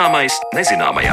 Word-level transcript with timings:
Zināmais 0.00 0.32
nezināmajā. 0.56 1.12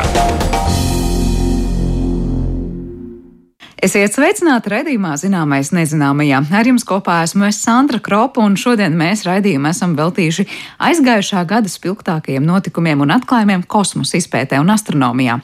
Esiet 3.83 4.15
sveicināti 4.15 4.71
raidījumā 4.71 5.11
Zināmais 5.19 5.73
nezināmajā. 5.75 6.39
Ar 6.55 6.69
jums 6.71 6.87
kopā 6.87 7.17
esmu 7.25 7.49
es 7.49 7.59
Sandra 7.65 7.99
Kropa, 7.99 8.45
un 8.47 8.55
šodien 8.55 8.95
mēs 8.95 9.25
raidījumu 9.27 9.67
esam 9.73 9.97
veltījuši 9.99 10.47
aizgājušā 10.87 11.43
gada 11.51 11.67
spilgtākajiem 11.67 12.47
notikumiem 12.47 13.03
un 13.03 13.11
atklājumiem 13.17 13.67
kosmosa 13.67 14.21
izpētē 14.21 14.61
un 14.63 14.71
astronomijā. 14.71 15.35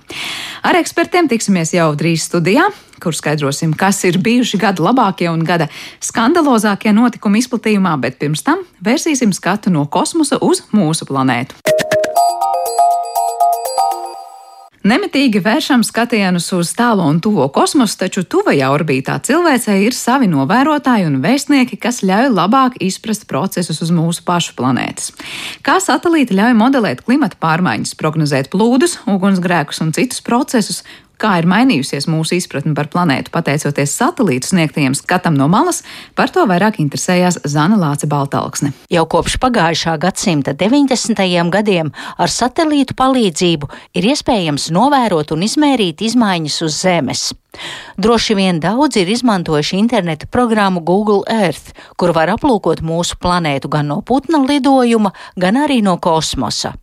Ar 0.64 0.80
ekspertiem 0.80 1.28
tiksimies 1.28 1.76
jau 1.76 1.90
drīz 2.00 2.30
studijā, 2.30 2.70
kur 3.04 3.12
skaidrosim, 3.12 3.76
kas 3.76 4.00
ir 4.08 4.24
bijuši 4.24 4.62
gada 4.64 4.88
labākie 4.88 5.28
un 5.28 5.44
gada 5.44 5.68
skandalozākie 6.00 6.96
notikumi 6.96 7.44
izplatījumā, 7.44 7.98
bet 8.08 8.24
pirms 8.24 8.48
tam 8.48 8.64
vērsīsim 8.88 9.36
skatu 9.36 9.76
no 9.76 9.84
kosmosa 9.92 10.40
uz 10.40 10.64
mūsu 10.72 11.12
planētu. 11.12 11.60
Nemitīgi 14.84 15.40
vēršam 15.40 15.80
skatienus 15.88 16.50
uz 16.58 16.74
tālo 16.76 17.06
un 17.08 17.22
tuvo 17.24 17.46
kosmosu, 17.56 17.96
taču 18.02 18.26
tuvajā 18.28 18.68
orbītā 18.76 19.14
cilvēcei 19.24 19.78
ir 19.86 19.96
savi 19.96 20.28
novērotāji 20.28 21.06
un 21.08 21.22
vēstnieki, 21.24 21.78
kas 21.80 22.02
ļauj 22.04 22.28
labāk 22.36 22.76
izprast 22.84 23.24
procesus 23.30 23.80
uz 23.80 23.94
mūsu 23.96 24.26
pašu 24.28 24.58
planētas. 24.58 25.14
Kā 25.64 25.78
satelīti 25.80 26.36
ļauj 26.36 26.58
modelēt 26.60 27.06
klimata 27.08 27.40
pārmaiņas, 27.40 27.96
prognozēt 27.96 28.52
plūdus, 28.52 28.98
ugunsgrēkus 29.08 29.80
un 29.86 29.96
citus 29.96 30.20
procesus, 30.20 30.84
kā 31.24 31.38
ir 31.40 31.48
mainījusies 31.50 32.10
mūsu 32.12 32.38
izpratne 32.38 32.74
par 32.76 32.90
planētu 32.92 33.32
pateicoties 33.34 33.96
satelītu 33.96 34.50
sniegtajiem 34.52 34.96
skatam 34.98 35.38
no 35.40 35.48
malas, 35.52 35.82
par 36.18 36.34
to 36.34 36.44
vairāk 36.50 36.82
interesējās 36.84 37.40
Zana 37.48 37.80
Lāce 37.80 38.10
Baltalksne. 38.12 38.74
Jau 38.92 39.06
kopš 39.10 39.38
pagājušā 39.44 39.96
gadsimta 40.04 40.56
90. 40.58 41.24
gadiem 41.54 41.94
ar 42.18 42.34
satelītu 42.34 42.98
palīdzību 43.00 43.72
ir 43.96 44.10
iespējams 44.12 44.70
novērot 44.76 45.32
un 45.36 45.48
izmērīt 45.48 46.04
izmaiņas 46.10 46.60
uz 46.68 46.82
Zemes. 46.84 47.32
Droši 48.02 48.36
vien 48.36 48.60
daudzi 48.60 49.04
ir 49.04 49.12
izmantojuši 49.14 49.78
interneta 49.78 50.26
programmu 50.26 50.82
Google 50.82 51.22
Earth, 51.30 51.76
kur 51.98 52.12
var 52.18 52.34
aplūkot 52.34 52.82
mūsu 52.82 53.20
planētu 53.22 53.70
gan 53.70 53.92
no 53.94 54.02
putna 54.02 54.42
lidojuma, 54.42 55.14
gan 55.38 55.62
arī 55.62 55.84
no 55.86 56.00
kosmosa. 56.02 56.74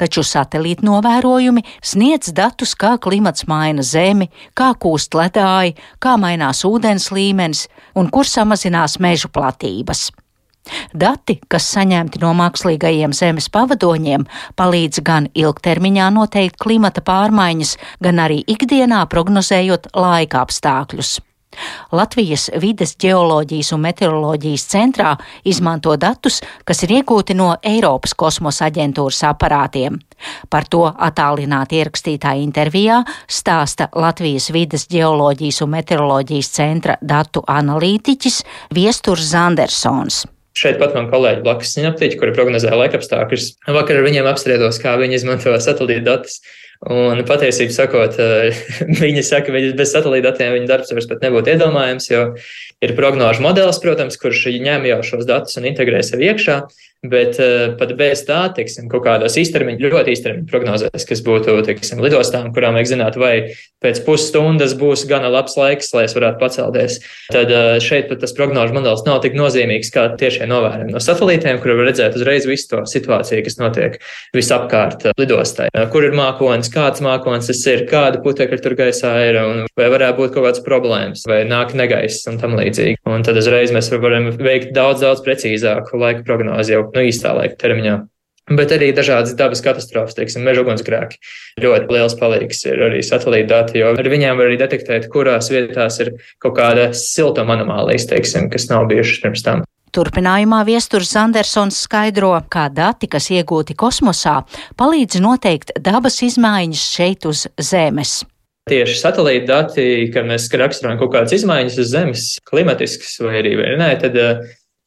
Taču 0.00 0.24
satelīta 0.26 0.86
novērojumi 0.86 1.64
sniedz 1.84 2.32
datus, 2.36 2.74
kā 2.78 2.96
klimats 3.02 3.46
maina 3.50 3.82
Zemi, 3.82 4.30
kā 4.54 4.72
kūst 4.74 5.16
ledāji, 5.18 5.76
kā 5.98 6.16
mainās 6.20 6.64
ūdens 6.68 7.10
līmenis 7.14 7.66
un 7.94 8.10
kur 8.12 8.28
samazinās 8.28 9.00
mežu 9.02 9.32
platības. 9.32 10.10
Dati, 10.94 11.36
kas 11.46 11.68
saņemti 11.76 12.20
no 12.22 12.32
mākslīgajiem 12.34 13.14
Zemes 13.14 13.46
pavadoņiem, 13.54 14.26
palīdz 14.58 15.02
gan 15.06 15.28
ilgtermiņā 15.34 16.08
noteikt 16.16 16.58
klimata 16.62 17.04
pārmaiņas, 17.06 17.76
gan 18.02 18.22
arī 18.26 18.42
ikdienā 18.56 19.04
prognozējot 19.12 19.92
laika 19.94 20.42
apstākļus. 20.42 21.18
Latvijas 21.94 22.48
vides 22.60 22.96
ģeoloģijas 23.00 23.72
un 23.76 23.82
meteoroloģijas 23.86 24.64
centrā 24.72 25.14
izmanto 25.46 25.94
datus, 26.00 26.40
kas 26.66 26.82
ir 26.84 26.96
iegūti 26.98 27.36
no 27.38 27.52
Eiropas 27.62 28.16
kosmosa 28.18 28.68
aģentūras 28.68 29.22
aparātiem. 29.30 29.98
Par 30.50 30.68
to 30.68 30.84
attālināti 30.90 31.80
ierakstītā 31.80 32.36
intervijā 32.42 33.02
stāsta 33.28 33.88
Latvijas 33.94 34.50
vides 34.54 34.88
ģeoloģijas 34.92 35.62
un 35.64 35.74
meteoroloģijas 35.76 36.54
centra 36.58 36.98
datu 37.00 37.44
analītiķis 37.46 38.42
Viesturs 38.74 39.30
Zandersons. 39.32 40.24
Šeit 40.56 40.78
pat 40.80 40.94
man 40.96 41.10
kolēģi 41.12 41.42
blakus 41.44 41.74
sinaptiķi, 41.76 42.16
kuri 42.16 42.32
prognozē 42.32 42.70
laikapstākļus. 42.72 43.50
Vakar 43.76 43.98
ar 44.00 44.06
viņiem 44.06 44.28
apspriedos, 44.30 44.78
kā 44.80 44.94
viņi 44.96 45.18
izmanto 45.18 45.52
satelīta 45.60 46.06
datus. 46.06 46.38
Un 46.84 47.22
patiesībā 47.26 47.72
sakot, 47.72 48.18
viņi 49.02 49.22
saka, 49.24 49.48
ka 49.48 49.76
bez 49.78 49.92
satelīta 49.94 50.30
datiem 50.30 50.52
viņa 50.58 50.68
darbs 50.68 50.92
vairs 50.92 51.08
nebūtu 51.08 51.54
iedomājams, 51.54 52.10
jo 52.10 52.24
ir 52.84 52.96
prognožu 52.98 53.44
modelis, 53.46 53.80
protams, 53.82 54.18
kurš 54.20 54.48
ņem 54.60 54.90
jau 54.90 55.00
šos 55.06 55.24
datus 55.28 55.56
un 55.56 55.70
integrē 55.72 56.02
sev 56.04 56.20
iekšā. 56.26 56.60
Bet 57.12 57.38
uh, 57.42 57.76
pat 57.78 57.92
bez 57.98 58.24
tā, 58.26 58.40
teiksim, 58.56 58.88
kaut 58.92 59.04
kādos 59.06 59.36
īstermiņa, 59.40 59.90
ļoti 59.92 60.14
īstermiņa 60.14 60.50
prognozēs, 60.50 61.06
kas 61.08 61.22
būtu, 61.26 61.56
teiksim, 61.66 62.00
lidostām, 62.04 62.52
kurām 62.56 62.78
vajag 62.78 62.92
zināt, 62.94 63.18
vai 63.20 63.34
pēc 63.84 64.00
pusstundas 64.06 64.74
būs 64.78 65.04
gana 65.10 65.30
labs 65.32 65.56
laiks, 65.58 65.92
lai 65.94 66.06
es 66.08 66.16
varētu 66.16 66.40
pacelties, 66.40 66.98
tad 67.32 67.52
uh, 67.52 67.76
šeit 67.82 68.10
pat 68.10 68.22
tas 68.24 68.34
prognožu 68.36 68.76
modelis 68.76 69.04
nav 69.06 69.20
tik 69.24 69.36
nozīmīgs 69.38 69.92
kā 69.94 70.08
tiešie 70.18 70.48
novērojumi 70.50 70.94
no 70.94 71.02
satelītiem, 71.02 71.60
kur 71.62 71.76
var 71.76 71.90
redzēt 71.90 72.16
uzreiz 72.18 72.48
visu 72.48 72.70
to 72.72 72.82
situāciju, 72.88 73.44
kas 73.46 73.58
notiek 73.60 73.98
visapkārt 74.36 75.08
lidostai. 75.20 75.68
Uh, 75.72 75.86
kur 75.92 76.06
ir 76.08 76.16
mākonis, 76.16 76.72
kāds 76.72 77.04
mākonis 77.04 77.50
tas 77.52 77.62
ir, 77.70 77.86
kāda 77.90 78.22
putekļa 78.24 78.60
tur 78.64 78.76
gaisā 78.78 79.12
ir, 79.28 79.40
un 79.42 79.64
vai 79.78 79.90
varētu 79.92 80.20
būt 80.22 80.34
kaut 80.34 80.48
kādas 80.48 80.64
problēmas, 80.66 81.26
vai 81.28 81.42
nāk 81.48 81.76
negaiss 81.78 82.26
un 82.30 82.40
tam 82.40 82.56
līdzīgi. 82.58 83.00
Un 83.06 83.24
tad 83.26 83.38
uzreiz 83.38 83.72
mēs 83.74 83.90
varam 84.02 84.30
veikt 84.40 84.72
daudz, 84.76 85.04
daudz 85.04 85.22
precīzāku 85.26 86.00
laika 86.00 86.24
prognozi 86.26 86.74
jau 86.74 86.84
nu, 86.96 87.06
īstā 87.06 87.36
laika 87.36 87.58
termiņā. 87.60 87.96
Bet 88.46 88.70
arī 88.70 88.92
dažādas 88.94 89.32
dabas 89.34 89.58
katastrofas, 89.58 90.14
teiksim, 90.14 90.44
meža 90.46 90.62
ugunsgrēki. 90.62 91.16
Ļoti 91.64 91.90
liels 91.90 92.14
palīgs 92.20 92.60
ir 92.68 92.82
arī 92.88 93.00
satelīta 93.02 93.48
dati, 93.50 93.80
jo 93.80 93.90
ar 93.98 94.10
viņiem 94.12 94.38
var 94.38 94.46
arī 94.46 94.58
detektēt, 94.60 95.08
kurās 95.10 95.50
vietās 95.50 95.98
ir 96.04 96.12
kaut 96.42 96.54
kāda 96.60 96.92
siltuma 96.94 97.56
anomālijas, 97.56 98.06
teiksim, 98.12 98.46
kas 98.52 98.68
nav 98.70 98.86
bijušas 98.92 99.24
pirms 99.24 99.42
tam. 99.42 99.64
Turpinājumā 99.96 100.60
viesturs 100.68 101.10
Andersons 101.18 101.80
skaidro, 101.88 102.36
kā 102.52 102.68
dati, 102.70 103.08
kas 103.10 103.30
iegūti 103.34 103.74
kosmosā, 103.78 104.42
palīdz 104.78 105.18
noteikt 105.24 105.72
dabas 105.82 106.20
izmaiņas 106.26 106.82
šeit 106.94 107.26
uz 107.26 107.46
Zemes. 107.58 108.20
Tieši 108.70 108.96
satelīta 108.98 109.46
dati, 109.46 109.88
kad 110.14 110.26
mēs 110.26 110.46
raksturojam 110.50 111.00
kaut 111.02 111.12
kādas 111.16 111.34
izmaiņas 111.38 111.80
uz 111.82 111.90
Zemes, 111.90 112.28
klimatiskas 112.46 113.16
vai 113.22 113.40
arī 113.40 113.56
nē, 113.78 113.90
tad 114.02 114.20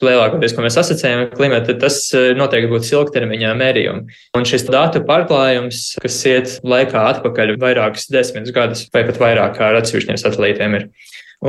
lielākoties, 0.05 0.53
ko 0.55 0.63
mēs 0.63 0.77
asociējam 0.79 1.25
ar 1.25 1.31
klimatu, 1.35 1.75
tas 1.79 2.01
eh, 2.17 2.31
noteikti 2.37 2.71
būtu 2.71 2.91
ilgtermiņā 2.95 3.53
mērījumi. 3.59 4.19
Un 4.37 4.47
šis 4.47 4.67
datu 4.69 5.03
pārklājums, 5.07 5.83
kas 6.03 6.19
iet 6.29 6.53
laikā 6.63 7.05
atpakaļ 7.15 7.57
vairākus 7.61 8.09
desmitus 8.13 8.55
gadus 8.55 8.85
vai 8.93 9.05
pat 9.07 9.19
vairāk 9.21 9.59
ar 9.63 9.79
atsevišķiem 9.81 10.19
satelītiem, 10.21 10.77
ir. 10.79 10.87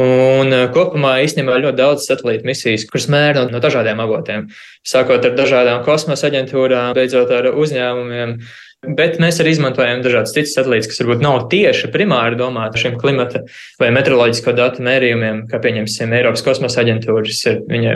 Un 0.00 0.54
eh, 0.54 0.66
kopumā 0.74 1.16
īstenībā 1.24 1.58
ļoti 1.62 1.80
daudz 1.80 2.06
satelītu 2.06 2.46
misijas, 2.46 2.86
kuras 2.90 3.08
mēra 3.10 3.46
no 3.50 3.62
dažādiem 3.62 4.02
avotiem, 4.02 4.48
sākot 4.86 5.24
ar 5.26 5.38
dažādām 5.38 5.84
kosmosa 5.86 6.28
aģentūrām, 6.30 6.92
beidzot 6.98 7.32
ar 7.34 7.50
uzņēmumiem, 7.54 8.36
Bet 8.80 9.18
mēs 9.20 9.36
arī 9.42 9.52
izmantojam 9.52 10.00
dažādas 10.00 10.32
citas 10.32 10.54
satelītus, 10.56 10.88
kas 10.88 11.02
varbūt 11.02 11.20
nav 11.20 11.42
tieši 11.52 11.90
primāri 11.92 12.38
domāti 12.40 12.80
šiem 12.80 12.94
klimata 13.00 13.42
vai 13.80 13.90
meteoroloģisko 13.92 14.54
datu 14.56 14.84
mērījumiem, 14.86 15.42
kā 15.50 15.60
pieņemsim 15.60 16.14
Eiropas 16.16 16.44
kosmosa 16.46 16.80
aģentūras 16.80 17.42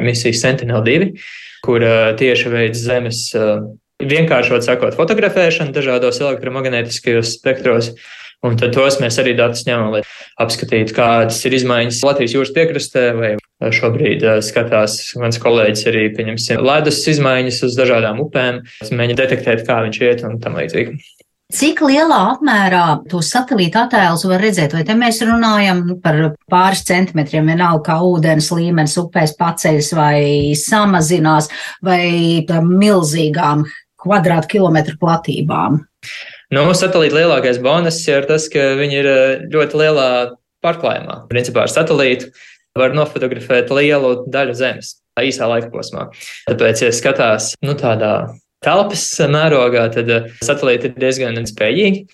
misija 0.05 0.37
Sentinel-2, 0.43 1.09
kur 1.65 1.87
tieši 2.21 2.53
veids 2.53 2.85
Zemes 2.85 3.23
vienkāršot 4.05 4.67
sakot 4.67 4.99
fotografēšanu 4.99 5.73
dažādos 5.73 6.21
elektromagnētiskajos 6.21 7.33
spektros. 7.39 7.95
Un 8.45 8.59
tad 8.61 8.75
tos 8.77 9.01
mēs 9.01 9.17
arī 9.23 9.33
datus 9.39 9.65
ņemam, 9.65 9.95
lai 9.95 10.03
apskatītu, 10.45 10.93
kādas 10.93 11.41
ir 11.49 11.57
izmaiņas 11.57 12.03
Latvijas 12.05 12.37
jūras 12.37 12.53
piekrastē, 12.53 13.07
vai 13.17 13.31
šobrīd 13.73 14.25
skatās 14.45 14.99
mans 15.21 15.41
kolēģis 15.43 15.87
arī, 15.91 16.07
pieņemsim, 16.17 16.63
ledus 16.65 17.03
izmaiņas 17.15 17.63
uz 17.69 17.77
dažādām 17.79 18.21
upēm, 18.25 18.63
mēģina 18.91 19.21
detektēt, 19.23 19.65
kā 19.69 19.83
viņš 19.87 20.01
iet 20.05 20.25
un 20.29 20.41
tam 20.43 20.59
līdzīgi. 20.61 20.99
Cik 21.55 21.83
lielā 21.85 22.19
apmērā 22.33 22.85
tos 23.13 23.29
satelīta 23.31 23.85
attēlus 23.85 24.25
var 24.27 24.41
redzēt? 24.43 24.73
Vai 24.75 24.83
te 24.89 24.97
mēs 24.97 25.21
runājam 25.23 25.83
par 26.03 26.17
pāris 26.51 26.83
centimetriem, 26.89 27.47
vienalga 27.53 27.85
kā 27.91 27.99
ūdens 28.03 28.49
līmenis 28.57 28.97
upēs 29.03 29.37
paceļas 29.39 29.91
vai 29.95 30.19
samazinās, 30.59 31.51
vai 31.85 32.43
milzīgām 32.49 33.67
kvadrātkilometru 34.03 34.97
platībām? 34.99 35.79
Nu, 36.55 36.65
satelīta 36.77 37.21
lielākais 37.21 37.61
bonus 37.63 38.01
ir 38.09 38.27
tas, 38.29 38.49
ka 38.53 38.73
viņi 38.81 38.99
ir 39.01 39.11
eh, 39.11 39.45
ļoti 39.53 39.81
lielā 39.81 40.09
pārklājumā. 40.65 41.25
Principā 41.31 41.65
ar 41.65 41.73
satelītu 41.73 42.33
var 42.79 42.95
nofotografēt 42.97 43.73
lielu 43.75 44.17
daļu 44.31 44.57
zemes 44.59 44.97
īsā 45.23 45.47
laika 45.47 45.71
posmā. 45.71 46.09
Tāpēc, 46.49 46.87
ja 46.87 46.95
skatās 46.95 47.53
nu, 47.63 47.77
tādā 47.79 48.15
telpas 48.65 49.03
mērogā, 49.31 49.89
tad 49.95 50.11
eh, 50.11 50.31
satelīti 50.45 50.91
ir 50.91 50.95
diezgan 50.99 51.49
spējīgi. 51.49 52.05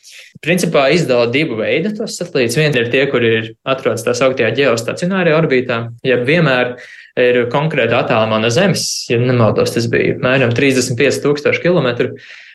Principā 0.44 0.86
izdala 0.94 1.28
divu 1.30 1.58
veidu 1.60 1.92
tos 1.98 2.16
satelītus. 2.18 2.58
Viens 2.58 2.78
ir 2.78 2.90
tie, 2.92 3.04
kur 3.10 3.24
ir 3.24 3.52
atrodas 3.68 4.04
tā 4.06 4.14
sauktajā 4.16 4.50
geostacionārajā 4.56 5.38
orbītā, 5.38 5.78
ja 6.06 6.18
vienmēr 6.26 6.74
ir 7.20 7.40
konkrēti 7.52 7.96
attālumā 7.96 8.38
no 8.40 8.50
Zemes, 8.54 8.84
ja 9.10 9.18
nemaldos, 9.20 9.74
tas 9.74 9.88
bija 9.90 10.14
apmēram 10.14 10.54
35,000 10.56 11.60
km. 11.60 12.10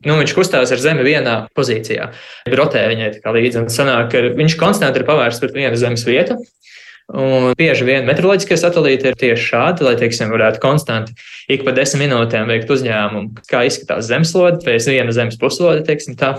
Nu, 0.08 0.16
viņš 0.18 0.34
kustās 0.36 0.72
ar 0.74 0.82
Zemi 0.82 1.06
vienā 1.06 1.36
pozīcijā. 1.56 2.10
Rotē 2.56 2.86
viņai 2.90 3.10
līdzi, 3.36 3.66
sanāk, 3.72 4.16
viņš 4.38 4.58
konstanti 4.60 5.02
ir 5.02 5.08
pavērsts 5.08 5.44
pret 5.44 5.56
vienu 5.56 5.78
Zemes 5.80 6.06
vietu. 6.08 6.40
Un 7.14 7.52
bieži 7.54 7.86
vien 7.86 8.06
meteoroloģiskie 8.08 8.56
satelīti 8.58 9.06
ir 9.06 9.18
tieši 9.18 9.44
šādi, 9.52 9.84
lai, 9.86 9.94
teiksim, 10.00 10.32
varētu 10.34 10.58
konstanti 10.62 11.14
ik 11.54 11.62
pa 11.62 11.74
desmit 11.76 12.08
minūtēm 12.08 12.50
veikt 12.50 12.72
uzņēmumu, 12.74 13.44
kā 13.46 13.62
izskatās 13.68 14.08
zemeslode, 14.08 14.58
pēc 14.66 14.88
viena 14.90 15.14
zemes 15.14 15.38
puslode, 15.38 15.84
teiksim 15.86 16.18
tā. 16.18 16.32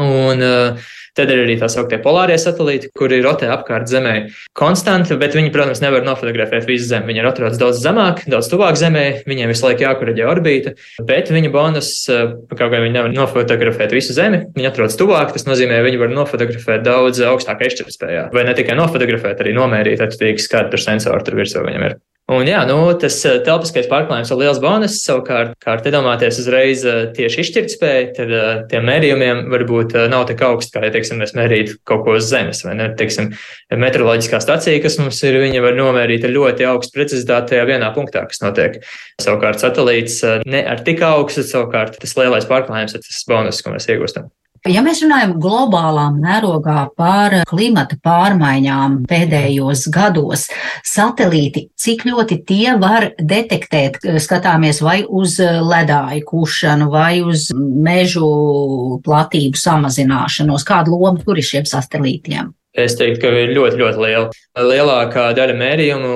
Un 0.00 0.40
uh, 0.40 0.78
tad 1.12 1.28
ir 1.28 1.42
arī 1.42 1.58
tā 1.60 1.68
sauktie 1.68 1.98
polārie 2.00 2.38
satelīti, 2.40 2.88
kuri 2.96 3.18
rotē 3.20 3.50
apkārt 3.52 3.90
Zemē 3.90 4.14
konstanti, 4.56 5.18
bet 5.20 5.36
viņi, 5.36 5.50
protams, 5.52 5.82
nevar 5.84 6.06
nofotografēt 6.06 6.64
visu 6.64 6.86
Zemi. 6.88 7.10
Viņi 7.10 7.20
ir 7.20 7.28
atrodas 7.28 7.60
daudz 7.60 7.82
zemāk, 7.84 8.22
daudz 8.32 8.48
tuvāk 8.48 8.78
Zemē, 8.80 9.04
viņiem 9.28 9.52
visu 9.52 9.66
laiku 9.66 9.84
jākuraģē 9.84 10.28
orbīta, 10.30 10.72
bet 11.08 11.28
viņu 11.34 11.52
bonus, 11.52 11.90
uh, 12.08 12.38
kaut 12.54 12.62
kā 12.62 12.70
viņi 12.72 12.96
nevar 12.96 13.12
nofotografēt 13.12 13.92
visu 13.92 14.16
Zemi, 14.16 14.46
viņi 14.56 14.70
atrodas 14.70 14.96
tuvāk, 15.00 15.34
tas 15.36 15.44
nozīmē, 15.48 15.82
viņi 15.84 16.00
var 16.00 16.16
nofotografēt 16.16 16.88
daudz 16.88 17.20
augstākā 17.28 17.68
izšķirtspējā. 17.68 18.30
Vai 18.32 18.46
ne 18.48 18.56
tikai 18.56 18.78
nofotografēt, 18.80 19.44
arī 19.44 19.52
nomērīt, 19.60 20.00
attiecīgi, 20.00 20.48
kāda 20.48 20.72
tur 20.72 20.86
sensori 20.88 21.28
tur 21.28 21.36
virsū 21.42 21.66
viņam 21.68 21.88
ir. 21.90 22.00
Un, 22.32 22.46
jā, 22.48 22.62
nu, 22.68 22.76
tas 22.96 23.16
eh, 23.28 23.40
telpiskais 23.44 23.88
pārklājums 23.90 24.30
ir 24.32 24.38
liels 24.40 24.60
bonus. 24.62 25.00
Savukārt, 25.04 25.52
kā 25.60 25.74
iedomāties 25.76 26.38
uzreiz 26.40 26.84
eh, 26.88 27.00
tieši 27.16 27.42
izšķirtspēju, 27.42 28.08
tad 28.16 28.32
uh, 28.32 28.50
tiem 28.70 28.86
mērījumiem 28.88 29.42
varbūt 29.52 29.96
nav 30.12 30.24
tik 30.30 30.40
augsts, 30.46 30.72
kā, 30.72 30.84
ja, 30.86 30.92
teiksim, 30.94 31.20
mēs 31.20 31.34
mērītu 31.36 31.76
kaut 31.88 32.06
ko 32.06 32.16
uz 32.16 32.30
zemes. 32.30 32.62
Vai 32.64 32.76
ne? 32.78 32.88
Teiksim, 32.98 33.32
meteoroloģiskā 33.74 34.40
stacija, 34.44 34.80
kas 34.84 34.96
mums 35.02 35.20
ir, 35.28 35.40
viņa 35.42 35.64
var 35.64 35.76
nomērīt 35.76 36.28
ar 36.28 36.36
ļoti 36.36 36.68
augstu 36.70 36.96
precizitāti 36.96 37.52
tajā 37.52 37.66
vienā 37.68 37.90
punktā, 37.96 38.24
kas 38.30 38.40
notiek. 38.44 38.80
Savukārt, 39.22 39.60
satelīts 39.62 40.22
ne 40.48 40.64
ar 40.68 40.84
tik 40.86 41.02
augstu, 41.06 41.44
savukārt 41.46 42.00
tas 42.00 42.16
lielais 42.20 42.48
pārklājums 42.48 42.96
ir 42.96 43.04
tas 43.04 43.26
bonus, 43.28 43.60
ko 43.64 43.74
mēs 43.74 43.90
iegūstam. 43.92 44.32
Ja 44.70 44.78
mēs 44.78 45.00
runājam 45.02 45.32
globālā 45.42 46.04
mērogā 46.14 46.84
par 46.94 47.34
klimata 47.50 47.96
pārmaiņām 47.98 49.00
pēdējos 49.10 49.88
gados, 49.90 50.44
satelīti, 50.86 51.64
cik 51.74 52.04
ļoti 52.06 52.38
tie 52.46 52.76
var 52.78 53.08
detektēt, 53.18 53.98
skatāmies 54.22 54.78
vai 54.86 55.00
uz 55.02 55.40
ledāju 55.42 56.22
kušanu, 56.30 56.92
vai 56.94 57.24
uz 57.26 57.48
mežu 57.58 58.30
platību 59.02 59.58
samazināšanos, 59.58 60.62
kāda 60.70 60.94
loma 60.94 61.18
tur 61.26 61.42
ir 61.42 61.50
šiem 61.50 61.66
satelītiem? 61.66 62.54
Es 62.72 62.94
teiktu, 62.96 63.20
ka 63.20 63.30
ir 63.36 63.50
ļoti, 63.52 63.76
ļoti 63.76 64.00
liela. 64.00 64.28
Lielākā 64.56 65.26
daļa 65.36 65.54
mērījumu, 65.60 66.12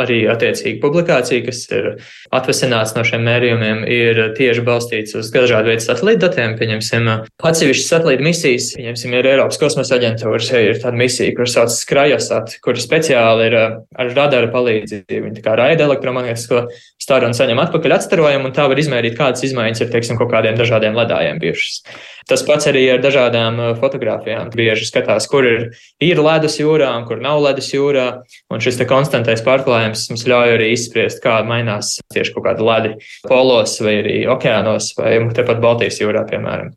arī 0.00 0.22
attiecīgi 0.32 0.80
publikācija, 0.80 1.42
kas 1.44 1.60
ir 1.72 1.88
atvesināts 2.36 2.94
no 2.96 3.04
šiem 3.04 3.26
mērījumiem, 3.28 3.82
ir 3.92 4.20
tieši 4.36 4.64
balstīts 4.64 5.16
uz 5.20 5.28
dažādu 5.34 5.68
veidu 5.72 5.84
satelītu 5.84 6.22
datiem. 6.24 6.56
Pieņemsim, 6.56 7.10
atsevišķas 7.50 7.92
satelītu 7.92 8.24
misijas, 8.24 8.70
pieņemsim, 8.76 9.18
ir 9.20 9.30
Eiropas 9.34 9.60
kosmosa 9.60 9.98
aģentūras, 9.98 10.50
ir 10.56 10.80
tāda 10.80 10.96
misija, 10.96 11.36
kuras 11.36 11.56
sauc 11.58 11.76
Skrajosat, 11.76 12.56
kur 12.64 12.80
speciāli 12.80 13.50
ir 13.50 13.58
ar 13.60 14.12
radara 14.16 14.48
palīdzību. 14.52 15.24
Viņi 15.28 15.40
tā 15.40 15.44
kā 15.44 15.58
raida 15.60 15.88
elektromagnētisko 15.88 16.66
staru 17.04 17.28
un 17.28 17.36
saņem 17.36 17.60
atpakaļ 17.66 17.98
atstarojumu, 18.00 18.48
un 18.48 18.56
tā 18.56 18.64
var 18.68 18.80
izmērīt, 18.80 19.16
kādas 19.20 19.44
izmaiņas 19.48 19.84
ir, 19.84 19.92
teiksim, 19.92 20.20
kaut 20.20 20.32
kādiem 20.32 20.56
dažādiem 20.56 20.96
ledājiem 20.96 21.40
bijušas. 21.40 21.82
Tas 22.28 22.42
pats 22.44 22.68
arī 22.68 22.82
ar 22.92 23.00
dažādām 23.00 23.60
fotografijām. 23.80 24.50
Bieži 24.52 24.88
skatās, 24.88 25.28
kur 25.30 25.46
ir 25.48 25.62
ir 26.04 26.20
ledus 26.20 26.58
jūrā 26.60 26.90
un 26.98 27.06
kur 27.08 27.22
nav 27.24 27.40
ledus 27.44 27.70
jūrā. 27.72 28.06
Un 28.52 28.60
šis 28.64 28.80
konstantais 28.90 29.40
pārklājums 29.46 30.08
mums 30.12 30.26
ļauj 30.28 30.56
arī 30.58 30.72
izspriest, 30.74 31.22
kā 31.24 31.38
mainās 31.48 31.96
tieši 32.12 32.34
kaut 32.34 32.48
kāda 32.50 32.66
ledi 32.68 32.94
polos 33.28 33.78
vai 33.80 33.98
arī 34.02 34.18
okeānos 34.28 34.92
vai 34.98 35.16
tepat 35.36 35.62
Baltijas 35.64 36.02
jūrā, 36.02 36.26
piemēram. 36.28 36.74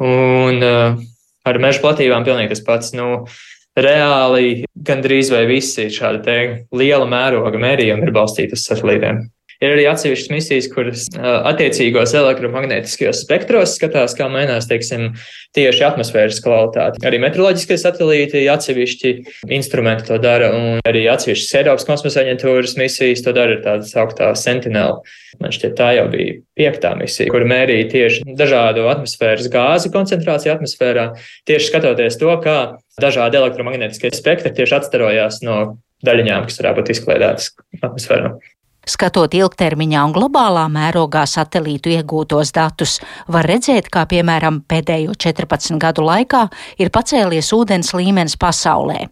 Un 0.00 0.60
uh, 0.64 1.00
ar 1.48 1.62
meža 1.62 1.82
platībām 1.82 2.26
pilnīgi 2.26 2.54
tas 2.54 2.64
pats. 2.66 2.94
Nu, 2.96 3.24
Reāli 3.80 4.64
gandrīz 4.74 5.30
vai 5.32 5.44
visi 5.48 5.86
šādi 5.94 6.38
liela 6.74 7.06
mēroga 7.08 7.60
mērījumi 7.62 8.02
ir 8.04 8.12
balstīti 8.12 8.58
uz 8.58 8.64
satelītiem. 8.66 9.22
Ir 9.60 9.74
arī 9.74 9.82
atsevišķas 9.90 10.30
misijas, 10.32 10.66
kuras 10.72 11.02
attiecīgos 11.20 12.14
elektromagnētiskajos 12.16 13.18
spektros 13.26 13.74
skatās, 13.76 14.14
kā 14.16 14.24
mainās, 14.32 14.64
teiksim, 14.70 15.10
tieši 15.56 15.84
atmosfēras 15.84 16.38
kvalitāte. 16.40 17.02
Arī 17.04 17.18
meteoroloģiskie 17.20 17.76
satelīti, 17.82 18.46
atsevišķi 18.48 19.12
instrumenti 19.52 20.06
to 20.08 20.16
dara, 20.22 20.48
un 20.56 20.80
arī 20.88 21.02
atsevišķas 21.12 21.58
Eiropas 21.60 21.84
kosmosa 21.88 22.22
aģentūras 22.22 22.72
misijas 22.80 23.20
to 23.26 23.34
dara, 23.36 23.58
tāda 23.60 23.84
sauktā 23.84 24.30
Sentinel. 24.38 25.02
Man 25.42 25.52
šķiet, 25.52 25.74
tā 25.76 25.90
jau 25.98 26.06
bija 26.12 26.38
piektā 26.56 26.94
misija, 26.96 27.28
kur 27.32 27.44
mērīja 27.48 27.90
tieši 27.92 28.36
dažādu 28.38 28.86
atmosfēras 28.88 29.50
gāzi 29.52 29.92
koncentrāciju 29.92 30.54
atmosfērā, 30.54 31.04
tieši 31.48 31.68
skatoties 31.68 32.16
to, 32.20 32.32
kā 32.40 32.56
dažādi 33.00 33.40
elektromagnētiskie 33.42 34.14
spektri 34.16 34.54
tieši 34.56 34.78
atstarojās 34.80 35.42
no 35.44 35.60
daļiņām, 36.06 36.48
kas 36.48 36.62
varētu 36.62 36.80
būt 36.80 36.94
izklaidētas 36.96 37.52
atmosfērā. 37.82 38.32
Skatot 38.88 39.34
ilgtermiņā 39.36 40.02
un 40.08 40.16
globālā 40.16 40.64
mērogā 40.72 41.26
satelītu 41.28 41.92
iegūtos 41.98 42.54
datus, 42.56 42.98
var 43.28 43.48
redzēt, 43.50 43.90
kā 43.92 44.06
piemēram 44.08 44.62
pēdējo 44.68 45.14
14 45.20 45.76
gadu 45.80 46.06
laikā 46.08 46.46
ir 46.80 46.92
pacēlies 46.94 47.52
ūdens 47.56 47.92
līmenis 47.96 48.38
pasaulē. 48.40 49.08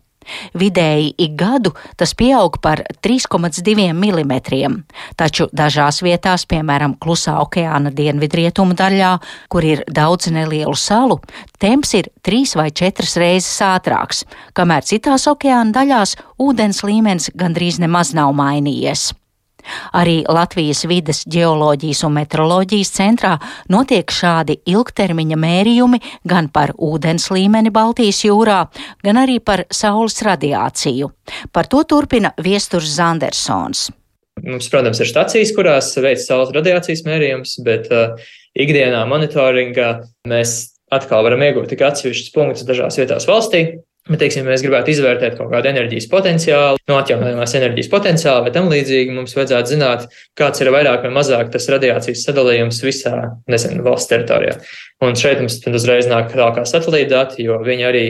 Vidēji 0.59 1.13
ik 1.25 1.37
gadu 1.41 1.73
tas 1.97 2.15
pieaug 2.17 2.59
par 2.63 2.83
3,2 3.05 3.93
mm, 3.93 4.75
taču 5.17 5.49
dažās 5.53 6.03
vietās, 6.05 6.45
piemēram, 6.49 6.97
Klusā 7.01 7.39
okeāna 7.43 7.93
dienvidrietumu 7.95 8.77
daļā, 8.79 9.13
kur 9.53 9.65
ir 9.65 9.85
daudz 9.89 10.31
nelielu 10.35 10.77
salu, 10.77 11.21
temps 11.59 11.95
ir 11.95 12.11
trīs 12.23 12.57
vai 12.59 12.71
četras 12.71 13.17
reizes 13.21 13.63
ātrāks, 13.65 14.25
kamēr 14.53 14.85
citās 14.85 15.29
okeāna 15.31 15.73
daļās 15.81 16.19
ūdens 16.39 16.85
līmenis 16.85 17.33
gandrīz 17.37 17.81
nemaz 17.81 18.15
nav 18.17 18.35
mainījies. 18.37 19.13
Arī 19.99 20.21
Latvijas 20.29 20.85
vides 20.89 21.25
geoloģijas 21.31 22.05
un 22.09 22.17
metroloģijas 22.19 22.93
centrā 22.95 23.35
notiek 23.73 24.11
šādi 24.13 24.61
ilgtermiņa 24.69 25.39
mērījumi 25.39 26.01
gan 26.29 26.51
par 26.55 26.75
ūdens 26.75 27.31
līmeni 27.35 27.73
Baltijas 27.75 28.25
jūrā, 28.27 28.65
gan 29.05 29.23
arī 29.25 29.39
par 29.41 29.67
saules 29.71 30.21
radiāciju. 30.25 31.11
Par 31.53 31.69
to 31.71 31.85
turpina 31.89 32.33
viesturs 32.43 32.97
Zandersons. 32.99 33.89
Mums, 34.45 34.69
protams, 34.71 35.01
ir 35.03 35.11
stacijas, 35.11 35.53
kurās 35.57 35.91
veic 35.99 36.21
saules 36.23 36.53
radiācijas 36.55 37.03
mērījumus, 37.07 37.57
bet 37.67 37.89
uh, 37.91 38.19
ikdienā 38.59 39.03
monitoringā 39.11 39.91
mēs 40.31 40.59
atkal 40.95 41.25
varam 41.27 41.43
iegūt 41.45 41.73
tikai 41.73 41.91
atsevišķus 41.91 42.35
punktus 42.35 42.67
dažās 42.69 42.99
vietās 43.01 43.27
valstī. 43.29 43.65
Bet, 44.09 44.23
teiksim, 44.23 44.47
mēs 44.49 44.63
gribētu 44.65 44.93
izvērtēt 44.95 45.37
kaut 45.37 45.51
kādu 45.53 45.69
enerģijas 45.69 46.07
potenciālu, 46.09 46.81
no 46.89 46.97
atjaunojamās 46.97 47.53
enerģijas 47.59 47.91
potenciālu, 47.93 48.47
vai 48.47 48.53
tam 48.55 48.71
līdzīgi 48.73 49.13
mums 49.13 49.37
vajadzētu 49.37 49.75
zināt, 49.75 50.07
kāds 50.39 50.65
ir 50.65 50.73
vairāk 50.73 51.05
vai 51.05 51.13
mazāk 51.13 51.51
tas 51.53 51.69
radiācijas 51.69 52.25
sadalījums 52.25 52.81
visā, 52.87 53.15
nezinu, 53.53 53.85
valsts 53.85 54.09
teritorijā. 54.09 54.57
Un 55.05 55.19
šeit 55.19 55.43
mums 55.45 55.61
uzreiz 55.69 56.09
nāk 56.09 56.33
tālākā 56.33 56.65
satelīta 56.69 57.13
dati, 57.19 57.45
jo 57.45 57.61
viņi 57.65 57.89
arī 57.91 58.05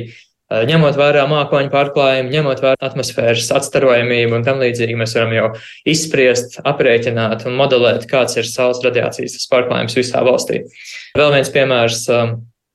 ņemot 0.49 0.97
vērā 0.97 1.27
mākoņu 1.29 1.73
pārklājumu, 1.73 2.31
ņemot 2.33 2.63
vērā 2.65 2.89
atmosfēras 2.89 3.51
atstarojamību 3.59 4.39
un 4.39 4.47
tam 4.47 4.63
līdzīgi, 4.63 4.97
mēs 4.97 5.17
varam 5.19 5.35
jau 5.37 5.49
izspriest, 5.89 6.61
aprēķināt 6.69 7.45
un 7.49 7.59
modelēt, 7.59 8.07
kāds 8.09 8.39
ir 8.41 8.49
saules 8.49 8.81
radiācijas 8.87 9.45
pārklājums 9.51 9.99
visā 9.99 10.23
valstī. 10.25 10.63
Vēl 11.19 11.35
viens 11.35 11.53
piemērs 11.53 12.07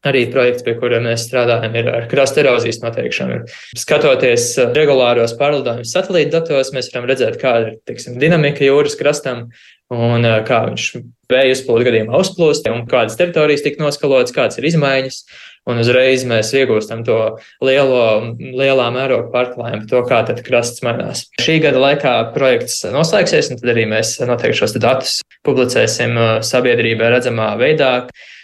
Arī 0.04 0.26
projekts, 0.28 0.66
pie 0.66 0.74
kura 0.76 1.00
mēs 1.04 1.24
strādājam, 1.30 1.76
ir 1.80 1.88
ar 1.88 2.10
krasta 2.12 2.42
erozijas 2.42 2.82
noteikšanu. 2.84 3.38
Skatoties 3.80 4.50
uh, 4.60 4.74
regulāros 4.76 5.36
pārlidojumus 5.40 5.94
satelīta 5.96 6.42
datos, 6.42 6.74
mēs 6.76 6.92
varam 6.92 7.08
redzēt, 7.08 7.40
kāda 7.40 7.70
ir 7.70 7.78
teiksim, 7.88 8.18
dinamika 8.20 8.66
jūras 8.68 8.98
krastam 9.00 9.48
un 9.94 10.28
uh, 10.28 10.42
kā 10.48 10.66
viņš 10.68 10.90
vēja 11.32 11.56
uzplūdu 11.56 11.88
gadījumā 11.88 12.20
uzplūst, 12.20 12.68
un 12.74 12.84
kādas 12.92 13.16
teritorijas 13.20 13.64
tika 13.64 13.84
noskalotas, 13.86 14.36
kādas 14.36 14.60
ir 14.60 14.70
izmaiņas. 14.74 15.24
Un 15.72 15.80
uzreiz 15.80 16.26
mēs 16.28 16.50
iegūstam 16.60 17.06
to 17.08 17.18
lielo, 17.64 18.36
lielā 18.36 18.90
mēroga 18.92 19.30
pārklājumu, 19.32 19.86
to, 19.88 20.02
kā 20.10 20.20
tad 20.28 20.42
krasts 20.44 20.84
mainās. 20.84 21.24
Šī 21.40 21.62
gada 21.64 21.80
laikā 21.80 22.12
projekts 22.36 22.82
noslēgsies, 22.92 23.54
un 23.54 23.62
tad 23.62 23.72
arī 23.72 23.88
mēs 23.88 24.18
noteikti 24.28 24.60
šos 24.60 24.76
datus 24.84 25.22
publicēsim 25.48 26.20
uh, 26.20 26.34
sabiedrībai 26.44 27.14
redzamā 27.16 27.54
veidā. 27.62 27.94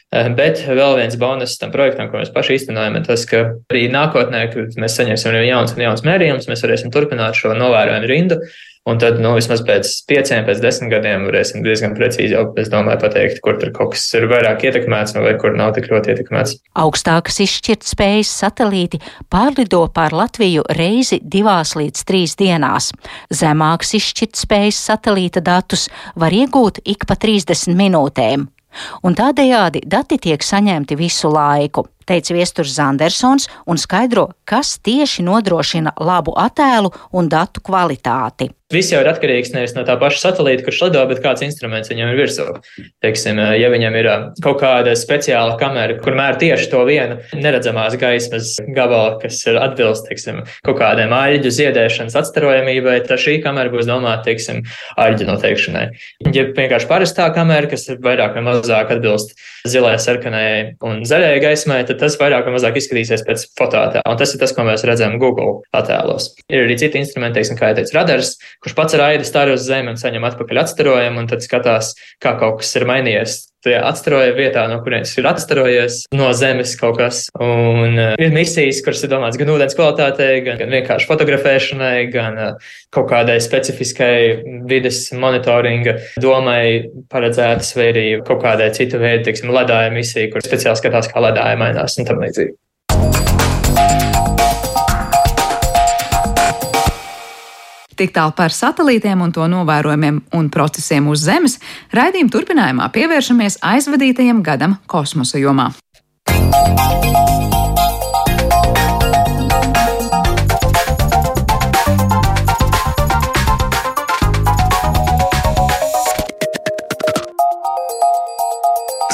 Eh, 0.09 0.25
bet 0.33 0.63
vēl 0.65 0.95
viens 0.97 1.17
bonus 1.21 1.59
tam 1.61 1.69
projektam, 1.69 2.07
ko 2.09 2.17
mēs 2.17 2.31
paši 2.33 2.55
īstenojam, 2.57 2.95
ir 2.97 3.05
tas, 3.05 3.27
ka 3.29 3.43
arī 3.69 3.83
nākotnē, 3.93 4.47
kad 4.55 4.79
mēs 4.81 4.97
saņemsim 4.97 5.37
jau 5.37 5.45
jauns 5.45 5.75
un 5.75 5.85
jauns 5.85 6.01
mērījumus, 6.07 6.49
mēs 6.49 6.65
varēsim 6.65 6.89
turpināt 6.95 7.37
šo 7.37 7.53
novērojumu 7.53 8.09
rindu. 8.09 8.39
Un 8.89 8.97
tad, 8.97 9.19
nu, 9.21 9.35
vismaz 9.35 9.59
pēc 9.67 9.85
pieciem, 10.09 10.47
pēc 10.47 10.63
desmit 10.63 10.89
gadiem 10.95 11.27
varēsim 11.27 11.61
diezgan 11.61 11.93
precīzi 11.93 12.33
jau, 12.33 12.45
es 12.57 12.71
domāju, 12.73 13.03
pateikt, 13.03 13.41
kur 13.45 13.59
tur 13.61 13.69
kaut 13.75 13.91
kas 13.93 14.07
ir 14.17 14.25
vairāk 14.31 14.65
ietekmēts 14.65 15.13
vai 15.19 15.35
kur 15.37 15.53
nav 15.53 15.75
tik 15.75 15.91
ļoti 15.91 16.15
ietekmēts. 16.15 16.57
Augstākas 16.79 17.37
izšķirtspējas 17.45 18.33
satelīti 18.41 19.03
pārlido 19.29 19.83
pār 19.93 20.15
Latviju 20.17 20.65
reizi 20.79 21.19
divās 21.21 21.75
līdz 21.77 22.05
trīs 22.09 22.33
dienās. 22.39 22.89
Zemākas 23.29 23.93
izšķirtspējas 23.99 24.79
satelīta 24.89 25.43
datus 25.43 25.91
var 26.17 26.33
iegūt 26.33 26.81
ik 26.87 27.05
pa 27.05 27.19
30 27.19 27.77
minūtēm. 27.77 28.49
Un 29.03 29.15
tādējādi 29.17 29.81
dati 29.85 30.19
tiek 30.21 30.43
saņemti 30.43 30.97
visu 30.99 31.31
laiku, 31.33 31.87
teica 32.05 32.35
Viesturs 32.37 32.75
Zandersons 32.77 33.49
un 33.65 33.81
skaidro, 33.81 34.29
kas 34.45 34.77
tieši 34.83 35.25
nodrošina 35.25 35.95
labu 35.99 36.35
attēlu 36.37 36.93
un 37.11 37.29
datu 37.29 37.63
kvalitāti. 37.65 38.51
Viss 38.69 38.91
jau 38.93 38.99
ir 39.01 39.07
atkarīgs 39.09 39.49
nevis 39.49 39.71
no 39.73 39.81
tā 39.81 39.95
paša 39.97 40.19
satelīta, 40.27 40.61
kurš 40.67 40.83
lido, 40.83 41.01
bet 41.09 41.23
kāds 41.23 41.41
instruments 41.41 41.89
viņam 41.89 42.11
ir 42.11 42.19
virsū. 42.19 42.43
Teiksim, 43.01 43.39
ja 43.57 43.71
viņam 43.73 43.95
ir 43.97 44.09
kaut 44.45 44.59
kāda 44.61 44.93
speciāla 44.93 45.55
kamera, 45.57 45.95
kur 45.97 46.13
mēr 46.13 46.37
tieši 46.37 46.67
to 46.69 46.83
vienu 46.85 47.17
neredzamās 47.33 47.97
gaismas 47.97 48.51
gabalu, 48.77 49.15
kas 49.23 49.41
ir 49.49 49.57
atbilst 49.57 50.05
teiksim, 50.05 50.43
kaut 50.67 50.77
kādiem 50.83 51.15
aļģu 51.17 51.53
ziedēšanas 51.57 52.17
atstarojamībai, 52.21 52.99
tad 53.09 53.17
šī 53.25 53.39
kamera 53.41 53.73
būs 53.73 53.89
domāta 53.89 54.27
teiksim, 54.29 54.61
aļģu 55.01 55.31
noteikšanai. 55.31 55.85
Ja 56.29 56.45
vienkārši 56.53 56.91
parastā 56.93 57.25
kamera, 57.33 57.65
kas 57.73 57.89
ir 57.89 57.97
vairāk 58.05 58.37
vai 58.37 58.45
mazāk 58.51 58.93
atbilst 58.99 59.33
zilai, 59.65 59.95
sarkanai 59.97 60.77
un 60.85 61.01
zaļai 61.09 61.41
gaismai, 61.41 61.81
tad 61.89 62.03
tas 62.05 62.19
vairāk 62.21 62.45
vai 62.45 62.53
mazāk 62.59 62.77
izskatīsies 62.79 63.25
pēc 63.27 63.49
fototēla. 63.57 64.05
Un 64.05 64.21
tas 64.21 64.37
ir 64.37 64.45
tas, 64.45 64.53
ko 64.55 64.63
mēs 64.67 64.85
redzam 64.87 65.17
Google 65.19 65.65
attēlos. 65.75 66.31
Ir 66.47 66.67
arī 66.67 66.77
citi 66.79 67.01
instrumenti, 67.01 67.39
teiksim, 67.39 67.57
kā 67.59 67.73
jau 67.73 67.79
teicu, 67.81 67.97
radars, 67.97 68.37
kurš 68.63 68.75
pats 68.77 68.97
ar 68.97 69.05
aidu 69.09 69.27
stāv 69.27 69.53
uz 69.53 69.67
zemi 69.67 69.93
un 69.93 69.99
saņem 69.99 70.25
atpakaļ 70.31 70.63
atstarojumu, 70.63 71.23
un 71.23 71.29
tad 71.31 71.45
skatās, 71.45 71.93
kā 72.23 72.35
kaut 72.39 72.61
kas 72.61 72.75
ir 72.79 72.87
mainījies 72.89 73.37
tajā 73.63 73.79
atstaroja 73.89 74.31
vietā, 74.37 74.63
no 74.71 74.77
kurienes 74.83 75.11
ir 75.19 75.27
atstarojies 75.27 75.97
no 76.15 76.29
zemes 76.37 76.75
kaut 76.79 76.99
kas. 76.99 77.25
Un 77.43 77.97
uh, 77.99 78.13
ir 78.21 78.31
misijas, 78.35 78.79
kuras 78.85 79.03
ir 79.03 79.11
domāts 79.11 79.39
gan 79.39 79.51
ūdens 79.51 79.75
kvalitātei, 79.75 80.39
gan, 80.45 80.59
gan 80.61 80.71
vienkārši 80.77 81.09
fotografēšanai, 81.09 81.95
gan 82.13 82.39
uh, 82.39 82.71
kaut 82.95 83.09
kādai 83.11 83.35
specifiskai 83.43 84.13
vides 84.69 85.01
monitoringa 85.11 85.97
domai 86.23 86.87
paredzētas, 87.11 87.75
vai 87.75 87.91
arī 87.91 88.07
kaut 88.23 88.43
kādai 88.45 88.71
citu 88.77 89.01
veidu, 89.01 89.27
teiksim, 89.27 89.51
ledāja 89.55 89.91
misija, 89.91 90.31
kur 90.31 90.45
speciāli 90.45 90.79
skatās, 90.79 91.11
kā 91.11 91.27
ledāja 91.27 91.59
mainās 91.59 91.99
un 91.99 92.07
tam 92.07 92.23
līdzīgi. 92.23 92.55
Tik 97.99 98.13
tālu 98.15 98.31
par 98.31 98.53
satelītiem 98.55 99.19
un 99.19 99.33
to 99.35 99.43
novērojumiem 99.51 100.21
un 100.39 100.45
procesiem 100.53 101.09
uz 101.11 101.25
Zemes, 101.25 101.57
raidījuma 101.91 102.31
turpinājumā 102.31 102.87
pievēršamies 102.95 103.59
aizvadītajam 103.59 104.39
gadam 104.39 104.77
kosmosa 104.87 105.41
jomā. 105.41 105.67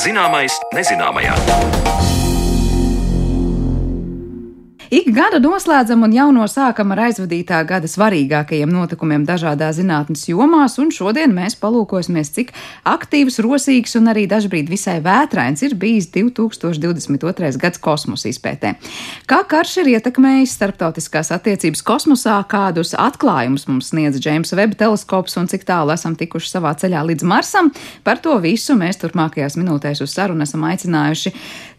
Zināmais 0.05 0.61
nezināmajā. 0.77 1.94
Ik 4.93 5.07
gadu 5.09 5.39
noslēdzam 5.41 6.03
un 6.05 6.11
jauno 6.13 6.43
sākam 6.45 6.91
ar 6.93 7.07
aizvadītā 7.07 7.57
gada 7.65 7.89
svarīgākajiem 7.89 8.69
notikumiem 8.69 9.23
dažādās 9.25 9.79
zinātnes 9.79 10.27
jomās, 10.29 10.75
un 10.77 10.91
šodien 10.93 11.33
mēs 11.33 11.55
palūkosimies, 11.57 12.29
cik 12.35 12.51
aktīvs, 12.85 13.39
rosīgs 13.41 13.97
un 13.97 14.11
arī 14.13 14.27
dažbrīd 14.29 14.69
visai 14.69 14.99
vētrains 15.01 15.65
ir 15.65 15.73
bijis 15.81 16.11
2022. 16.13 17.57
gads 17.63 17.81
kosmosa 17.81 18.29
izpētē. 18.29 18.75
Kā 19.25 19.41
karš 19.49 19.79
ir 19.81 19.91
ietekmējis 19.95 20.53
starptautiskās 20.59 21.33
attiecības 21.33 21.81
kosmosā, 21.81 22.37
kādus 22.45 22.93
atklājumus 22.93 23.65
mums 23.71 23.89
sniedz 23.89 24.21
James 24.21 24.53
Webb 24.53 24.77
teleskops 24.77 25.39
un 25.41 25.49
cik 25.49 25.65
tālu 25.65 25.95
esam 25.97 26.13
tikuši 26.13 26.59
savā 26.59 26.75
ceļā 26.77 27.01
līdz 27.09 27.25
Marsam, 27.25 27.73
par 28.05 28.21
to 28.21 28.37
visu 28.43 28.77
mēs 28.77 29.01
turpmākajās 29.01 29.57
minūtēs 29.57 30.05
uz 30.05 30.13
sarunu 30.13 30.45
esam 30.45 30.69
aicinājuši 30.69 31.33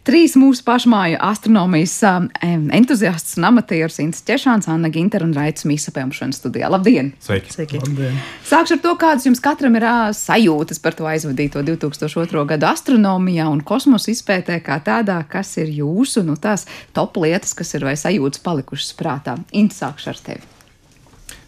trīs 0.07 0.37
mūsu 0.39 0.63
pašmāju 0.67 1.19
astronomijas 1.23 1.97
um, 2.07 2.27
entuziastus 2.75 3.35
un 3.39 3.49
amatierus 3.49 3.99
Ints 4.03 4.23
Češāns, 4.27 4.69
Anna 4.71 4.91
Ginter 4.93 5.25
un 5.25 5.33
Raits 5.35 5.67
Mīsa 5.67 5.91
pēmšana 5.95 6.35
studijā. 6.35 6.69
Labdien! 6.71 7.11
Sveiki! 7.23 7.51
Sveiki. 7.53 7.81
Labdien. 7.83 8.15
Sākšu 8.47 8.77
ar 8.77 8.83
to, 8.85 8.95
kādas 9.01 9.27
jums 9.27 9.43
katram 9.43 9.75
ir 9.79 9.87
sajūtas 10.15 10.81
par 10.83 10.95
to 10.97 11.07
aizvadīto 11.11 11.63
2002. 11.67 12.45
gadu 12.53 12.69
astronomijā 12.71 13.47
un 13.51 13.63
kosmosa 13.67 14.13
izpētē 14.13 14.61
kā 14.65 14.79
tādā, 14.85 15.19
kas 15.29 15.55
ir 15.59 15.73
jūsu, 15.81 16.23
nu 16.27 16.37
tās 16.39 16.67
top 16.95 17.19
lietas, 17.19 17.55
kas 17.57 17.75
ir 17.75 17.87
vai 17.87 17.97
sajūtas 17.99 18.43
palikušas 18.45 18.93
prātā. 18.99 19.35
Ints, 19.51 19.81
sākšu 19.83 20.13
ar 20.13 20.23
tevi. 20.29 20.53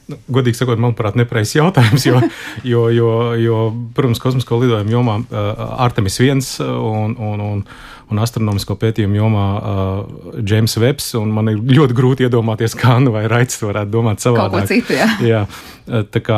Nu, 0.10 0.18
godīgi 0.34 0.58
sakot, 0.58 0.80
manuprāt, 0.82 1.14
nepareizs 1.20 1.54
jautājums, 1.54 2.08
jo, 2.10 2.18
jo, 2.66 2.88
jo, 2.90 3.10
jo, 3.38 3.60
protams, 3.94 4.22
kosmisko 4.24 4.58
lidojumu 4.64 4.96
jomā 4.96 5.20
uh, 5.22 5.64
Artemis 5.86 6.18
1 6.26 6.42
un, 6.66 7.14
un, 7.14 7.44
un 7.46 7.62
un 8.10 8.22
astronomisko 8.24 8.76
pētījumu 8.80 9.20
jomā 9.20 9.48
uh, 9.56 10.40
James 10.42 10.76
Webs. 10.82 11.12
Man 11.20 11.52
ir 11.52 11.60
ļoti 11.62 11.98
grūti 11.98 12.26
iedomāties, 12.26 12.76
kā 12.78 12.96
Anna 12.98 13.14
vai 13.14 13.26
Raits 13.30 13.60
varētu 13.62 13.94
domāt 13.94 14.24
savādāk. 14.24 14.56
Kaut 14.56 14.66
ko 14.66 14.72
citu, 14.72 14.96
jā. 14.98 15.10
jā. 15.34 15.44
Tā 15.90 16.22
kā 16.22 16.38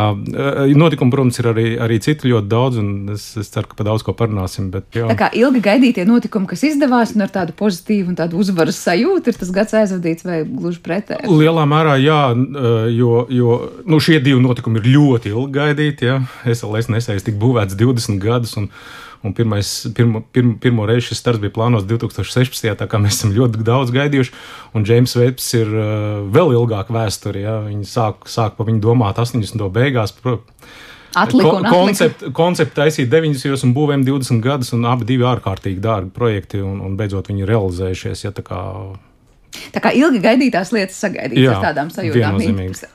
notikumi, 0.72 1.12
protams, 1.12 1.40
ir 1.42 1.50
arī, 1.52 1.66
arī 1.84 1.98
citi 2.04 2.30
ļoti 2.32 2.48
daudz, 2.52 2.78
un 2.80 3.12
es, 3.16 3.26
es 3.40 3.52
ceru, 3.52 3.68
ka 3.68 3.80
par 3.80 3.90
daudz 3.90 4.06
ko 4.08 4.16
parunāsim. 4.16 4.70
Bet, 4.72 4.88
jā. 4.96 5.10
tā 5.12 5.18
kā 5.20 5.28
ilgi 5.36 5.64
gaidītie 5.66 6.06
notikumi, 6.08 6.48
kas 6.48 6.64
izdevās, 6.70 7.12
un 7.18 7.26
ar 7.26 7.34
tādu 7.34 7.56
pozitīvu 7.60 8.14
un 8.14 8.20
tādu 8.20 8.40
uzvaras 8.40 8.80
sajūtu, 8.80 9.32
ir 9.32 9.40
tas 9.42 9.52
gads 9.56 9.76
aizvadīts 9.82 10.28
vai 10.28 10.42
gluži 10.48 10.80
pretēji? 10.86 11.28
Lielā 11.28 11.68
mērā, 11.68 11.98
jā, 12.00 12.22
jo, 12.96 13.26
jo 13.32 13.60
nu, 13.84 14.00
šie 14.04 14.22
divi 14.24 14.40
notikumi 14.44 14.80
ir 14.80 14.92
ļoti 14.96 15.34
ilgi 15.36 15.56
gaidīti. 15.60 16.16
Esmu 16.52 16.76
nesējis 16.96 17.28
tik 17.28 17.40
būvēts 17.42 17.76
20 17.80 18.24
gadus. 18.24 18.56
Un, 18.62 18.72
Un 19.22 19.36
pirmais, 19.38 19.70
pirmo, 19.94 20.24
pirmo, 20.34 20.56
pirmo 20.62 20.86
reizi 20.90 21.12
šis 21.12 21.20
starts 21.22 21.42
bija 21.44 21.54
plānots 21.54 21.86
2016. 21.86 22.72
tā 22.80 22.88
kā 22.90 22.98
mēs 23.02 23.20
esam 23.20 23.36
ļoti 23.36 23.62
daudz 23.66 23.94
gaidījuši. 23.94 24.34
Un 24.78 24.86
James 24.88 25.14
Webs 25.20 25.52
ir 25.60 25.70
uh, 25.70 26.24
vēl 26.34 26.56
ilgāk 26.58 26.90
vēsturē. 26.94 27.44
Ja? 27.44 27.60
Viņi 27.68 27.86
sāk, 27.86 28.26
sāk 28.32 28.58
pa 28.58 28.66
viņu 28.66 28.82
domāt 28.82 29.22
80. 29.22 29.68
beigās. 29.76 30.16
Atlika 31.14 31.54
un 31.60 31.68
konceptu 31.68 32.32
koncept 32.34 32.74
taisīt 32.78 33.12
90. 33.12 33.66
un 33.68 33.76
būvēm 33.76 34.06
20 34.08 34.42
gadus, 34.42 34.72
un 34.74 34.88
abi 34.90 35.06
divi 35.10 35.28
ārkārtīgi 35.28 35.84
dārgi 35.84 36.12
projekti, 36.16 36.62
un, 36.64 36.80
un 36.82 36.96
beidzot 36.98 37.30
viņi 37.30 37.48
realizējušies. 37.50 38.26
Ja, 38.26 38.32
tā, 38.36 38.46
kā... 38.48 38.62
tā 39.76 39.84
kā 39.84 39.92
ilgi 39.98 40.24
gaidītās 40.24 40.72
lietas 40.74 40.98
sagaidītas 41.04 41.58
ar 41.58 41.66
tādām 41.68 41.92
sajūtām. 41.94 42.40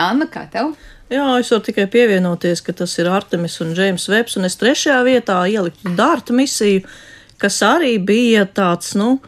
Anna, 0.00 0.30
kā 0.32 0.46
tev? 0.52 0.72
Jā, 1.06 1.26
es 1.38 1.52
varu 1.52 1.62
tikai 1.68 1.84
pievienoties, 1.86 2.64
ka 2.66 2.72
tas 2.74 2.96
ir 2.98 3.06
Artemis 3.06 3.60
un 3.62 3.76
Džeims 3.76 4.08
Vebs, 4.10 4.34
un 4.40 4.48
es 4.48 4.58
trešajā 4.58 4.98
vietā 5.06 5.38
ieliku 5.46 5.92
Dārta 5.94 6.34
misiju, 6.34 6.82
kas 7.38 7.60
arī 7.62 7.92
bija 8.02 8.42
tāds, 8.50 8.96
nu, 8.98 9.20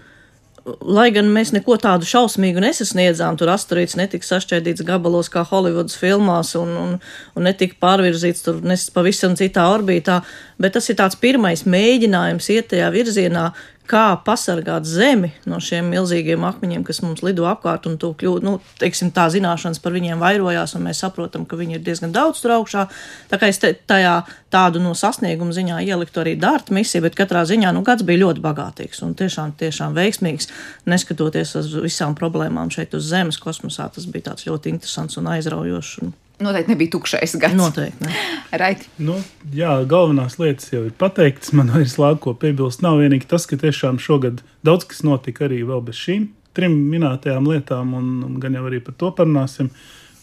lai 0.83 1.07
gan 1.15 1.31
mēs 1.31 1.53
neko 1.55 1.77
tādu 1.79 2.09
šausmīgu 2.09 2.65
nesasniedzām, 2.65 3.39
tur 3.39 3.53
asteroīds 3.53 3.95
netika 4.01 4.27
sašķēdīts 4.27 4.83
gabalos 4.89 5.31
kā 5.31 5.45
Holivudas 5.47 5.95
filmās 6.01 6.57
un, 6.59 6.75
un, 6.83 6.99
un 7.39 7.47
netika 7.47 7.79
pārvirzīts 7.87 8.43
tur 8.49 8.59
nes 8.67 8.89
pavisam 8.91 9.39
citā 9.39 9.69
orbītā, 9.71 10.19
bet 10.59 10.75
tas 10.75 10.91
ir 10.91 10.99
tāds 10.99 11.21
pirmais 11.21 11.63
mēģinājums 11.63 12.51
iet 12.57 12.73
tajā 12.75 12.91
virzienā, 12.95 13.53
kā 13.88 14.04
pasargāt 14.25 14.87
zemi 14.88 15.30
no 15.49 15.59
šiem 15.62 15.88
milzīgiem 15.92 16.45
akmeņiem, 16.49 16.85
kas 16.87 17.00
mums 17.04 17.23
lido 17.25 17.47
apkārt, 17.49 17.88
un 17.88 17.97
to 18.00 18.12
kļūt, 18.18 18.45
nu, 18.45 18.59
teiksim, 18.80 19.11
tā 19.14 19.28
zināšanas 19.33 19.80
par 19.85 19.97
viņiem 19.97 20.21
vairojās, 20.23 20.76
un 20.76 20.85
mēs 20.88 21.02
saprotam, 21.04 21.47
ka 21.49 21.59
viņi 21.59 21.78
ir 21.78 21.85
diezgan 21.87 22.12
daudz 22.14 22.42
tur 22.45 22.57
augšā. 22.59 22.87
Tā 23.33 23.40
kā 23.40 23.50
es 23.50 23.61
te, 23.62 23.73
tajā 23.88 24.21
tādu 24.52 24.83
no 24.85 24.95
sasnieguma 24.99 25.57
ziņā 25.57 25.80
ieliktu 25.88 26.23
arī 26.23 26.37
dārta 26.40 26.76
misiju, 26.76 27.07
bet 27.09 27.18
katrā 27.18 27.45
ziņā, 27.49 27.73
nu, 27.75 27.83
gads 27.87 28.07
bija 28.09 28.26
ļoti 28.26 28.45
bagātīgs 28.45 29.02
un 29.07 29.16
tiešām, 29.18 29.57
tiešām 29.61 29.97
veiksmīgs, 29.99 30.52
neskatoties 30.88 31.57
uz 31.62 31.75
visām 31.88 32.16
problēmām 32.18 32.73
šeit 32.75 32.97
uz 32.99 33.09
Zemes 33.09 33.40
kosmosā. 33.42 33.90
Tas 33.95 34.09
bija 34.09 34.30
tāds 34.30 34.49
ļoti 34.49 34.76
interesants 34.76 35.21
un 35.21 35.33
aizraujošs. 35.33 36.00
Un 36.04 36.16
Noteikti 36.38 36.71
nebija 36.71 36.92
tukšais 36.95 37.35
gads. 37.42 37.59
Noteikti. 37.59 38.04
Ne. 38.07 38.16
Right. 38.49 38.87
Nu, 38.97 39.18
jā, 39.52 39.75
galvenās 39.85 40.38
lietas 40.40 40.71
jau 40.73 40.87
ir 40.87 40.95
pateiktas. 40.97 41.50
Man 41.52 41.68
vairs 41.75 41.99
lāga 42.00 42.16
ko 42.25 42.33
piebilst. 42.33 42.80
Nav 42.80 42.97
vienīgi 43.02 43.28
tas, 43.28 43.45
ka 43.45 43.59
tiešām 43.61 43.99
šogad 44.00 44.40
daudz 44.64 44.87
kas 44.88 45.02
notika 45.04 45.45
arī 45.45 45.59
vēl 45.68 45.83
bez 45.85 45.99
šīm 46.00 46.30
trim 46.59 46.75
minētajām 46.90 47.49
lietām, 47.49 47.95
un, 47.99 48.07
un 48.26 48.38
gan 48.42 48.57
jau 48.57 48.64
arī 48.71 48.80
par 48.85 48.97
to 48.99 49.12
parunāsim. 49.14 49.71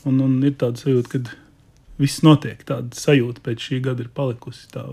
Un, 0.06 0.20
un 0.22 0.40
ir 0.46 0.58
tāda 0.62 0.82
sajūta, 0.82 1.12
ka 1.14 2.02
viss 2.02 2.24
notiek. 2.26 2.60
Tāda 2.68 2.98
sajūta 2.98 3.44
pēc 3.46 3.70
šī 3.70 3.80
gada 3.86 4.06
ir 4.06 4.12
palikusi. 4.16 4.68
Tā, 4.74 4.84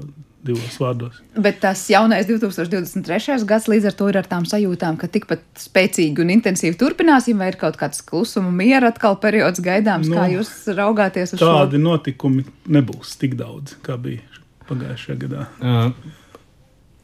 divos 0.47 0.79
vārdos. 0.83 1.21
Bet 1.39 1.61
tas 1.63 1.85
jaunais 1.91 2.27
2023. 2.29 3.43
gads 3.49 3.69
līdz 3.71 3.91
ar 3.91 3.99
to 3.99 4.09
ir 4.11 4.19
ar 4.21 4.29
tām 4.31 4.47
sajūtām, 4.49 4.99
ka 5.01 5.11
tikpat 5.13 5.45
spēcīgi 5.63 6.25
un 6.25 6.33
intensīvi 6.35 6.79
turpināsim, 6.81 7.39
vai 7.39 7.53
ir 7.53 7.61
kaut 7.61 7.79
kāds 7.81 8.03
klusuma, 8.07 8.51
miera 8.63 8.91
atkal 8.93 9.19
periods 9.23 9.63
gaidāms, 9.63 10.11
no, 10.11 10.19
kā 10.19 10.27
nu, 10.27 10.41
jūs 10.41 10.51
raugāties 10.75 11.37
uz 11.37 11.39
tādi 11.39 11.47
šo? 11.47 11.55
Tādi 11.61 11.83
notikumi 11.83 12.47
nebūs 12.75 13.15
tik 13.21 13.39
daudz, 13.39 13.79
kā 13.87 13.99
bija 14.01 14.25
pagājušajā 14.71 15.23
gadā. 15.27 15.47
Uh. 15.63 16.19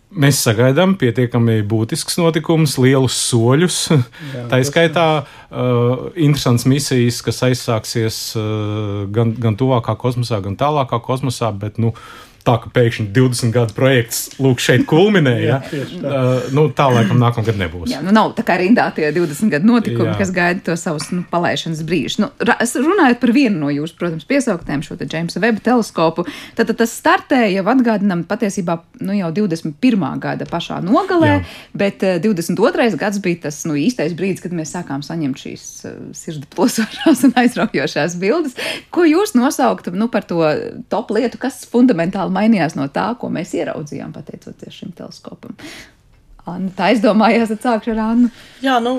Mēs 0.09 0.39
sagaidām 0.41 0.95
pietiekami 0.97 1.59
būtisks 1.69 2.17
notikums, 2.17 2.79
lielus 2.81 3.17
soļus. 3.29 3.81
Jā, 3.93 4.45
Tā 4.51 4.63
izskaitā 4.63 5.05
uh, 5.21 6.07
interesants 6.17 6.65
misijas, 6.65 7.19
kas 7.27 7.43
aizsāksies 7.45 8.21
uh, 8.41 9.03
gan, 9.13 9.35
gan 9.37 9.59
tuvākā 9.61 9.99
kosmosā, 10.01 10.41
gan 10.45 10.57
tālākā 10.57 11.03
kosmosā. 11.05 11.53
Bet, 11.53 11.77
nu, 11.83 11.93
tā, 12.47 12.57
ka 12.63 12.71
pēkšņi 12.75 13.09
20 13.17 13.55
gadu 13.55 13.75
projekts 13.77 14.39
lūk 14.43 14.63
šeit 14.63 14.85
kulminēja. 14.89 15.59
Jā, 15.79 15.85
tā. 15.89 16.13
Uh, 16.13 16.49
nu, 16.57 16.67
tā 16.75 16.89
laikam 16.93 17.21
nākamgad 17.21 17.59
nebūs. 17.61 17.91
Jā, 17.93 18.01
nu 18.05 18.15
nav 18.15 18.35
tā 18.39 18.45
kā 18.47 18.59
rindā 18.61 18.89
tie 18.97 19.11
20 19.15 19.53
gadu 19.53 19.69
notikumi, 19.69 20.11
Jā. 20.13 20.17
Kas 20.21 20.33
gaida 20.35 20.65
to 20.71 20.77
savus 20.81 21.09
nu, 21.15 21.23
palaišanas 21.31 21.83
brīžus. 21.87 22.19
Nu, 22.23 22.31
runājot 22.39 23.21
par 23.23 23.33
vienu 23.35 23.63
no 23.63 23.73
jūsu, 23.73 23.97
protams, 23.99 24.27
piesauktēm, 24.29 24.83
šo 24.87 24.99
te 25.01 25.09
Jamesa 25.09 25.43
Webb 25.43 25.63
teleskopu, 25.65 26.27
tad, 26.59 26.71
tad 26.71 26.79
tas 26.83 26.95
startēja 26.95 27.59
jau 27.59 27.67
atgādinām 27.73 28.25
patiesībā 28.29 28.79
nu, 29.05 29.17
jau 29.17 29.31
21. 29.35 30.07
gada 30.23 30.49
pašā 30.49 30.81
nogalē, 30.85 31.33
Jā. 31.39 31.45
bet 31.79 32.05
eh, 32.07 32.19
22. 32.23 32.99
gads 33.01 33.23
bija 33.25 33.45
tas 33.49 33.61
nu, 33.69 33.77
īstais 33.79 34.15
brīdis, 34.19 34.43
kad 34.45 34.55
mēs 34.57 34.73
sākām 34.75 35.05
saņemt 35.07 35.43
šīs 35.43 35.67
uh, 35.89 35.99
sirdi 36.17 36.49
plosošās 36.55 37.25
un 37.29 37.35
aizraujošās 37.43 38.17
bildes. 38.21 38.57
Ko 38.95 39.07
jūs 39.09 39.35
nosauktu 39.39 39.95
nu, 39.97 40.11
par 40.13 40.27
to 40.29 40.43
top 40.93 41.13
lietu, 41.15 41.41
kas 41.41 41.63
fundamentāli 41.71 42.28
mainījās 42.35 42.77
no 42.79 42.89
tā, 42.93 43.11
ko 43.21 43.31
mēs 43.33 43.55
ieraudzījām 43.59 44.13
pateicoties 44.17 44.83
šim 44.83 44.93
teleskopam? 44.99 45.57
Anna, 46.49 46.73
tā 46.77 46.93
aizdomājās, 46.93 47.53
tad 47.53 47.65
sākšu 47.65 47.95
ar 47.95 48.05
Annu. 48.07 48.31
Jā, 48.65 48.79
nu, 48.85 48.95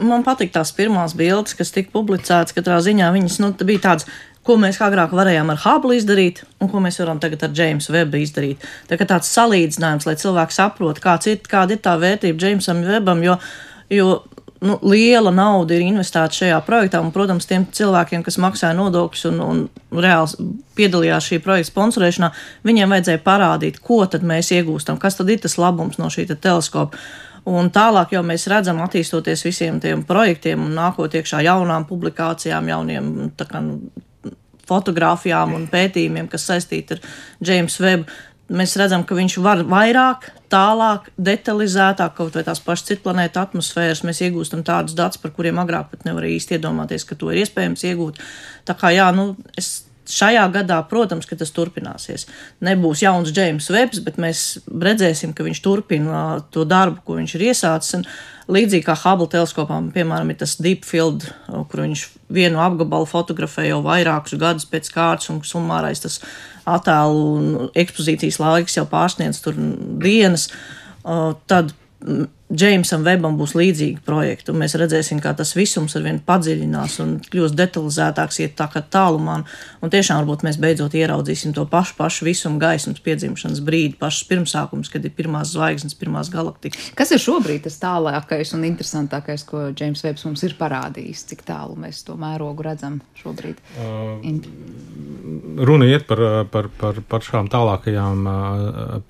man 0.00 0.24
patīk 0.26 0.54
tās 0.54 0.72
pirmās 0.76 1.14
bildes, 1.18 1.56
kas 1.58 1.72
tika 1.74 1.92
publicētas. 1.94 2.56
Katrā 2.56 2.78
ziņā 2.84 3.10
viņas 3.14 3.38
nu, 3.42 3.52
bija 3.68 3.84
tādas, 3.90 4.08
ko 4.46 4.56
mēs 4.60 4.80
agrāk 4.84 5.12
varējām 5.16 5.52
ar 5.52 5.60
Hubble 5.66 5.98
izdarīt, 5.98 6.42
un 6.62 6.70
ko 6.72 6.80
mēs 6.84 7.00
varam 7.02 7.20
tagad 7.20 7.44
ar 7.44 7.54
Jamesu 7.56 7.92
Webbu 7.92 8.22
izdarīt. 8.22 8.64
Tā 8.88 8.96
kā 8.96 9.06
tāds 9.08 9.28
salīdzinājums, 9.36 10.08
lai 10.08 10.16
cilvēki 10.20 10.56
saprotu, 10.56 11.04
ir, 11.28 11.42
kāda 11.50 11.76
ir 11.76 11.82
tā 11.84 11.98
vērtība 12.00 12.46
Jamesam 12.46 12.80
Webbam, 12.86 13.20
jo, 13.26 13.36
jo 13.92 14.08
nu, 14.60 14.78
liela 14.82 15.30
nauda 15.34 15.76
ir 15.76 15.84
investēta 15.86 16.40
šajā 16.40 16.58
projektā, 16.66 17.00
un, 17.04 17.12
protams, 17.14 17.46
tiem 17.48 17.66
cilvēkiem, 17.74 18.24
kas 18.26 18.40
maksāja 18.42 18.76
nodokļus 18.78 19.28
un, 19.30 19.38
un 19.44 20.02
reāli 20.02 20.50
piedalījās 20.78 21.30
šī 21.30 21.40
projekta 21.44 21.72
sponsorēšanā, 21.72 22.32
viņiem 22.68 22.94
vajadzēja 22.94 23.22
parādīt, 23.24 23.80
ko 23.84 24.02
tad 24.10 24.26
mēs 24.26 24.52
iegūstam, 24.56 25.00
kas 25.02 25.18
tad 25.18 25.30
ir 25.32 25.42
tas 25.44 25.58
labums 25.60 26.00
no 26.00 26.10
šī 26.12 26.28
te 26.30 26.38
teleskopa. 26.38 26.98
Un 27.48 27.70
tālāk 27.72 28.12
jau 28.12 28.20
mēs 28.26 28.44
redzam, 28.50 28.82
attīstoties 28.84 29.46
visiem 29.46 29.78
tiem 29.80 30.02
projektiem 30.04 30.66
un 30.66 30.74
nākot 30.76 31.14
iekšā 31.16 31.40
jaunām 31.46 31.86
publikācijām, 31.88 32.68
jauniem 32.68 33.12
kā, 33.38 33.62
fotografijām 34.68 35.54
un 35.56 35.66
pētījumiem, 35.70 36.28
kas 36.28 36.48
saistīti 36.50 36.96
ar 36.96 37.04
James 37.44 37.78
Webb. 37.80 38.10
Mēs 38.48 38.78
redzam, 38.80 39.02
ka 39.04 39.16
viņš 39.16 39.34
var 39.44 39.60
vairāk, 39.68 40.30
tālāk, 40.48 41.10
detalizētāk, 41.20 42.14
kaut 42.16 42.38
vai 42.38 42.44
tās 42.46 42.62
pašas 42.64 42.86
citplanēta 42.92 43.42
atmosfēras. 43.44 44.00
Mēs 44.08 44.22
iegūstam 44.24 44.62
tādus 44.64 44.96
datus, 44.96 45.20
par 45.20 45.34
kuriem 45.36 45.60
agrāk 45.60 45.90
pat 45.92 46.06
nevarēja 46.08 46.38
īsti 46.38 46.56
iedomāties, 46.56 47.04
ka 47.04 47.18
to 47.20 47.28
ir 47.34 47.42
iespējams 47.42 47.84
iegūt. 47.90 48.22
Tā 48.68 48.78
kā 48.78 48.94
jā, 48.96 49.10
nu, 49.12 49.34
es 49.60 49.82
šajā 50.08 50.46
gadā, 50.52 50.78
protams, 50.88 51.28
ka 51.28 51.36
tas 51.38 51.52
turpināsies. 51.54 52.26
Nebūs 52.64 53.02
jauns 53.04 53.32
James 53.36 53.68
Webbs, 53.72 54.00
bet 54.04 54.18
mēs 54.20 54.44
redzēsim, 54.66 55.34
ka 55.36 55.44
viņš 55.46 55.62
turpina 55.64 56.22
to 56.54 56.64
darbu, 56.68 57.02
ko 57.04 57.18
viņš 57.18 57.34
ir 57.36 57.48
iesācis. 57.50 57.98
Un 57.98 58.06
līdzīgi 58.56 58.86
kā 58.86 58.96
Hubble 59.02 59.28
teleskopām, 59.32 59.90
piemēram, 59.92 60.32
ir 60.32 60.40
tas 60.40 60.56
Deep 60.64 60.88
Field, 60.88 61.28
kur 61.48 61.84
viņš 61.84 62.06
vienu 62.32 62.62
apgabalu 62.64 63.08
fotografē 63.08 63.68
jau 63.68 63.82
vairākus 63.84 64.38
gadus 64.40 64.68
pēc 64.68 64.88
kārtas, 64.94 65.28
un 65.32 65.42
summārais 65.44 66.00
tas 66.04 66.22
attēlu 66.76 67.22
un 67.38 67.70
ekspozīcijas 67.78 68.40
laiks 68.42 68.78
jau 68.78 68.86
pārsniedz 68.90 69.40
tur 69.44 69.58
dienas. 70.02 70.48
Tad 71.50 71.74
Džeimsam 72.48 73.02
Webam 73.04 73.34
būs 73.36 73.52
līdzīgi 73.58 74.00
projekti, 74.06 74.54
un 74.54 74.62
mēs 74.62 74.72
redzēsim, 74.80 75.18
kā 75.20 75.34
tas 75.36 75.50
visums 75.52 75.92
ar 75.98 76.06
vien 76.06 76.20
padziļinās 76.24 76.94
un 77.04 77.10
kļūs 77.20 77.52
detalizētāks, 77.52 78.38
iet 78.40 78.54
tā 78.56 78.70
kā 78.72 78.80
tālumā. 78.80 79.42
Un 79.84 79.92
tiešām 79.92 80.22
varbūt 80.22 80.46
mēs 80.46 80.56
beidzot 80.62 80.96
ieraudzīsim 80.96 81.52
to 81.56 81.66
pašu, 81.68 81.98
pašu 81.98 82.24
visumu 82.24 82.56
gaismas 82.62 83.02
piedzimšanas 83.04 83.60
brīdi, 83.64 83.98
pašas 84.00 84.24
pirmsākums, 84.30 84.88
kad 84.88 85.04
ir 85.04 85.12
pirmās 85.18 85.52
zvaigznes, 85.52 85.96
pirmās 86.00 86.32
galaktikas. 86.32 86.88
Kas 86.96 87.12
ir 87.12 87.20
šobrīd 87.20 87.66
tas 87.66 87.76
tālākais 87.82 88.54
un 88.56 88.64
interesantākais, 88.70 89.44
ko 89.48 89.68
Džeims 89.76 90.06
Vebs 90.06 90.24
mums 90.24 90.46
ir 90.48 90.56
parādījis? 90.56 91.26
Cik 91.28 91.44
tālu 91.48 91.76
mēs 91.76 92.00
to 92.08 92.16
mērogu 92.16 92.64
redzam 92.64 93.02
šobrīd? 93.20 93.60
Uh, 93.76 94.24
Runa 95.58 95.84
iet 95.90 96.06
par, 96.08 96.20
par, 96.52 96.68
par, 96.80 97.00
par 97.08 97.24
šām 97.24 97.48
tālākajām, 97.52 98.24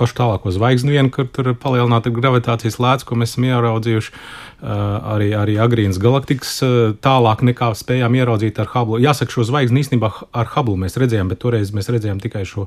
pašu 0.00 0.16
tālāko 0.18 0.50
zvaigzni, 0.54 0.96
vienu, 0.96 1.10
kur 1.12 1.28
tur 1.30 1.52
ir 1.52 1.58
palielināta 1.60 2.10
gravitācijas 2.14 2.78
lēca, 2.82 3.06
ko 3.06 3.18
mēs 3.20 3.27
esam 3.28 3.48
ieraudzījuši. 3.48 4.14
Arī, 4.58 5.28
arī 5.38 5.54
agrīnas 5.62 6.00
galaktikas 6.02 6.56
tālāk 7.04 7.44
nekā 7.46 7.70
spējām 7.78 8.16
ieraudzīt 8.18 8.58
ar 8.58 8.72
Hubble. 8.72 8.98
Jāsaka, 9.04 9.30
šo 9.30 9.46
zvaigzni 9.46 9.84
īstenībā 9.84 10.10
ar 10.34 10.48
Hubble 10.56 10.80
mēs 10.82 10.98
redzējām, 10.98 11.30
bet 11.30 11.44
toreiz 11.44 11.70
mēs 11.76 11.92
redzējām 11.94 12.18
tikai 12.24 12.42
šo 12.48 12.66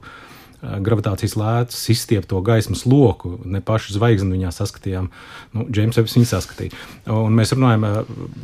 gravitācijas 0.62 1.34
lēcas 1.40 1.80
izstiepto 1.90 2.38
gaismas 2.46 2.84
loku, 2.86 3.34
ne 3.50 3.64
pašu 3.66 3.96
zvaigzni 3.96 4.36
viņā 4.36 4.52
saskatījām. 4.54 5.08
Nu, 5.58 5.66
Džeims 5.74 5.98
Vebs 5.98 6.14
viņu 6.14 6.30
saskatīja. 6.30 6.78
Un 7.10 7.34
mēs 7.34 7.56
runājam, 7.56 7.88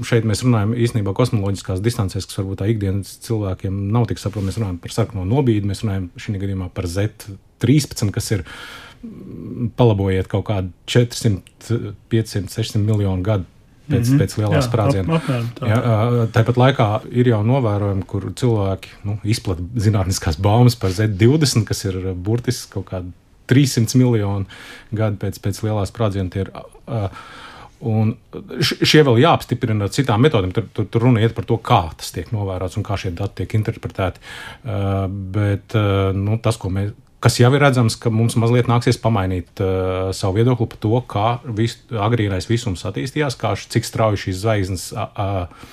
šeit 0.01 0.25
mēs 0.25 0.41
runājam 0.41 0.73
īstenībā 0.73 1.13
kosmoloģiskās 1.17 1.83
distancēs, 1.85 2.25
kas 2.25 2.39
varbūt 2.41 2.63
tā 2.63 2.71
ikdienas 2.73 3.19
cilvēkiem 3.27 3.77
nav 3.93 4.09
tik 4.09 4.21
saprotami. 4.21 4.49
Mēs 4.49 4.57
runājam 4.57 4.81
par 4.81 4.95
sarkano 4.95 5.27
nobīdi, 5.29 5.69
mēs 5.69 5.85
runājam 5.85 6.09
šī 6.17 6.39
gadījumā 6.41 6.71
par 6.73 6.89
Z13, 6.89 8.09
kas 8.17 8.33
ir 8.33 8.47
palabojiet 9.77 10.29
kaut 10.31 10.47
kādu 10.49 10.73
400, 10.89 11.93
500, 12.11 12.49
600 12.53 12.83
miljonu 12.83 13.23
gadu 13.25 13.45
pēc, 13.87 14.03
mm 14.03 14.13
-hmm. 14.13 14.21
pēc 14.21 14.37
lielās 14.41 14.67
sprādziena. 14.67 15.19
tā. 15.59 15.69
Ja, 15.69 16.27
tāpat 16.33 16.59
laikā 16.59 16.89
ir 17.11 17.31
jau 17.31 17.43
novērojami, 17.43 18.03
kur 18.07 18.29
cilvēki 18.33 18.87
nu, 19.07 19.17
izplatīja 19.23 19.87
zinātniskās 19.87 20.39
baumas 20.39 20.75
par 20.75 20.91
Z20, 20.91 21.63
kas 21.63 21.85
ir 21.85 22.13
burtiski 22.13 22.71
kaut 22.73 22.89
kādi 22.91 23.11
300 23.47 23.95
miljoni 23.95 24.45
gadu 24.91 25.17
pēc, 25.17 25.39
pēc 25.39 25.63
lielās 25.63 25.93
sprādziena. 25.93 26.29
tie 26.29 26.41
ir, 26.41 26.51
uh, 26.87 27.09
Un 27.77 28.15
šie 28.59 29.03
vēl 29.05 29.19
jāapstiprina 29.21 29.85
ar 29.85 29.91
citām 29.93 30.23
metodēm. 30.25 30.49
Tur, 30.55 30.65
tur, 30.73 30.87
tur 30.89 31.03
runa 31.05 31.21
iet 31.21 31.35
par 31.37 31.45
to, 31.45 31.59
kā 31.61 31.83
tas 31.97 32.09
tiek 32.11 32.31
novērots 32.33 32.79
un 32.79 32.85
kā 32.85 32.97
šie 32.97 33.11
dati 33.13 33.43
tiek 33.43 33.53
interpretēti. 33.53 34.23
Uh, 34.63 35.05
bet 35.05 35.75
uh, 35.77 36.09
nu, 36.17 36.39
tas, 36.41 36.57
ko 36.57 36.73
mēs. 36.73 36.95
Kas 37.23 37.39
jau 37.39 37.49
ir 37.49 37.63
redzams, 37.63 37.95
ka 37.97 38.11
mums 38.13 38.35
mazliet 38.37 38.67
nāksies 38.69 38.99
pamainīt 39.01 39.61
uh, 39.63 40.11
savu 40.13 40.37
viedokli 40.37 40.67
par 40.69 40.81
to, 40.83 40.99
kā 41.09 41.27
vis, 41.57 41.79
agrīnais 41.89 42.45
visums 42.49 42.85
attīstījās, 42.85 43.37
kā, 43.41 43.55
cik 43.57 43.87
strauji 43.87 44.27
šīs 44.27 44.43
zvaigznes 44.43 44.83
uh, 44.93 45.07
uh, 45.17 45.71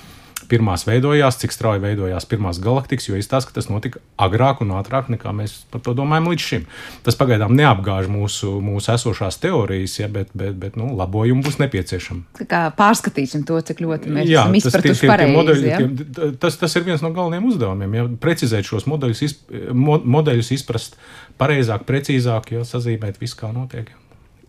pirmās 0.49 0.85
veidojās, 0.87 1.37
cik 1.41 1.53
strauji 1.55 1.81
veidojās 1.83 2.27
pirmās 2.29 2.59
galaktikas, 2.63 3.09
jo 3.09 3.17
izstāsta, 3.19 3.51
ka 3.51 3.57
tas 3.59 3.69
notika 3.71 4.01
agrāk 4.21 4.61
un 4.63 4.73
ātrāk 4.77 5.09
nekā 5.13 5.33
mēs 5.35 5.57
par 5.73 5.83
to 5.85 5.95
domājam 5.97 6.29
līdz 6.31 6.45
šim. 6.45 6.67
Tas 7.05 7.17
pagaidām 7.19 7.55
neapgāž 7.57 8.09
mūsu, 8.11 8.55
mūsu 8.63 8.93
esošās 8.95 9.39
teorijas, 9.43 9.97
ja, 9.99 10.09
bet, 10.11 10.31
bet, 10.37 10.55
bet 10.61 10.79
nu, 10.79 10.91
labojumi 10.97 11.45
būs 11.45 11.59
nepieciešami. 11.63 12.23
tā 12.41 12.49
kā 12.51 12.61
pārskatīsim 12.77 13.45
to, 13.47 13.59
cik 13.65 13.83
ļoti 13.85 14.15
mēs 14.15 14.31
Jā, 14.31 14.45
esam 14.45 14.59
izpratuši 14.61 15.11
pareizi. 15.11 15.67
ja? 15.69 15.81
tie, 15.81 16.31
tas, 16.41 16.57
tas 16.61 16.79
ir 16.79 16.87
viens 16.87 17.03
no 17.05 17.11
galvenajiem 17.15 17.51
uzdevumiem. 17.51 17.99
Ja, 17.99 18.07
precizēt 18.21 18.67
šos 18.69 18.87
modeļus, 18.91 19.25
izp, 19.27 19.45
mo, 19.73 19.99
modeļus 20.17 20.53
izprast 20.59 20.99
pareizāk, 21.41 21.85
precīzāk, 21.89 22.53
ja 22.55 22.65
sazīmēt 22.67 23.19
visu, 23.21 23.39
kā 23.41 23.51
notiek. 23.55 23.91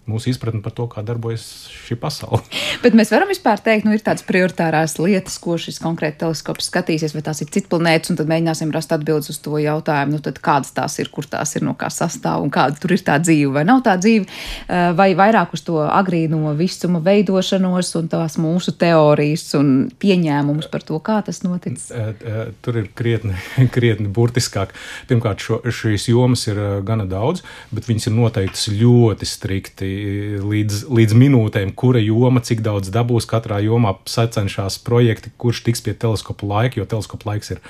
Mūsu 0.07 0.31
izpratne 0.31 0.63
par 0.63 0.71
to, 0.71 0.85
kā 0.87 1.03
darbojas 1.03 1.45
šī 1.83 1.97
pasaule. 1.99 2.39
Bet 2.85 2.95
mēs 2.95 3.11
varam 3.11 3.27
vispār 3.27 3.59
teikt, 3.59 3.89
nu, 3.89 3.95
ir 3.97 4.03
tādas 4.07 4.23
prioritārās 4.27 4.97
lietas, 5.01 5.35
ko 5.43 5.57
šis 5.59 5.81
konkrēti 5.83 6.21
teleskops 6.21 6.69
skatīsies, 6.71 7.15
vai 7.17 7.25
tās 7.27 7.43
ir 7.43 7.51
citplanētas, 7.51 8.13
un 8.13 8.21
tad 8.21 8.31
mēģināsim 8.31 8.71
rast 8.75 8.95
atbildes 8.95 9.33
uz 9.35 9.41
to 9.43 9.59
jautājumu, 9.59 10.15
nu, 10.15 10.35
kādas 10.47 10.71
tās 10.77 10.95
ir, 11.03 11.11
kur 11.11 11.27
tās 11.27 11.57
ir, 11.59 11.65
no 11.67 11.75
kā 11.79 11.91
sastāv, 11.91 12.45
un 12.47 12.53
kāda 12.55 12.79
tur 12.79 12.95
ir 12.95 13.03
tā 13.03 13.17
dzīve, 13.19 13.51
vai 13.57 13.65
nav 13.67 13.83
tā 13.87 13.97
dzīve, 13.99 14.29
eh, 14.29 14.85
vai 14.95 15.09
vairāk 15.19 15.57
uz 15.59 15.65
to 15.67 15.81
agrīno 15.83 16.55
visuma 16.55 17.03
veidošanos 17.03 17.91
un 17.99 18.07
tās 18.15 18.39
mūsu 18.39 18.77
teorijas 18.79 19.49
un 19.59 19.91
pieņēmumus 19.91 20.71
par 20.71 20.87
to, 20.87 21.01
kā 21.03 21.19
tas 21.27 21.43
noticis. 21.43 21.91
Eh, 21.91 22.15
eh, 22.23 22.55
Tur 22.63 22.79
ir 22.79 22.93
krietni, 22.95 23.35
krietni 23.75 24.07
burtiskāk. 24.07 24.71
Pirmkārt, 25.11 25.43
šo, 25.43 25.61
šīs 25.67 26.07
jomas 26.13 26.47
ir 26.47 26.63
gana 26.87 27.11
daudz, 27.11 27.43
bet 27.75 27.91
viņas 27.91 28.07
ir 28.07 28.17
noteiktas 28.21 28.71
ļoti 28.71 29.27
strikti 29.27 29.96
līdz, 30.43 30.83
līdz 30.93 31.15
minūtēm, 31.19 31.73
kura 31.79 32.01
joma 32.03 32.41
cik 32.45 32.63
daudz 32.67 32.91
dabūs. 32.95 33.27
Katrā 33.31 33.59
jomā 33.65 33.95
sacenšas 34.09 34.79
projekti, 34.87 35.33
kurš 35.41 35.63
tiks 35.69 35.83
pie 35.87 35.95
teleskopa 35.95 36.47
laika, 36.51 36.81
jo 36.81 36.87
teleskopa 36.89 37.33
laiks 37.33 37.55
ir 37.57 37.63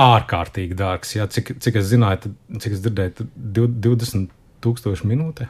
ārkārtīgi 0.00 0.76
dārgs. 0.78 1.14
Jā, 1.18 1.26
cik, 1.30 1.56
cik 1.60 1.80
es 1.80 1.88
zināju, 1.90 2.22
tad, 2.26 2.36
cik 2.62 2.76
es 2.76 2.84
dzirdēju, 2.84 3.16
tad 3.20 3.32
div- 3.36 3.74
20 3.84 4.30
tūkstoši 4.64 5.08
minūtē. 5.10 5.48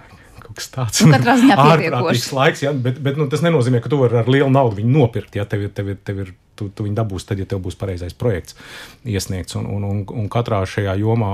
Tāds 0.51 1.05
Nu, 1.07 1.13
ārprātīgs 1.15 1.79
pietiekoši. 1.79 2.33
laiks, 2.35 2.63
ja, 2.65 2.73
bet, 2.75 2.97
bet 3.05 3.19
nu, 3.21 3.29
tas 3.31 3.43
nenozīmē, 3.45 3.79
ka 3.85 3.89
tu 3.93 4.01
vari 4.01 4.17
ar 4.19 4.27
lielu 4.27 4.49
naudu 4.51 4.81
viņu 4.81 4.91
nopirkt. 4.97 5.37
Ja 5.39 5.45
tev 5.47 5.63
ir, 5.69 5.71
tev 5.77 5.93
ir, 5.93 5.99
tev 6.03 6.19
ir 6.25 6.33
tu, 6.61 6.69
tu 6.69 6.87
viņu 6.87 6.99
dabūsi 7.01 7.31
tad, 7.31 7.41
ja 7.41 7.49
tev 7.49 7.63
būs 7.65 7.79
pareizais 7.81 8.17
projekts 8.17 8.57
iesniegts. 9.09 9.57
Un, 9.59 9.67
un, 9.67 9.87
un, 9.89 10.03
un 10.05 10.29
katrā 10.33 10.61
šajā 10.69 10.95
jomā 11.01 11.33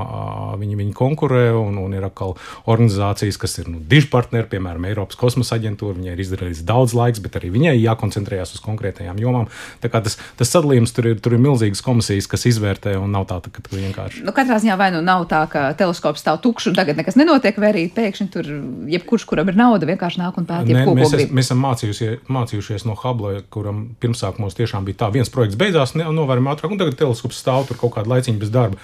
viņi, 0.61 0.79
viņi 0.79 0.95
konkurē, 0.97 1.49
un, 1.59 1.81
un 1.83 1.97
ir 1.97 2.07
atkal 2.07 2.37
organizācijas, 2.71 3.39
kas 3.43 3.59
ir 3.63 3.71
nu, 3.73 3.83
diži 3.83 4.11
partneri, 4.13 4.49
piemēram, 4.55 4.87
Eiropas 4.89 5.19
kosmosa 5.19 5.59
aģentūra. 5.59 5.99
Viņai 5.99 6.15
ir 6.15 6.23
izdarīts 6.23 6.63
daudz 6.67 6.95
laiks, 6.97 7.23
bet 7.25 7.39
arī 7.41 7.51
viņai 7.55 7.75
jākoncentrējas 7.81 8.55
uz 8.57 8.63
konkrētajām 8.65 9.19
jomām. 9.23 9.51
Tā 9.83 9.91
kā 9.93 10.03
tas, 10.05 10.19
tas 10.39 10.53
sadalījums 10.53 10.95
tur 10.97 11.11
ir, 11.11 11.21
tur 11.23 11.37
ir 11.37 11.43
milzīgas 11.43 11.83
komisijas, 11.85 12.29
kas 12.31 12.47
izvērtē, 12.51 12.97
un 13.01 13.13
nav 13.15 13.27
tā, 13.31 13.41
ka 13.43 13.65
tu 13.65 13.75
vienkārši. 13.75 14.25
Nu, 14.27 14.35
katrā 14.37 14.61
ziņā 14.63 14.79
vai 14.79 14.91
nu 14.95 15.03
nav 15.05 15.27
tā, 15.31 15.43
ka 15.51 15.69
teleskops 15.79 16.23
stāv 16.23 16.41
tukšs 16.45 16.71
un 16.71 16.79
tagad 16.79 17.01
nekas 17.01 17.19
nenotiek, 17.19 17.59
vai 17.63 17.73
arī 17.73 17.87
pēkšņi 17.97 18.29
tur 18.33 18.51
jebkurš, 18.93 19.27
kuram 19.29 19.51
ir 19.53 19.59
nauda, 19.59 19.89
vienkārši 19.89 20.23
nāk 20.23 20.39
un 20.41 20.49
pēta. 20.49 20.85
Mēs, 20.97 21.15
es, 21.17 21.31
mēs 21.35 21.49
esam 21.49 21.63
mācījušies, 21.65 22.27
mācījušies 22.33 22.87
no 22.89 22.97
Hubble, 23.01 23.41
kuram 23.53 23.83
pirmsākumos 24.03 24.57
tiešām 24.59 24.87
bija 24.87 25.03
tā, 25.05 25.11
viens 25.17 25.33
projekts 25.33 25.59
beidzās, 25.61 25.97
novērojami 25.99 26.53
ātrāk, 26.53 26.73
un 26.73 26.81
tagad 26.81 26.99
teleskops 27.01 27.43
stāv 27.43 27.69
tur 27.69 27.81
kaut 27.81 27.97
kādu 27.99 28.13
laiciņu 28.15 28.43
bez 28.43 28.53
darba. 28.55 28.81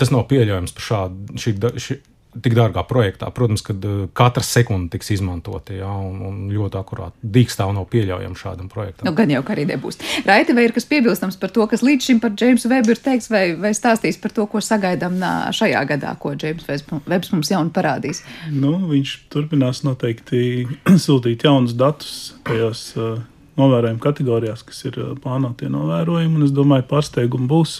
Tas 0.00 0.12
nav 0.14 0.28
pieļaujams 0.30 0.72
par 0.76 0.86
šādu. 0.88 1.38
Šī, 1.40 1.56
šī, 1.82 1.98
tik 2.42 2.54
dārgā 2.56 2.82
projektā. 2.88 3.28
Protams, 3.34 3.62
ka 3.64 3.74
uh, 3.74 4.04
katra 4.16 4.42
sekunde 4.46 4.90
tiks 4.94 5.12
izmantota 5.14 5.76
ja, 5.76 5.90
un, 5.90 6.20
un 6.26 6.38
ļoti 6.52 6.78
akurāti. 6.80 7.30
Dīkstāv 7.36 7.74
nav 7.76 7.86
pieļaujama 7.92 8.38
šādam 8.38 8.70
projektam. 8.72 9.06
Nu, 9.08 9.14
gan 9.16 9.30
jau, 9.30 9.42
ka 9.46 9.54
arī 9.54 9.66
nebūs. 9.70 10.00
Raiti, 10.26 10.56
vai 10.56 10.66
ir 10.68 10.74
kas 10.76 10.88
piebilstams 10.90 11.38
par 11.40 11.52
to, 11.54 11.66
kas 11.70 11.84
līdz 11.86 12.08
šim 12.10 12.22
par 12.22 12.34
Džeimsu 12.34 12.70
Webu 12.72 12.94
ir 12.94 13.02
teikts, 13.04 13.30
vai, 13.32 13.44
vai 13.60 13.74
stāstīs 13.76 14.18
par 14.20 14.34
to, 14.34 14.48
ko 14.50 14.62
sagaidām 14.64 15.20
šajā 15.54 15.84
gadā, 15.94 16.14
ko 16.20 16.34
Džeims 16.38 16.66
Webs 16.68 17.34
mums 17.34 17.52
jaunu 17.52 17.74
parādīs? 17.74 18.24
Nu, 18.50 18.76
viņš 18.90 19.14
turpinās 19.34 19.84
noteikti 19.86 20.66
sūtīt 21.06 21.46
jaunus 21.46 21.76
datus 21.78 22.34
tajos. 22.46 22.90
Uh, 22.98 23.22
Novērojuma 23.60 24.02
kategorijās, 24.02 24.64
kas 24.66 24.84
ir 24.88 24.98
uh, 24.98 25.12
plānotie 25.20 25.70
novērojumi, 25.70 26.44
es 26.46 26.54
domāju, 26.54 26.88
pārsteigumi 26.90 27.50
būs. 27.50 27.78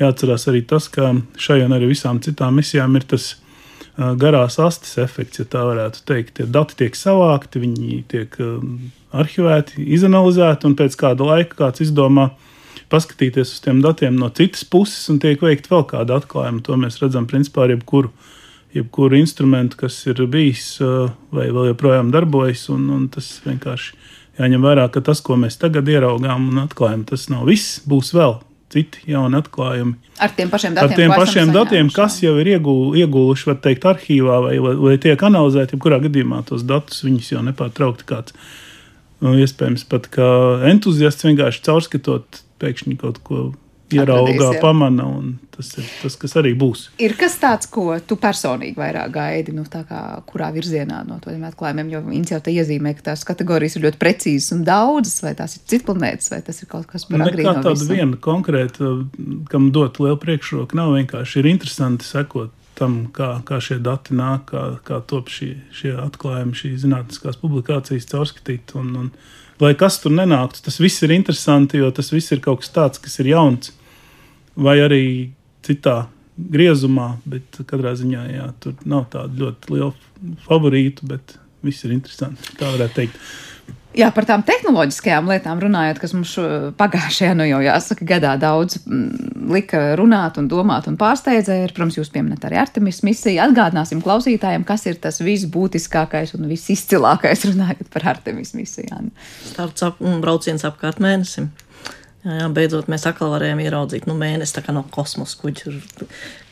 Jāatcerās 0.00 0.48
arī 0.50 0.64
tas, 0.68 0.88
ka 0.92 1.12
šai 1.36 1.62
un 1.66 1.76
arī 1.76 1.90
visām 1.92 2.22
citām 2.24 2.56
misijām 2.60 2.96
ir 2.96 3.08
tas 3.14 3.34
garās 3.96 4.58
astes 4.58 4.96
efekts, 4.98 5.38
ja 5.38 5.46
tā 5.46 5.62
varētu 5.68 6.02
teikt. 6.08 6.34
Tie 6.38 6.46
dati 6.50 6.76
tiek 6.80 6.96
savākti, 6.98 7.62
viņi 7.62 8.00
tiek 8.10 8.34
arhivēti, 9.14 9.84
izanalizēti, 9.94 10.66
un 10.66 10.74
pēc 10.78 10.96
kāda 10.98 11.28
laika 11.28 11.60
kāds 11.62 11.84
izdomā 11.84 12.32
paskatīties 12.90 13.54
uz 13.54 13.62
tiem 13.62 13.80
datiem 13.84 14.18
no 14.18 14.30
citas 14.34 14.64
puses, 14.66 15.06
un 15.12 15.20
tiek 15.22 15.42
veikta 15.42 15.70
vēl 15.72 15.86
kāda 15.94 16.18
atklājuma. 16.18 16.62
To 16.66 16.78
mēs 16.80 16.98
redzam 17.02 17.28
principā 17.30 17.64
ar 17.66 17.74
jebkuru, 17.76 18.10
jebkuru 18.74 19.20
instrumentu, 19.20 19.78
kas 19.84 20.00
ir 20.10 20.24
bijis 20.30 20.76
vai 21.34 21.48
vēl 21.54 21.70
joprojām 21.72 22.10
darbojas, 22.14 22.66
un, 22.74 22.88
un 22.90 23.06
tas 23.14 23.30
vienkārši 23.46 23.94
jāņem 24.38 24.66
vērā, 24.66 24.88
ka 24.92 25.02
tas, 25.04 25.22
ko 25.24 25.38
mēs 25.40 25.58
tagad 25.60 25.88
ieraugām 25.90 26.50
un 26.50 26.64
atklājam, 26.64 27.04
tas 27.08 27.28
nav 27.32 27.46
viss, 27.50 27.80
būs 27.88 28.12
vēl 28.16 28.38
citi 28.74 29.04
jauni 29.12 29.38
atklājumi. 29.38 29.94
Ar 30.22 30.32
tiem 30.34 30.50
pašiem 30.50 30.74
datiem, 30.74 30.90
Ar 30.90 30.98
tiem 30.98 31.14
pašiem 31.14 31.52
datiem 31.54 31.90
kas 31.94 32.18
jau 32.22 32.34
ir 32.42 32.50
iegū, 32.56 32.76
iegūluši, 32.98 33.48
var 33.50 33.58
teikt, 33.62 33.86
arhīvā 33.90 34.38
vai, 34.46 34.54
vai, 34.62 34.74
vai 34.80 34.94
tiek 35.02 35.20
analizēti, 35.28 35.76
jebkurā 35.76 36.00
gadījumā 36.06 36.42
tos 36.48 36.64
datus 36.66 37.04
viņus 37.06 37.32
jau 37.34 37.42
nepārtraukti 37.46 38.08
kāds. 38.08 38.36
Nu, 39.22 39.36
iespējams, 39.40 39.86
pat 39.88 40.08
kā 40.12 40.28
entuziasts 40.68 41.26
vienkārši 41.26 41.62
caurskatot 41.64 42.42
pēkšņi 42.62 42.98
kaut 43.00 43.20
ko 43.26 43.44
ierauga, 43.92 44.52
pamana, 44.62 45.06
un 45.06 45.34
tas 45.54 45.68
ir 45.78 45.86
tas, 46.00 46.16
kas 46.18 46.34
arī 46.40 46.54
būs. 46.58 46.88
Ir 47.02 47.14
kas 47.18 47.36
tāds, 47.42 47.68
ko 47.70 47.94
tu 48.06 48.16
personīgi 48.20 48.78
vairāk 48.78 49.12
gaidi, 49.14 49.54
nu, 49.54 49.66
kā, 49.68 50.00
kurā 50.28 50.50
virzienā 50.54 51.02
no 51.06 51.20
tiem 51.22 51.44
atklājumiem, 51.48 51.92
jo 51.94 52.02
viņi 52.08 52.34
jau 52.34 52.40
te 52.44 52.54
iezīmē, 52.54 52.94
ka 52.98 53.10
tās 53.10 53.22
kategorijas 53.28 53.78
ir 53.78 53.86
ļoti 53.86 54.00
precīzas 54.00 54.56
un 54.56 54.64
daudzas, 54.66 55.20
vai 55.24 55.34
tās 55.38 55.58
ir 55.58 55.64
citplanētas, 55.70 56.32
vai 56.34 56.40
tas 56.46 56.60
ir 56.62 56.70
kaut 56.72 56.88
kas 56.90 57.06
par 57.10 57.26
agrīnu. 57.26 57.46
Nekā 57.50 57.64
tāda 57.68 57.88
viena 57.90 58.20
konkrēta, 58.28 58.96
kam 59.52 59.70
dot 59.74 60.02
lielu 60.02 60.18
priekšroku, 60.20 60.78
nav 60.78 60.96
vienkārši 60.96 61.42
ir 61.42 61.52
interesanti 61.54 62.08
sekot 62.08 62.52
tam, 62.78 62.98
kā, 63.14 63.30
kā 63.46 63.60
šie 63.62 63.78
dati 63.84 64.16
nāk, 64.16 64.48
kā, 64.50 64.64
kā 64.86 65.00
top 65.10 65.30
šī, 65.32 65.50
šie 65.74 65.94
atklājumi, 66.02 66.56
šīs 66.58 66.82
zinātniskās 66.84 67.38
publikācijas 67.42 68.08
caurskatīt. 68.10 68.74
Un, 68.80 68.90
un, 69.00 69.12
lai 69.62 69.74
kas 69.78 70.00
tur 70.02 70.14
nenāktu, 70.14 70.64
tas 70.66 70.80
viss 70.82 71.04
ir 71.06 71.14
interesanti, 71.14 71.80
jo 71.82 71.90
tas 71.94 72.10
viss 72.14 72.34
ir 72.34 72.42
kaut 72.44 72.64
kas 72.64 72.74
tāds, 72.74 73.02
kas 73.02 73.18
ir 73.22 73.30
jauns, 73.34 73.72
vai 74.54 74.78
arī 74.82 75.04
citā 75.66 76.04
griezumā, 76.34 77.14
bet 77.28 77.62
katrā 77.68 77.94
ziņā 77.98 78.26
jā, 78.32 78.50
tur 78.62 78.76
nav 78.90 79.06
tādu 79.12 79.44
ļoti 79.44 79.74
lielu 79.74 80.36
favorītu, 80.46 81.06
bet 81.10 81.36
viss 81.64 81.86
ir 81.86 81.94
interesanti. 81.94 82.56
Tā 82.58 82.72
varētu 82.74 82.98
teikt. 82.98 83.20
Jā, 83.94 84.08
par 84.10 84.26
tām 84.26 84.42
tehnoloģiskajām 84.42 85.28
lietām 85.30 85.60
runājot, 85.62 86.00
kas 86.02 86.14
mums 86.16 86.32
pagājušajā, 86.80 87.34
nu 87.38 87.46
jau 87.46 87.60
jāsaka, 87.62 88.06
gadā 88.08 88.32
daudz 88.42 88.80
mm, 88.82 89.44
lika 89.54 89.82
runāt 90.00 90.40
un 90.40 90.48
domāt 90.50 90.88
un 90.90 90.98
pārsteidzēja. 90.98 91.70
Protams, 91.70 92.00
jūs 92.00 92.10
pieminat 92.14 92.42
arī 92.48 92.58
Artemis 92.58 93.04
misiju. 93.06 93.38
Atgādināsim 93.44 94.02
klausītājiem, 94.02 94.66
kas 94.66 94.88
ir 94.90 94.98
tas 95.02 95.22
visbūtiskākais 95.22 96.34
un 96.34 96.50
visizcilākais 96.50 97.46
runājot 97.52 97.86
par 97.94 98.10
Artemis 98.16 98.56
misijām. 98.58 99.12
Starts 99.52 99.86
ap, 99.86 100.02
brauciens 100.24 100.66
apkārt 100.66 100.98
mēnesim. 101.04 101.52
Jā, 102.24 102.38
jā, 102.40 102.44
beidzot, 102.56 102.86
mēs 102.88 103.04
atkal 103.06 103.34
varējām 103.34 103.58
ieraudzīt 103.60 104.06
nu, 104.08 104.14
mēnesi 104.16 104.62
no 104.72 104.86
kosmosa 104.90 105.36
kuģa. 105.42 105.74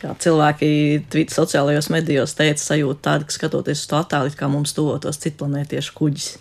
Kā 0.02 0.14
cilvēki 0.20 0.68
tvītā 1.10 1.32
sociālajos 1.32 1.88
medijos 1.90 2.36
teica, 2.36 2.60
sajūta 2.60 3.00
tāda, 3.06 3.26
ka 3.26 3.34
skatoties 3.34 3.80
uz 3.80 3.88
to 3.88 3.96
attēlu, 3.96 4.34
kā 4.36 4.50
mums 4.52 4.76
tuvotos 4.76 5.18
citplanētiešu 5.24 5.96
kuģis 5.96 6.34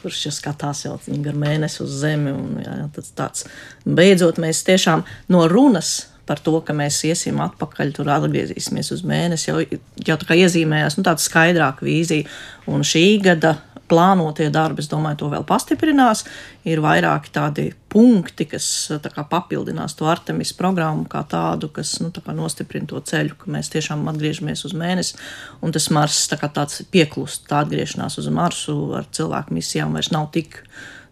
kurš 0.00 0.26
jau 0.26 0.34
skatās 0.34 0.84
jau 0.86 0.96
gar 1.24 1.38
mēnesi 1.38 1.82
uz 1.84 1.94
Zemi. 2.02 2.34
Un, 2.34 2.60
jā, 2.64 2.76
tas 2.96 3.14
tāds 3.16 3.46
beidzot 3.84 4.40
mēs 4.42 4.64
tiešām 4.66 5.04
no 5.32 5.46
runas 5.50 6.08
par 6.26 6.40
to, 6.42 6.58
ka 6.66 6.74
mēs 6.74 6.98
iesim 7.06 7.38
atpakaļ, 7.44 7.92
tur 7.94 8.10
atgriezīsimies 8.10 8.90
uz 8.96 9.04
mēnesi, 9.06 9.46
jau, 9.50 9.60
jau 10.08 10.16
tā 10.18 10.26
kā 10.26 10.38
iezīmējās 10.42 10.98
nu, 10.98 11.06
tāda 11.06 11.22
skaidrāka 11.22 11.86
vīzija. 11.86 12.26
Un 12.66 12.82
šī 12.86 13.04
gada 13.22 13.56
plānotie 13.90 14.48
darbi, 14.52 14.82
es 14.82 14.90
domāju, 14.90 15.20
to 15.22 15.30
vēl 15.32 15.44
pastiprinās. 15.46 16.24
Ir 16.66 16.82
vairāki 16.84 17.32
tādi 17.34 17.66
punkti, 17.92 18.48
kas 18.50 18.66
tā 19.02 19.24
papildinās 19.30 19.94
to 19.96 20.08
Artemis 20.10 20.52
programmu 20.56 21.06
kā 21.10 21.22
tādu, 21.30 21.70
kas 21.72 21.96
nu, 22.02 22.10
tā 22.14 22.34
nostiprina 22.36 22.90
to 22.90 23.00
ceļu, 23.00 23.38
ka 23.40 23.52
mēs 23.54 23.70
tiešām 23.74 24.04
atgriežamies 24.12 24.66
uz 24.68 24.74
mēnesi. 24.76 25.16
Un 25.62 25.74
tas 25.76 25.88
Mars 25.94 26.24
tā 26.30 26.40
kā 26.40 26.50
tāds 26.52 26.82
pieklust, 26.90 27.46
tā 27.50 27.62
atgriešanās 27.64 28.18
uz 28.22 28.28
Marsu 28.32 28.76
ar 28.98 29.08
cilvēku 29.10 29.56
misijām 29.56 29.96
vairs 29.96 30.12
nav 30.14 30.30
tik. 30.34 30.62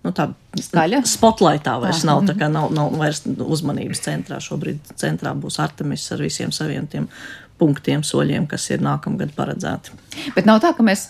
Nu, 0.05 0.13
tā 0.13 0.29
skaļa. 0.61 1.01
Spotlightā 1.09 1.79
vairs 1.81 2.03
Aha. 2.03 2.11
nav, 2.11 2.27
tā 2.29 2.35
kā 2.37 2.51
nav, 2.53 2.69
nav 2.77 2.93
vairs 3.01 3.23
uzmanības 3.25 4.05
centrā. 4.05 4.41
Šobrīd 4.45 4.93
centrā 5.01 5.33
būs 5.39 5.57
Artemis 5.65 6.05
ar 6.13 6.21
visiem 6.21 6.53
saviem 6.53 6.89
tiem 6.93 7.09
punktiem, 7.59 8.03
soļiem, 8.05 8.49
kas 8.51 8.67
ir 8.75 8.83
nākamgad 8.83 9.31
paredzēti. 9.37 9.95
Bet 10.35 10.47
nav 10.49 10.59
tā, 10.63 10.73
ka 10.75 10.85
mēs 10.87 11.07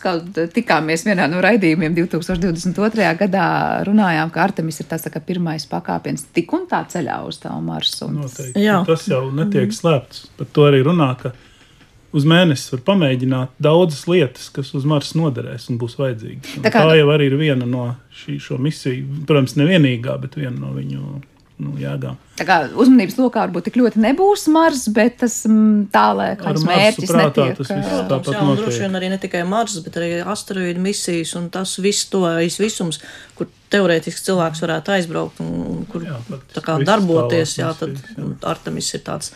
tikāmies 0.54 1.06
vienā 1.08 1.26
no 1.32 1.40
raidījumiem 1.44 1.96
2022. 1.96 3.06
gadā, 3.22 3.46
runājām, 3.88 4.32
ka 4.34 4.44
Artemis 4.44 4.82
ir 4.82 4.88
tas 4.90 5.06
tā 5.08 5.22
pirmais 5.24 5.64
pakāpiens 5.70 6.26
tik 6.36 6.52
un 6.56 6.68
tā 6.70 6.82
ceļā 6.90 7.22
uz 7.28 7.40
tā 7.42 7.54
Marsu. 7.64 8.10
Noteikti. 8.12 8.60
Jā. 8.62 8.82
Tas 8.86 9.08
jau 9.08 9.24
netiek 9.34 9.72
slēpts. 9.74 10.28
Par 10.38 10.52
to 10.52 10.68
arī 10.68 10.84
runā, 10.84 11.14
ka 11.20 11.32
uz 12.14 12.26
mēnesi 12.28 12.72
var 12.76 12.84
pamēģināt 12.86 13.54
daudzas 13.62 14.06
lietas, 14.10 14.48
kas 14.54 14.72
uz 14.76 14.86
Marsa 14.88 15.18
noderēs 15.18 15.68
un 15.72 15.78
būs 15.80 15.98
vajadzīgas. 16.00 16.56
Un 16.58 16.66
tā, 16.66 16.72
kā... 16.74 16.86
tā 16.86 16.98
jau 17.00 17.12
arī 17.14 17.28
ir 17.30 17.38
viena 17.40 17.68
no 17.68 17.90
šī, 18.22 18.38
šo 18.42 18.58
misiju, 18.62 19.24
protams, 19.28 19.56
nevienīgā, 19.60 20.16
bet 20.22 20.38
viena 20.38 20.56
no 20.60 20.74
viņu 20.76 21.02
nu, 21.62 21.74
jēgām. 21.78 22.16
Tā 22.38 22.46
kā 22.48 22.56
uzmanības 22.82 23.18
lokā 23.18 23.44
varbūt 23.44 23.68
tik 23.68 23.78
ļoti 23.78 24.00
nebūs 24.02 24.46
Mars, 24.54 24.86
bet 24.94 25.20
tas 25.22 25.40
mm, 25.46 25.84
tālāk 25.94 26.40
kāds 26.42 26.64
mērķis 26.66 27.12
netiek. 27.14 27.52
Tas 27.60 27.70
viss 27.70 27.92
tāpat 28.10 28.34
jā, 28.34 28.42
un 28.42 28.58
droši 28.58 28.82
vien 28.86 28.98
arī 28.98 29.10
ne 29.12 29.20
tikai 29.22 29.44
Mars, 29.48 29.76
bet 29.84 29.98
arī 30.00 30.10
asteroīdu 30.22 30.82
misijas 30.82 31.36
un 31.38 31.50
tas 31.54 31.76
viss 31.82 32.08
to 32.10 32.24
visums, 32.62 32.98
kur 33.38 33.50
teorētiski 33.74 34.26
cilvēks 34.30 34.62
varētu 34.66 34.96
aizbraukt 34.96 35.42
un 35.44 35.86
kur 35.90 36.06
jā, 36.06 36.18
tā 36.54 36.62
kā 36.64 36.78
darboties, 36.82 37.58
jā, 37.62 37.70
tad. 37.78 37.98
Artemis 38.46 38.90
ir 38.96 39.02
tāds, 39.06 39.32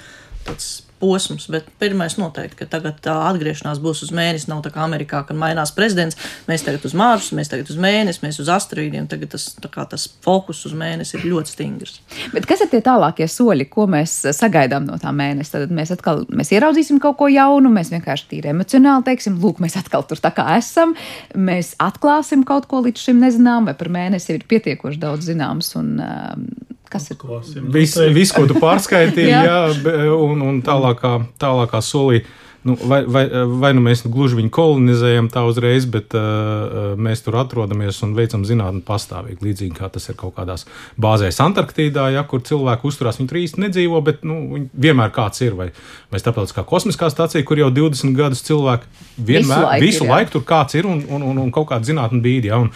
tāds 0.47 0.69
posms, 1.01 1.47
bet 1.53 1.69
pirmais 1.81 2.17
noteikti, 2.19 2.59
ka 2.61 2.69
tagad 2.71 2.99
tā 3.05 3.15
atgriešanās 3.29 3.81
būs 3.83 4.05
uz 4.07 4.13
mēnesi. 4.15 4.49
Nav 4.51 4.63
tā 4.65 4.73
kā 4.75 4.83
Amerikā, 4.85 5.23
kad 5.29 5.39
mainās 5.39 5.73
prezidents. 5.77 6.19
Mēs 6.49 6.65
tagad 6.67 6.85
uz 6.89 6.95
Mārsu, 6.99 7.37
mēs 7.39 7.51
tagad 7.53 7.71
uz 7.73 7.79
mēnesi, 7.81 8.23
mēs 8.25 8.41
uz 8.43 8.51
asteroīdiem. 8.53 9.09
Tagad 9.11 9.33
tas, 9.35 9.51
tas 9.59 10.07
fokus 10.25 10.65
uz 10.69 10.75
mēnesi 10.79 11.19
ir 11.19 11.27
ļoti 11.31 11.55
stingrs. 11.55 11.99
Bet 12.35 12.49
kas 12.51 12.65
ir 12.65 12.73
tie 12.73 12.83
tālākie 12.85 13.29
soļi, 13.31 13.69
ko 13.73 13.89
mēs 13.91 14.21
sagaidām 14.37 14.89
no 14.89 14.99
tā 15.01 15.13
mēneša? 15.15 15.55
Tad 15.59 15.75
mēs 15.75 15.95
atkal 15.95 16.25
mēs 16.29 16.53
ieraudzīsim 16.57 17.01
kaut 17.03 17.19
ko 17.21 17.31
jaunu, 17.33 17.73
mēs 17.73 17.93
vienkārši 17.95 18.29
tīri 18.33 18.53
emocionāli 18.55 19.07
teiksim, 19.11 19.39
lūk, 19.43 19.63
mēs 19.65 19.79
atkal 19.81 20.07
tur 20.09 20.21
tā 20.23 20.33
kā 20.35 20.47
esam. 20.59 20.97
Mēs 21.35 21.75
atklāsim 21.83 22.45
kaut 22.49 22.69
ko 22.71 22.83
līdz 22.87 23.09
šim 23.09 23.23
nezinām, 23.25 23.69
vai 23.69 23.77
par 23.79 23.93
mēnesi 23.93 24.35
ir 24.35 24.49
pietiekoši 24.49 25.03
daudz 25.03 25.31
zināms. 25.31 25.75
Un, 25.79 25.95
um, 26.03 26.49
Kas 26.89 27.11
ir 27.13 27.19
Viss, 27.75 27.99
vis, 28.15 28.35
ko 28.35 28.47
tu 28.49 28.59
pārskaitīji, 28.61 29.31
jā. 29.37 29.45
jā, 29.47 30.13
un, 30.17 30.45
un 30.45 30.61
tālākā, 30.65 31.19
tālākā 31.41 31.83
solī 31.85 32.23
Nu, 32.63 32.79
vai, 32.83 33.05
vai, 33.07 33.23
vai 33.47 33.71
nu 33.73 33.81
mēs 33.81 34.03
gluži 34.03 34.37
viņu 34.37 34.51
kolonizējam 34.53 35.29
tā 35.31 35.45
uzreiz, 35.47 35.87
bet 35.89 36.15
uh, 36.19 36.97
mēs 36.99 37.23
tur 37.23 37.39
atrodamies 37.39 38.01
un 38.03 38.17
veicam 38.17 38.43
zinātnē 38.45 38.83
pastāvīgi. 38.87 39.39
Līdzīgi 39.47 39.77
kā 39.79 39.87
tas 39.95 40.11
ir 40.11 40.19
kaut 40.19 40.35
kādās 40.37 40.67
bāzēs 41.01 41.39
Antarktīdā, 41.45 42.09
ja, 42.17 42.27
kur 42.29 42.43
cilvēki 42.45 42.91
uzturās, 42.91 43.21
viņi 43.21 43.31
tur 43.31 43.41
īsti 43.45 43.63
nedzīvo, 43.63 44.03
bet 44.05 44.27
nu, 44.27 44.67
vienmēr 44.75 45.15
kāds 45.15 45.45
ir. 45.47 45.55
Vai, 45.59 45.71
vai 46.11 46.21
starptautiskā 46.21 46.67
kosmiskā 46.69 47.09
stācija, 47.15 47.47
kur 47.47 47.63
jau 47.63 47.71
20 47.73 48.19
gadus 48.19 48.43
cilvēki 48.51 48.91
vienmēr, 49.17 49.39
visu 49.39 49.65
laiku, 49.71 49.87
visu 49.87 50.11
laiku 50.11 50.37
tur 50.37 50.49
kāds 50.51 50.77
ir 50.77 50.91
un, 50.91 51.05
un, 51.09 51.29
un, 51.31 51.45
un 51.47 51.55
kaut 51.55 51.71
kāda 51.71 51.87
zinātnē 51.89 52.21
bīdi. 52.27 52.51
Ja, 52.51 52.59
un, 52.67 52.75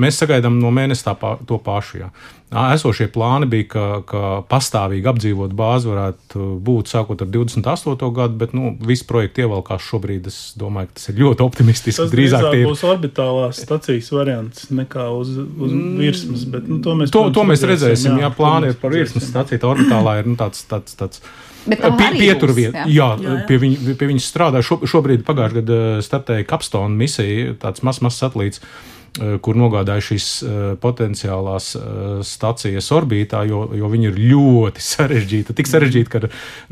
Mēs 0.00 0.18
sagaidām 0.18 0.56
no 0.58 0.70
mēneša 0.74 1.04
tā, 1.06 1.34
to 1.46 1.58
pašu. 1.62 2.00
Jā. 2.02 2.08
Esošie 2.54 3.08
plāni 3.10 3.48
bija, 3.50 3.66
ka, 3.72 3.84
ka 4.06 4.20
pastāvīgi 4.50 5.08
apdzīvot 5.10 5.54
bāzi 5.58 5.88
varētu 5.90 6.48
būt 6.62 6.90
sākot 6.92 7.24
ar 7.24 7.30
28. 7.34 8.10
gadu, 8.14 8.38
bet 8.38 8.54
nu, 8.54 8.74
visi 8.78 9.06
projekti 9.08 9.42
ievelkās 9.42 9.86
šobrīd. 9.88 10.28
Es 10.30 10.38
domāju, 10.58 10.92
ka 10.92 10.98
tas 11.00 11.10
ir 11.10 11.18
ļoti 11.22 11.46
optimistiski. 11.46 11.96
Tas 12.02 12.12
drīzāk 12.14 12.46
tie... 12.50 12.62
būs 12.68 12.84
orbitālās 12.86 13.62
stacijas 13.64 14.12
variants 14.14 14.68
nekā 14.74 15.08
uz, 15.16 15.34
uz 15.40 15.72
mm. 15.72 15.96
virsmas. 16.02 16.46
Bet, 16.54 16.70
nu, 16.70 16.78
to 16.84 16.94
mēs, 17.00 17.14
to, 17.14 17.24
to 17.34 17.46
mēs 17.48 17.66
redzēsim. 17.66 18.20
Jā, 18.20 18.28
jā 18.28 18.34
plāni 18.38 18.70
ir 18.70 18.78
par 18.82 18.94
virsmas 18.94 19.26
staciju. 19.32 19.64
Tā 19.64 19.72
orbitālā 19.74 20.20
ir 20.22 20.30
nu, 20.30 20.38
tāds. 20.38 20.62
tāds, 20.70 20.94
tāds 21.00 21.24
Pie, 21.64 21.78
Pieturvieta. 22.18 22.82
Jā, 22.84 23.14
jā, 23.16 23.24
jā. 23.24 23.36
Pie, 23.48 23.56
viņ, 23.62 23.76
pie 23.96 24.08
viņas 24.10 24.26
strādā. 24.28 24.60
Šo, 24.64 24.82
šobrīd 24.84 25.24
pagājušajā 25.24 25.62
gadā 25.62 25.78
startēja 26.04 26.46
Capstone 26.50 26.92
misija, 26.98 27.54
tāds 27.62 27.80
mazs, 27.86 28.02
mazs 28.04 28.20
satelīts. 28.20 28.60
Eh, 28.60 28.93
kur 29.14 29.54
nogādāja 29.54 30.02
šīs 30.02 30.28
eh, 30.42 30.62
potenciālās 30.82 31.68
eh, 31.78 31.82
stacijas 32.26 32.88
orbītā, 32.96 33.44
jo, 33.46 33.60
jo 33.78 33.90
viņi 33.92 34.08
ir 34.10 34.16
ļoti 34.32 34.82
sarežģīti. 34.92 35.54
Tik 35.54 35.70
sarežģīti, 35.70 36.10
ka 36.10 36.22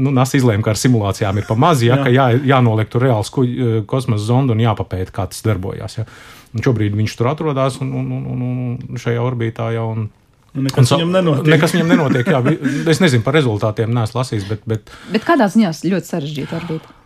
nu, 0.02 0.10
NASA 0.14 0.38
izlēma, 0.40 0.64
ka 0.66 0.74
ar 0.74 0.80
simulācijām 0.80 1.38
ir 1.38 1.46
pa 1.46 1.54
maz, 1.54 1.84
ja, 1.86 1.94
Jā. 1.96 2.06
ka 2.06 2.14
jā, 2.14 2.26
jānoliek 2.54 2.90
tur 2.90 3.06
reāls 3.06 3.30
kosmosa 3.30 4.24
zonda 4.26 4.56
un 4.56 4.64
jāpapēta, 4.64 5.14
kā 5.14 5.28
tas 5.30 5.44
darbojas. 5.46 6.00
Ja. 6.00 6.06
Un 6.52 6.64
šobrīd 6.66 6.96
viņš 6.98 7.14
tur 7.16 7.30
atrodas 7.30 7.78
un, 7.80 7.94
un, 7.96 8.10
un, 8.18 8.42
un 8.42 9.00
šajā 9.00 9.22
orbītā 9.22 9.70
jau. 9.76 9.86
Un, 9.94 10.10
Nekas 10.52 10.90
un, 10.90 10.98
viņam 10.98 11.14
nenotiek. 11.14 11.46
Nekas 11.54 11.72
viņam 11.72 11.94
nenotiek 11.94 12.26
jā, 12.28 12.42
es 12.92 12.98
nezinu 13.00 13.24
par 13.24 13.38
rezultātiem, 13.38 13.94
neesmu 13.94 14.18
lasījis. 14.20 14.50
Bet, 14.50 14.66
bet... 14.68 14.92
bet 15.14 15.24
kādā 15.24 15.46
ziņā 15.48 15.70
ļoti 15.94 16.10
sarežģīta 16.10 16.58
orbīta? 16.58 16.98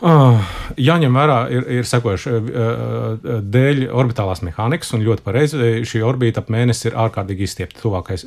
Uh, 0.00 0.38
jāņem 0.80 1.16
vērā, 1.18 1.38
ir, 1.52 1.66
ir 1.80 1.88
sekojuši 1.88 2.30
uh, 2.32 3.32
dēļ 3.56 3.82
orbitālās 3.92 4.40
mehānikas, 4.46 4.94
un 4.96 5.04
ļoti 5.04 5.26
pareizi 5.26 5.72
šī 5.88 6.00
orbīta 6.08 6.40
ap 6.40 6.48
mēnesi 6.52 6.88
ir 6.88 6.96
ārkārtīgi 7.02 7.44
izstiepta. 7.44 7.82
Tuvākais, 7.82 8.24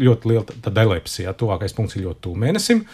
ļoti 0.00 0.32
liela 0.32 0.44
tāda 0.66 0.84
elipse, 0.84 1.22
ja 1.24 1.32
tuvākais 1.32 1.76
punkts 1.76 1.96
ir 1.96 2.04
ļoti 2.08 2.24
tuvu 2.26 2.42
mēnesim. 2.44 2.84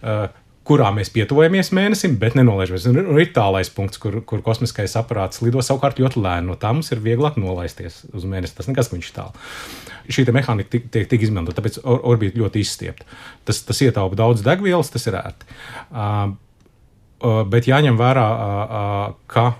Uh, 0.00 0.28
kurā 0.70 0.90
mēs 0.94 1.10
pietuvojamies 1.10 1.72
mēnesim, 1.74 2.16
bet 2.20 2.36
nenolaižamies. 2.38 2.86
Un 2.92 3.18
ir 3.18 3.32
tālais 3.34 3.70
punkts, 3.74 3.98
kur, 4.00 4.20
kur 4.28 4.42
kosmiskais 4.46 4.94
aparāts 5.00 5.42
lido 5.42 5.62
savukārt 5.64 5.98
ļoti 6.02 6.20
lēni. 6.22 6.46
No 6.50 6.56
tā 6.60 6.70
mums 6.74 6.92
ir 6.94 7.02
vieglāk 7.02 7.40
nolaisties 7.40 8.04
uz 8.14 8.26
mēnesi. 8.28 8.54
Tas 8.58 8.68
nekas, 8.70 8.90
ka 8.90 8.98
viņš 8.98 9.08
ir 9.10 9.16
tālu. 9.16 9.48
Šī 10.10 10.26
mehānika 10.34 10.70
tiek, 10.74 10.86
tiek, 10.92 11.08
tiek 11.10 11.24
izmantota, 11.26 11.58
tāpēc 11.58 11.80
or, 11.82 12.04
orbīta 12.12 12.38
ļoti 12.38 12.62
izstiepta. 12.62 13.08
Tas, 13.48 13.64
tas 13.66 13.82
ietaupa 13.86 14.18
daudz 14.18 14.44
degvielas, 14.46 14.92
tas 14.94 15.06
ir 15.10 15.18
ērti. 15.18 15.50
Uh, 15.90 16.36
bet 17.50 17.68
jāņem 17.68 17.98
vērā, 18.00 18.28
uh, 18.30 18.76
uh, 18.80 19.18
ka 19.30 19.50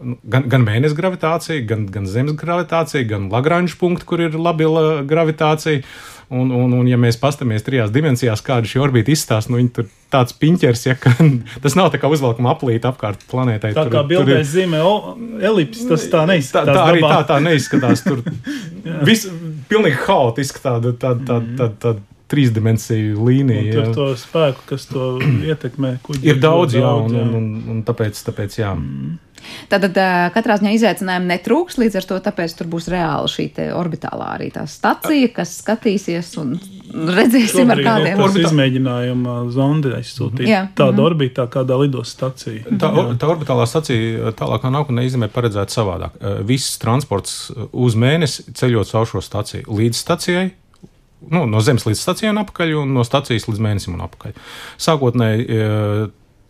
nu, 0.00 0.16
gan, 0.24 0.46
gan 0.50 0.64
mēnesis 0.64 0.96
gravitācija, 0.96 1.64
gan, 1.68 1.84
gan 1.92 2.08
Zemes 2.08 2.38
gravitācija, 2.40 3.04
gan 3.08 3.28
Lagrange 3.32 3.76
punkti, 3.80 4.08
kur 4.08 4.22
ir 4.24 4.38
labila 4.38 5.02
gravitācija. 5.06 5.84
Un, 6.30 6.52
un, 6.54 6.70
un 6.78 6.86
ja 6.86 6.94
mēs 6.94 7.16
paskatāmies 7.18 7.64
trijās 7.66 7.90
dimensijās, 7.90 8.38
kāda 8.46 8.68
šī 8.70 8.78
orbīta 8.84 9.10
izstāsta, 9.10 9.50
nu, 9.50 9.64
tur 9.74 9.88
tāds 10.14 10.36
piņķers, 10.38 10.84
ja 10.86 10.94
ka, 10.94 11.10
tas 11.64 11.74
nav 11.74 11.90
tā 11.90 11.98
kā 11.98 12.10
uzvelkama 12.12 12.52
aplīta 12.54 12.92
apkārt 12.92 13.24
planētai. 13.32 13.72
Tā 13.74 13.88
tur, 13.88 13.96
kā 13.96 14.04
bildē 14.06 14.38
ir... 14.38 14.46
zīmē 14.46 14.78
elips, 15.50 15.82
tas 15.90 16.06
tā 16.12 16.22
neizskatās. 16.30 16.70
Tā, 16.70 16.76
tā 16.78 16.86
arī 16.92 17.02
tā, 17.02 17.18
tā 17.32 17.40
neizskatās. 17.42 18.04
Tur 18.06 18.22
viss 19.08 19.26
pilnīgi 19.70 19.98
haotiski 20.06 20.62
tāda, 20.62 20.94
tāda, 21.02 21.26
tāda, 21.32 21.58
tāda, 21.58 21.74
tāda 21.82 22.09
trīsdimensiju 22.30 23.24
līnija. 23.26 23.74
Tur 23.74 23.96
to 23.96 24.10
spēku, 24.18 24.66
kas 24.72 24.86
to 24.90 25.16
ietekmē, 25.50 25.96
ir 26.22 26.38
daudz, 26.42 26.78
jā, 26.78 26.94
un, 27.04 27.16
jā. 27.16 27.24
Un, 27.26 27.34
un, 27.40 27.50
un 27.74 27.82
tāpēc, 27.86 28.22
tāpēc 28.30 28.62
jā. 28.62 28.76
Mm. 28.76 29.18
Tātad 29.70 29.96
katrā 30.34 30.58
ziņā 30.60 30.72
izaicinājumi 30.76 31.30
netrūks, 31.30 31.78
līdz 31.80 31.94
ar 32.00 32.06
to 32.10 32.18
tāpēc 32.26 32.54
tur 32.58 32.68
būs 32.68 32.90
reāli 32.92 33.30
šī 33.32 33.46
orbitālā 33.72 34.34
arī 34.36 34.50
tā 34.54 34.66
stacija, 34.68 35.30
kas 35.32 35.54
skatīsies 35.62 36.32
un 36.42 36.54
redzēsim 36.90 37.64
Šobrīd, 37.64 37.72
ar 37.72 37.82
kādiem. 37.86 38.18
Nu, 38.18 38.26
orbitā... 38.26 38.50
izmēģinājuma 38.50 39.36
zondi 39.54 39.94
aizsūtīt 39.96 40.48
jā. 40.48 40.62
tādā 40.74 40.92
mm 40.92 40.98
-hmm. 40.98 41.08
orbītā, 41.08 41.46
kādā 41.52 41.80
lidos 41.80 42.12
stacija. 42.12 42.62
Tā, 42.68 42.92
jā. 42.96 43.06
tā 43.16 43.30
orbitālā 43.32 43.66
stacija 43.66 44.34
tālākā 44.36 44.72
nākotnē 44.74 45.06
izmē 45.08 45.30
paredzēta 45.32 45.72
savādāk. 45.72 46.20
Viss 46.46 46.78
transports 46.78 47.52
uz 47.72 47.96
mēnesi 47.96 48.50
ceļot 48.52 48.92
caur 48.92 49.06
šo 49.06 49.24
staciju 49.24 49.64
līdz 49.80 49.96
stacijai 49.96 50.50
nu, 51.28 51.44
no 51.50 51.60
Zemes 51.64 51.84
līdz 51.88 52.00
stacijai 52.00 52.32
un 52.32 52.40
atpakaļ, 52.42 52.74
un 52.80 52.94
no 52.96 53.04
stacijas 53.06 53.48
līdz 53.50 53.60
mēnesim 53.66 53.96
un 53.96 54.04
atpakaļ. 54.06 54.38
Sākotnēji 54.80 55.46
e, 55.46 55.68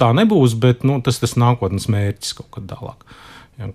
tā 0.01 0.13
nebūs, 0.17 0.57
bet 0.61 0.87
nu, 0.87 1.01
tas 1.05 1.21
ir 1.23 1.35
nākotnes 1.41 1.89
mērķis 1.93 2.37
kaut 2.39 2.51
kad 2.57 2.71
tālāk. 2.71 3.05
Ja, 3.61 3.69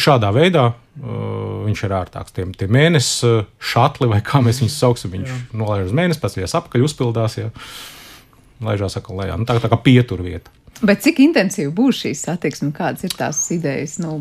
šādā 0.00 0.30
veidā 0.32 0.70
uh, 0.70 1.64
viņš 1.66 1.82
ir 1.84 1.94
ērtāks. 1.98 2.32
Tie, 2.32 2.46
tie 2.56 2.68
mēnesis 2.72 3.26
uh, 3.28 3.42
šatli, 3.60 4.08
vai 4.08 4.22
kā 4.24 4.40
mēs 4.40 4.62
viņus 4.62 4.78
saucam, 4.80 5.12
viņš 5.18 5.28
jā. 5.28 5.40
nolaiž 5.60 5.90
uz 5.90 5.96
mēnesi, 5.98 6.20
pēc 6.22 6.38
tam 6.38 6.46
atpakaļ 6.62 6.86
uzpildās, 6.86 7.36
ja 7.36 7.50
laižās 8.64 8.96
atkal 8.96 9.20
lejā. 9.20 9.36
Nu, 9.36 9.44
tā, 9.48 9.58
tā 9.60 9.68
kā 9.68 9.76
pieturvieta. 9.84 10.54
Bet 10.78 11.02
cik 11.02 11.22
intensīva 11.24 11.72
būs 11.74 12.02
šī 12.04 12.12
satiksme? 12.18 12.70
Kādas 12.76 13.06
ir 13.08 13.14
tās 13.18 13.40
idejas? 13.54 13.96
Nu, 14.02 14.18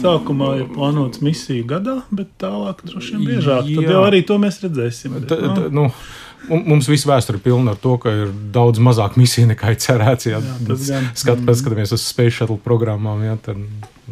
Sākumā 0.00 0.54
ir 0.62 0.66
plānots 0.72 1.22
misija 1.24 1.66
gadā, 1.76 2.00
bet 2.10 2.32
tālāk 2.42 2.82
droši 2.86 3.14
vien 3.16 3.28
biežāk. 3.28 3.70
Jā. 3.70 3.82
Tad 3.82 3.94
jau 3.94 4.02
arī 4.08 4.24
to 4.26 4.40
mēs 4.42 4.58
redzēsim. 4.64 5.20
Bet, 5.20 5.30
t, 5.30 5.38
t, 5.38 5.70
nu, 5.76 5.90
Mums 6.48 6.88
viss 6.88 7.04
vēsture 7.04 7.36
ir 7.36 7.44
pilna 7.44 7.74
ar 7.74 7.80
to, 7.80 7.98
ka 8.00 8.12
ir 8.24 8.30
daudz 8.54 8.80
mazāk 8.82 9.18
misiju 9.20 9.50
nekā 9.50 9.74
cerēts. 9.84 10.30
Jā, 10.30 10.40
jā, 10.40 11.00
skat, 11.12 11.42
mm. 11.42 11.52
Skatāmies 11.60 11.92
uz 11.92 12.04
Space 12.06 12.38
Shuttle 12.38 12.56
programmām. 12.64 13.20
Jā, 13.26 13.36
tad, 13.44 13.60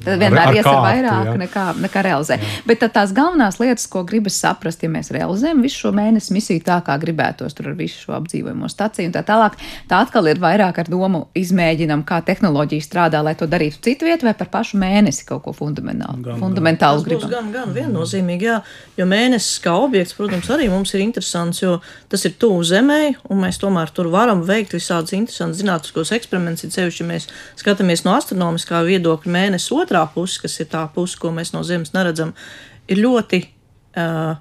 Tad 0.04 0.20
vienmēr 0.20 0.54
ies 0.56 0.66
ar 0.68 0.80
vairāk 0.84 1.30
jā. 1.30 1.36
nekā, 1.42 1.64
nekā 1.84 2.02
realizē. 2.06 2.38
Jā. 2.38 2.52
Bet 2.68 2.84
tās 2.94 3.12
galvenās 3.16 3.58
lietas, 3.60 3.86
ko 3.90 4.04
gribas 4.08 4.38
saprast, 4.40 4.82
ja 4.84 4.90
mēs 4.92 5.12
realizējam 5.14 5.62
visu 5.64 5.84
šo 5.84 5.92
mēnesi 5.96 6.34
misiju 6.36 6.64
tā, 6.66 6.78
kā 6.86 6.96
gribētos, 7.00 7.56
tur 7.56 7.70
ar 7.72 7.78
visu 7.78 8.04
šo 8.04 8.16
apdzīvojamo 8.18 8.70
staciju 8.70 9.10
un 9.10 9.16
tā 9.16 9.24
tālāk, 9.26 9.58
tā 9.90 10.02
atkal 10.04 10.30
ir 10.30 10.40
vairāk 10.42 10.80
ar 10.82 10.90
domu 10.90 11.24
izmēģinam, 11.38 12.04
kā 12.08 12.20
tehnoloģija 12.26 12.86
strādā, 12.86 13.22
lai 13.24 13.34
to 13.38 13.48
darītu 13.50 13.82
citu 13.88 14.08
vietu 14.08 14.28
vai 14.28 14.34
par 14.38 14.50
pašu 14.52 14.78
mēnesi 14.80 15.26
kaut 15.28 15.44
ko 15.46 15.54
fundamentālu. 15.56 16.22
Gan, 16.24 16.40
fundamentālu 16.42 17.02
gan. 17.02 17.08
gribam. 17.08 17.32
Gan, 17.32 17.50
gan 17.54 17.74
viennozīmīgi, 17.76 18.48
jā, 18.48 18.58
jo 18.98 19.08
mēnesis 19.08 19.60
kā 19.64 19.74
objekts, 19.78 20.16
protams, 20.18 20.50
arī 20.54 20.68
mums 20.72 20.94
ir 20.94 21.04
interesants, 21.04 21.62
jo 21.62 21.78
tas 22.12 22.24
ir 22.28 22.36
tuvu 22.40 22.64
Zemē, 22.68 23.00
un 23.32 23.42
mēs 23.44 23.60
tomēr 23.62 23.92
tur 23.94 24.10
varam 24.12 24.42
veikt 24.46 24.76
visādus 24.76 25.14
interesantus 25.16 25.62
zinātniskos 25.62 26.12
eksperimentus, 26.16 26.74
sevišķi, 26.74 27.04
ja 27.04 27.08
mēs 27.12 27.28
skatāmies 27.58 28.04
no 28.06 28.14
astronomiskā 28.18 28.82
viedokļa 28.86 29.34
mēnesis 29.34 29.72
otrā 29.88 30.04
puse, 30.12 30.40
kas 30.42 30.60
ir 30.60 30.68
tā 30.68 30.84
puse, 30.92 31.16
ko 31.18 31.32
mēs 31.32 31.54
no 31.56 31.64
Zemes 31.64 31.94
neredzam, 31.96 32.34
ir 32.88 33.00
ļoti 33.00 33.40
uh, 33.96 34.36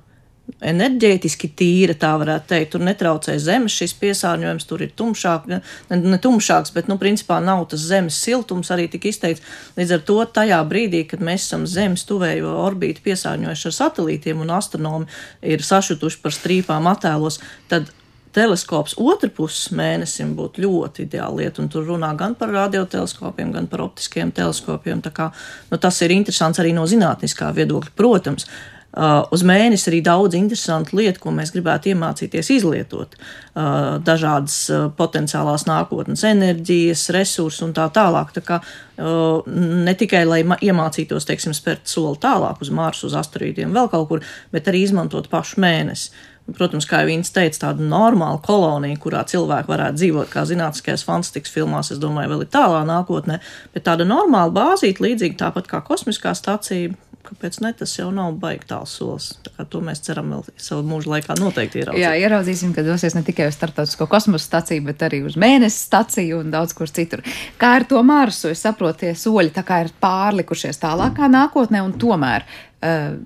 enerģētiski 0.63 1.49
tīra, 1.59 1.95
tā 1.99 2.13
varētu 2.19 2.47
teikt. 2.51 2.71
Tur 2.73 2.83
netraucē 2.87 3.35
zemes 3.41 3.75
šis 3.75 3.93
piesārņojums, 3.99 4.67
tur 4.69 4.83
ir 4.85 4.93
tumšāk, 4.97 5.47
ne, 5.51 5.59
ne 5.91 6.19
tumšāks, 6.23 6.71
bet, 6.75 6.87
nu, 6.91 6.97
principā 7.01 7.39
nav 7.43 7.65
tas 7.71 7.83
zemes 7.89 8.19
siltums 8.23 8.71
arī 8.73 8.87
tik 8.91 9.09
izteikts. 9.11 9.43
Līdz 9.77 9.97
ar 9.97 10.05
to 10.07 10.17
tajā 10.39 10.61
brīdī, 10.69 11.03
kad 11.09 11.23
mēs 11.23 11.49
esam 11.49 11.67
zemes 11.67 12.07
tuvējo 12.07 12.55
orbītu 12.63 13.03
piesārņojuši 13.09 13.69
ar 13.69 13.77
satelītiem 13.81 14.43
un 14.43 14.55
astronomi 14.55 15.11
ir 15.43 15.63
sašutuši 15.67 16.23
par 16.23 16.35
strīpām 16.35 16.91
attēlos, 16.93 17.41
tad 17.71 17.91
teleskops 18.37 18.95
otrpus 19.01 19.65
mēnesim 19.75 20.35
būtu 20.37 20.63
ļoti 20.65 21.07
ideāla 21.07 21.43
lieta, 21.43 21.65
tur 21.71 21.87
runā 21.89 22.13
gan 22.17 22.37
par 22.37 22.53
radioteleskopiem, 22.53 23.51
gan 23.55 23.67
par 23.71 23.87
optiskiem 23.87 24.31
teleskopiem. 24.35 25.01
Kā, 25.13 25.31
nu, 25.71 25.81
tas 25.81 26.01
ir 26.05 26.13
interesants 26.15 26.61
arī 26.61 26.75
no 26.77 26.85
zinātniskā 26.89 27.51
viedokļa, 27.57 27.95
protams. 27.97 28.49
Uh, 28.97 29.27
uz 29.35 29.43
mēnesi 29.45 29.91
arī 29.91 29.99
daudz 30.01 30.33
interesantu 30.39 30.95
lietu, 30.97 31.19
ko 31.21 31.29
mēs 31.35 31.51
gribētu 31.53 31.91
iemācīties 31.91 32.47
izlietot. 32.55 33.11
Uh, 33.17 33.99
dažādas 34.01 34.55
uh, 34.73 34.87
potenciālās 34.97 35.67
nākotnes 35.67 36.23
enerģijas, 36.25 37.03
resursus 37.13 37.61
un 37.67 37.75
tā 37.77 37.85
tālāk. 37.93 38.31
Tā 38.33 38.45
kā, 38.47 38.61
ne 38.97 39.93
tikai 39.93 40.23
lai 40.25 40.39
iemācītos, 40.41 41.27
teiksim, 41.29 41.53
spērt 41.53 41.85
soli 41.85 42.17
tālāk 42.23 42.63
uz 42.65 42.71
Marsu, 42.73 43.05
uz 43.11 43.17
asteroīdiem, 43.19 43.75
vēl 43.75 43.91
kaut 43.91 44.07
kur, 44.09 44.25
bet 44.55 44.71
arī 44.71 44.81
izmantot 44.87 45.29
pašu 45.29 45.61
mēnesi. 45.61 46.09
Protams, 46.55 46.85
kā 46.87 47.01
jau 47.03 47.09
viņš 47.09 47.31
teica, 47.35 47.59
tāda 47.65 47.83
normāla 47.83 48.39
kolonija, 48.43 48.99
kurā 49.03 49.25
cilvēki 49.27 49.67
varētu 49.67 49.99
dzīvot, 49.99 50.29
kā 50.31 50.45
zinātniskajās 50.47 51.03
fantastikas 51.03 51.51
filmās, 51.51 51.91
es 51.91 51.99
domāju, 51.99 52.31
vēl 52.31 52.45
ir 52.45 52.53
tālā 52.53 52.85
nākotnē, 52.87 53.41
bet 53.73 53.83
tāda 53.89 54.07
normāla 54.07 54.53
bāzīte, 54.55 55.03
līdzīgi 55.03 55.35
tāpat 55.41 55.67
kā 55.67 55.81
kosmiskā 55.83 56.31
stācija, 56.37 56.93
kāpēc 57.27 57.59
ne? 57.63 57.73
Tas 57.77 57.93
jau 57.97 58.07
nav 58.15 58.37
baigi 58.41 58.67
tāls 58.69 58.93
solis. 58.97 59.29
Tā 59.43 59.65
to 59.69 59.81
mēs 59.83 60.01
ceram 60.05 60.31
vēl 60.31 60.45
savu 60.61 60.85
mūžu 60.87 61.11
laikā 61.11 61.37
noteikti 61.39 61.81
ieraudzīt. 61.81 62.03
Jā, 62.03 62.13
ieraudzīsim, 62.23 62.73
ka 62.75 62.85
dosies 62.87 63.17
ne 63.17 63.23
tikai 63.27 63.49
uz 63.51 63.57
starptautisko 63.57 64.07
kosmosa 64.11 64.47
staciju, 64.47 64.85
bet 64.87 65.03
arī 65.07 65.23
uz 65.27 65.37
mēnesi 65.39 65.81
staciju 65.89 66.41
un 66.43 66.53
daudz 66.53 66.75
kur 66.77 66.91
citur. 66.91 67.23
Kā 67.59 67.75
ar 67.81 67.87
to 67.89 68.01
Marsu, 68.07 68.51
es 68.53 68.63
saprotu, 68.63 69.03
tie 69.05 69.15
soļi 69.17 69.55
tā 69.57 69.65
kā 69.67 69.83
ir 69.83 69.91
pārlikušies 70.03 70.79
tālākā 70.83 71.27
nākotnē 71.33 71.83
un 71.83 71.97
tomēr. 71.99 72.47
Uh, 72.77 73.17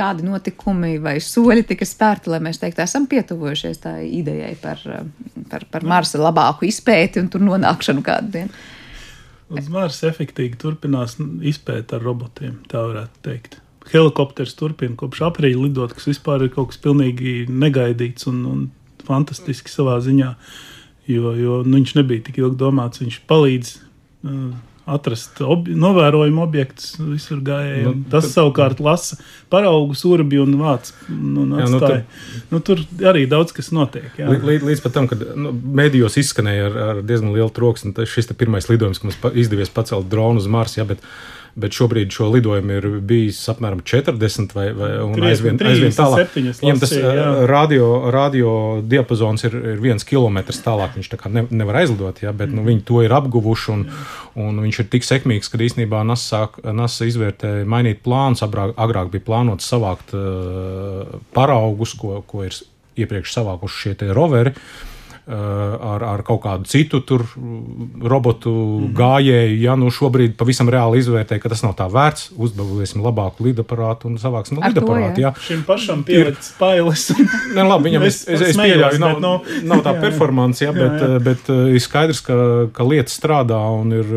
kādi 0.00 0.26
notikumi 0.26 0.96
vai 1.02 1.18
soļi 1.22 1.66
tika 1.68 1.86
spērti, 1.88 2.32
lai 2.32 2.40
mēs 2.44 2.60
teiktu, 2.62 2.84
esam 2.84 3.06
pietuvojušies 3.10 3.82
tā 3.84 3.96
idejai 4.06 4.54
par, 4.60 4.82
par, 5.52 5.66
par 5.70 5.86
Marsa 5.86 6.20
labāku 6.20 6.68
izpēti 6.68 7.22
un 7.22 7.30
tur 7.32 7.44
nonākšanu 7.44 8.04
kādu 8.06 8.36
dienu. 8.38 8.62
Uz 9.50 9.66
Marsa 9.72 10.06
efektīvi 10.06 10.54
turpinās 10.60 11.16
izpēta 11.18 11.98
ar 11.98 12.06
robotiem, 12.06 12.60
tā 12.70 12.84
varētu 12.86 13.24
teikt. 13.26 13.58
Helikopters 13.90 14.52
turpina 14.54 14.94
kopš 14.98 15.24
aprīļa 15.26 15.64
lidot, 15.64 15.94
kas 15.96 16.06
vispār 16.06 16.44
ir 16.46 16.52
kaut 16.54 16.70
kas 16.70 16.78
pilnīgi 16.84 17.48
negaidīts 17.50 18.28
un, 18.30 18.44
un 18.46 18.66
fantastisks 19.08 19.74
savā 19.74 19.96
ziņā, 20.04 20.30
jo, 21.10 21.32
jo 21.34 21.60
nu, 21.64 21.80
viņš 21.80 21.96
nebija 21.98 22.28
tik 22.28 22.38
ilgi 22.42 22.60
domāts. 22.60 23.02
Viņš 23.02 23.18
palīdz 23.30 23.72
uh, 23.74 24.52
atrast 24.90 25.40
obi 25.44 25.74
novērojumu 25.78 26.42
objektus 26.44 26.94
visur 26.98 27.40
gājējiem. 27.46 27.88
Nu, 27.88 28.10
Tas 28.12 28.26
tad, 28.26 28.34
savukārt 28.36 28.82
lasa 28.84 29.18
paraugus, 29.52 30.04
urbi 30.08 30.40
un 30.42 30.56
vāc. 30.60 30.92
Un 31.10 31.56
jā, 31.58 31.68
nu, 31.72 31.80
tad, 31.82 32.20
nu, 32.52 32.62
tur 32.64 32.82
arī 33.12 33.26
daudz 33.30 33.54
kas 33.56 33.72
notiek. 33.74 34.10
Jā. 34.20 34.30
Līdz, 34.34 34.66
līdz 34.68 34.84
pat 34.84 34.96
tam, 34.98 35.10
kad 35.10 35.24
nu, 35.38 35.54
medijos 35.54 36.18
izskanēja 36.20 36.70
ar, 36.70 36.80
ar 36.90 37.02
diezgan 37.06 37.34
lielu 37.36 37.50
troksni, 37.54 37.94
tas 37.96 38.10
šis 38.10 38.32
pirmais 38.34 38.70
lidojums, 38.70 39.02
ka 39.02 39.10
mums 39.10 39.20
izdevies 39.38 39.72
pacelt 39.74 40.10
dronu 40.10 40.42
uz 40.42 40.50
Marsu. 40.50 40.80
Jā, 40.80 40.88
bet, 40.88 41.04
uh, 41.04 41.39
bet 41.58 41.74
šobrīd 41.76 42.12
šo 42.14 42.28
lidojumu 42.34 42.76
ir 42.76 42.86
bijis 43.06 43.38
apmēram 43.52 43.82
40 43.86 44.54
vai, 44.56 44.66
vai 44.76 44.90
aizvien, 45.30 45.58
30, 45.60 45.70
aizvien 45.70 45.96
tālāk. 45.96 46.34
Viņam 46.60 46.82
tas 46.82 46.94
jā. 46.94 47.14
radio, 47.50 47.86
radio 48.14 48.52
diapazons 48.86 49.46
ir, 49.48 49.56
ir 49.74 49.80
viens 49.82 50.06
kilometrs 50.06 50.62
tālāk, 50.64 50.94
viņš 50.98 51.10
tā 51.14 51.32
ne, 51.32 51.46
nevar 51.62 51.80
aizlidot, 51.82 52.22
jā, 52.24 52.34
bet 52.36 52.52
nu, 52.54 52.64
viņi 52.66 52.84
to 52.88 53.02
ir 53.06 53.14
apguvuši 53.16 53.72
un, 53.74 53.86
un 54.40 54.60
viņš 54.66 54.82
ir 54.84 54.90
tik 54.92 55.06
sekmīgs, 55.06 55.50
ka 55.50 55.60
īstenībā 55.60 56.04
NASA, 56.06 56.46
NASA 56.76 57.08
izvērtēja 57.08 57.66
mainīt 57.68 58.04
plānus. 58.06 58.44
Agrāk, 58.46 58.76
agrāk 58.80 59.10
bija 59.12 59.26
plānots 59.26 59.68
savākt 59.70 60.14
uh, 60.16 61.18
paraugus, 61.36 61.96
ko, 61.98 62.20
ko 62.26 62.46
ir 62.46 62.56
iepriekš 63.00 63.34
savākuši 63.36 63.84
šie 63.84 64.14
roveri. 64.16 64.54
Uh, 64.54 64.99
ar, 65.26 66.04
ar 66.04 66.22
kaut 66.26 66.40
kādu 66.44 66.68
citu 66.70 67.00
tur 67.06 67.24
mm, 67.36 68.00
robotu 68.10 68.50
mm. 68.50 68.90
gājēju. 68.98 69.58
Ja 69.62 69.76
nu 69.78 69.90
šobrīd 69.94 70.36
pavisam 70.40 70.70
reāli 70.72 71.02
izvērtē, 71.02 71.40
ka 71.42 71.52
tas 71.52 71.62
nav 71.64 71.76
tā 71.78 71.86
vērts, 71.92 72.30
uzbūvēsim 72.40 73.04
labāku 73.04 73.48
lidaparātu 73.48 74.10
un 74.10 74.18
savāksim 74.20 74.62
lidaparātu. 74.62 75.24
Ja. 75.24 75.34
Šim 75.44 75.62
pašam 75.68 76.04
pielikt 76.08 76.44
spailes. 76.46 77.08
ne, 77.56 77.64
labi, 77.64 77.90
viņam 77.90 78.06
es, 78.08 78.22
es, 78.26 78.46
es 78.50 78.60
pieļauju, 78.60 79.02
nav, 79.02 79.18
no, 79.22 79.34
nav 79.70 79.84
tā 79.86 79.96
performance, 80.04 80.64
ja, 80.64 80.74
bet, 80.76 80.96
jā, 80.98 81.10
jā. 81.16 81.24
bet 81.30 81.50
eh, 81.52 81.64
ir 81.76 81.84
skaidrs, 81.84 82.22
ka, 82.26 82.38
ka 82.74 82.86
lietas 82.86 83.18
strādā 83.20 83.60
un 83.80 83.96
ir 84.00 84.14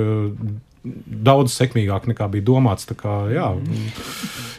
daudz 0.83 1.55
sekmīgāk 1.55 2.07
nekā 2.11 2.27
bija 2.33 2.45
domāts. 2.47 2.87
Tā 2.89 2.95
kā, 2.99 3.15
jā, 3.31 3.47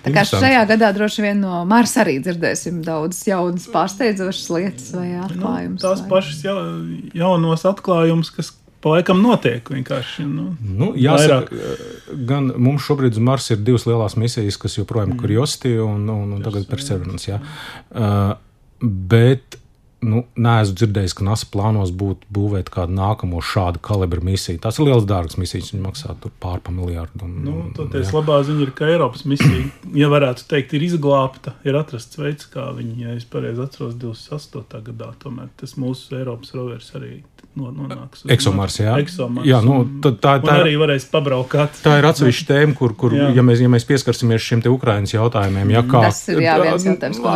tā 0.05 0.13
kā 0.15 0.25
šajā 0.29 0.65
gadā 0.73 0.91
droši 0.97 1.25
vien 1.27 1.43
no 1.45 1.63
Marsa 1.69 2.03
arī 2.05 2.17
dzirdēsim 2.25 2.81
daudz 2.87 3.21
jaunas, 3.29 3.69
pārsteidzošas 3.73 4.51
lietas 4.57 4.91
vai 4.97 5.11
nu, 5.13 5.23
atklājumus. 5.27 5.81
Nu, 5.81 5.85
tās 5.85 6.05
vai... 6.05 6.11
pašas 6.17 6.45
ja, 6.47 6.59
jaunos 7.25 7.67
atklājumus, 7.69 8.33
kas 8.35 8.55
Palaikam 8.85 9.23
notiek 9.25 9.65
vienkārši. 9.73 10.27
Nu, 10.29 10.51
nu, 10.61 10.91
jāsaka, 11.01 11.57
vairāk. 11.57 12.17
gan 12.29 12.51
mums 12.61 12.85
šobrīd 12.85 13.17
uz 13.17 13.23
Marsa 13.25 13.55
ir 13.55 13.63
divas 13.65 13.87
lielas 13.89 14.17
misijas, 14.21 14.59
kas 14.61 14.77
joprojām 14.77 15.15
ir 15.15 15.15
mm. 15.15 15.23
Curiosity 15.23 15.73
un, 15.81 16.03
un, 16.13 16.35
un 16.37 16.43
tagad 16.45 16.67
Perseverance. 16.69 17.31
Jā. 17.31 17.39
Uh, 17.89 18.35
bet 18.85 19.57
nu, 20.05 20.23
neesmu 20.37 20.77
dzirdējis, 20.79 21.17
ka 21.19 21.27
NASA 21.27 21.49
plānos 21.53 21.93
būt 21.95 22.27
būvēt 22.35 22.71
kādu 22.75 22.97
nākamo 22.99 23.43
šādu 23.45 23.83
kalibru 23.85 24.25
misiju. 24.25 24.61
Tas 24.63 24.79
ir 24.79 24.89
liels 24.89 25.07
dārgs 25.09 25.39
misijas, 25.41 25.73
viņi 25.73 25.85
maksā 25.85 26.17
pārpa 26.43 26.75
miljardu. 26.75 27.27
Un, 27.27 27.37
nu, 27.47 27.57
Toties 27.77 28.13
labā 28.15 28.41
ziņa 28.47 28.67
ir, 28.67 28.73
ka 28.77 28.89
Eiropas 28.93 29.27
misija, 29.29 29.67
ja 29.97 30.11
varētu 30.13 30.49
teikt, 30.51 30.77
ir 30.77 30.87
izglābta, 30.89 31.57
ir 31.67 31.79
atrasts 31.79 32.21
veids, 32.21 32.49
kā 32.51 32.71
viņi, 32.77 32.97
ja 33.07 33.19
es 33.19 33.29
pareizi 33.29 33.65
atceros, 33.65 33.97
28. 34.01 34.83
gadā, 34.91 35.13
tomēr 35.23 35.53
tas 35.61 35.77
mūsu 35.81 36.19
Eiropas 36.21 36.55
rovers 36.57 36.93
arī 36.99 37.19
nonāks. 37.57 38.25
Eksomars, 38.35 38.77
jā. 38.81 38.95
Eksomars, 39.03 39.47
jā, 39.49 39.61
nu, 39.65 39.81
tā, 40.03 40.13
tā, 40.19 40.35
tā 40.43 40.57
arī 40.63 40.75
varēs 40.81 41.07
pabraukāt. 41.13 41.81
Tā 41.85 41.97
ir 42.01 42.09
atsevišķa 42.09 42.49
tēma, 42.51 42.77
kur, 42.79 42.95
kur 42.99 43.15
jā. 43.17 43.31
ja, 43.37 43.45
mēs, 43.47 43.63
ja 43.65 43.71
mēs 43.73 43.87
pieskarsimies 43.89 44.45
šiem 44.45 44.65
te 44.65 44.73
Ukrainas 44.73 45.15
jautājumiem, 45.15 45.75
ja 45.77 45.85
kā. 45.87 46.05
Tas 46.09 46.23
ir 46.33 46.43
jā, 46.45 46.57
viens 46.63 46.87
jautājums, 46.91 47.21
ko 47.23 47.35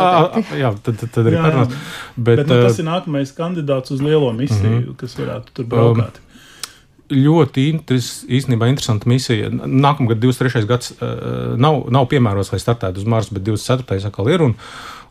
jā, 0.59 0.73
tad, 0.83 1.01
tad, 1.01 1.13
tad 1.15 1.29
arī 1.31 1.39
parunās. 1.39 1.77
Bet, 2.15 2.43
bet 2.43 2.47
nu, 2.49 2.63
tas 2.67 2.81
ir 2.81 2.89
nākamais 2.89 3.35
kandidāts 3.37 3.95
uz 3.95 4.03
lielo 4.03 4.33
misiju, 4.35 4.69
mm 4.69 4.81
-hmm. 4.81 4.97
kas 4.99 5.15
varētu 5.19 5.55
tur 5.59 5.71
braukāt. 5.71 6.19
Um, 6.19 6.29
ļoti 7.09 7.65
interes, 7.69 8.23
īstenībā 8.29 8.69
interesanta 8.69 9.09
misija. 9.09 9.49
Nākamgad, 9.49 10.19
23. 10.21 10.65
gads, 10.69 10.93
uh, 10.99 11.55
nav, 11.57 11.87
nav 11.89 12.07
piemērots, 12.11 12.51
lai 12.53 12.59
startētu 12.61 13.01
uz 13.01 13.05
Marsa, 13.09 13.33
bet 13.33 13.43
24. 13.47 14.05
atkal 14.11 14.29
ir. 14.29 14.43
Un, 14.45 14.55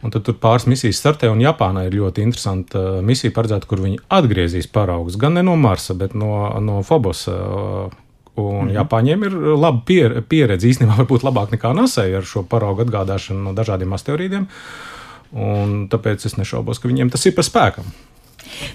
Un 0.03 0.13
tad 0.15 0.23
tur 0.23 0.37
pāris 0.39 0.69
misijas 0.71 1.01
startē, 1.01 1.27
un 1.33 1.41
Japānā 1.43 1.89
ir 1.89 1.97
ļoti 1.99 2.23
interesanta 2.23 2.79
uh, 2.79 2.99
misija 3.03 3.35
paredzēta, 3.35 3.67
kur 3.67 3.83
viņi 3.83 3.99
atgriezīs 4.15 4.71
paraugus 4.71 5.19
gan 5.19 5.35
ne 5.35 5.43
no 5.43 5.57
Marsa, 5.59 5.97
bet 5.99 6.15
no, 6.15 6.31
no 6.63 6.83
Fobosa. 6.87 7.35
Uh, 7.35 7.97
un 8.39 8.65
mm 8.65 8.69
-hmm. 8.69 8.75
Japāņiem 8.75 9.25
ir 9.27 9.33
laba 9.59 9.83
pier, 9.87 10.23
pieredze, 10.23 10.69
īstenībā 10.69 10.97
varbūt 11.01 11.27
labāk 11.27 11.51
nekā 11.51 11.75
NASA 11.75 12.03
ar 12.03 12.23
šo 12.23 12.43
paraugu 12.43 12.85
atgādāšanu 12.85 13.43
no 13.43 13.53
dažādiem 13.53 13.95
asteroīdiem. 13.95 14.47
Un 15.33 15.89
tāpēc 15.89 16.27
es 16.27 16.37
nešaubos, 16.37 16.79
ka 16.79 16.89
viņiem 16.89 17.11
tas 17.11 17.27
ir 17.27 17.35
par 17.35 17.45
spēkam. 17.45 17.85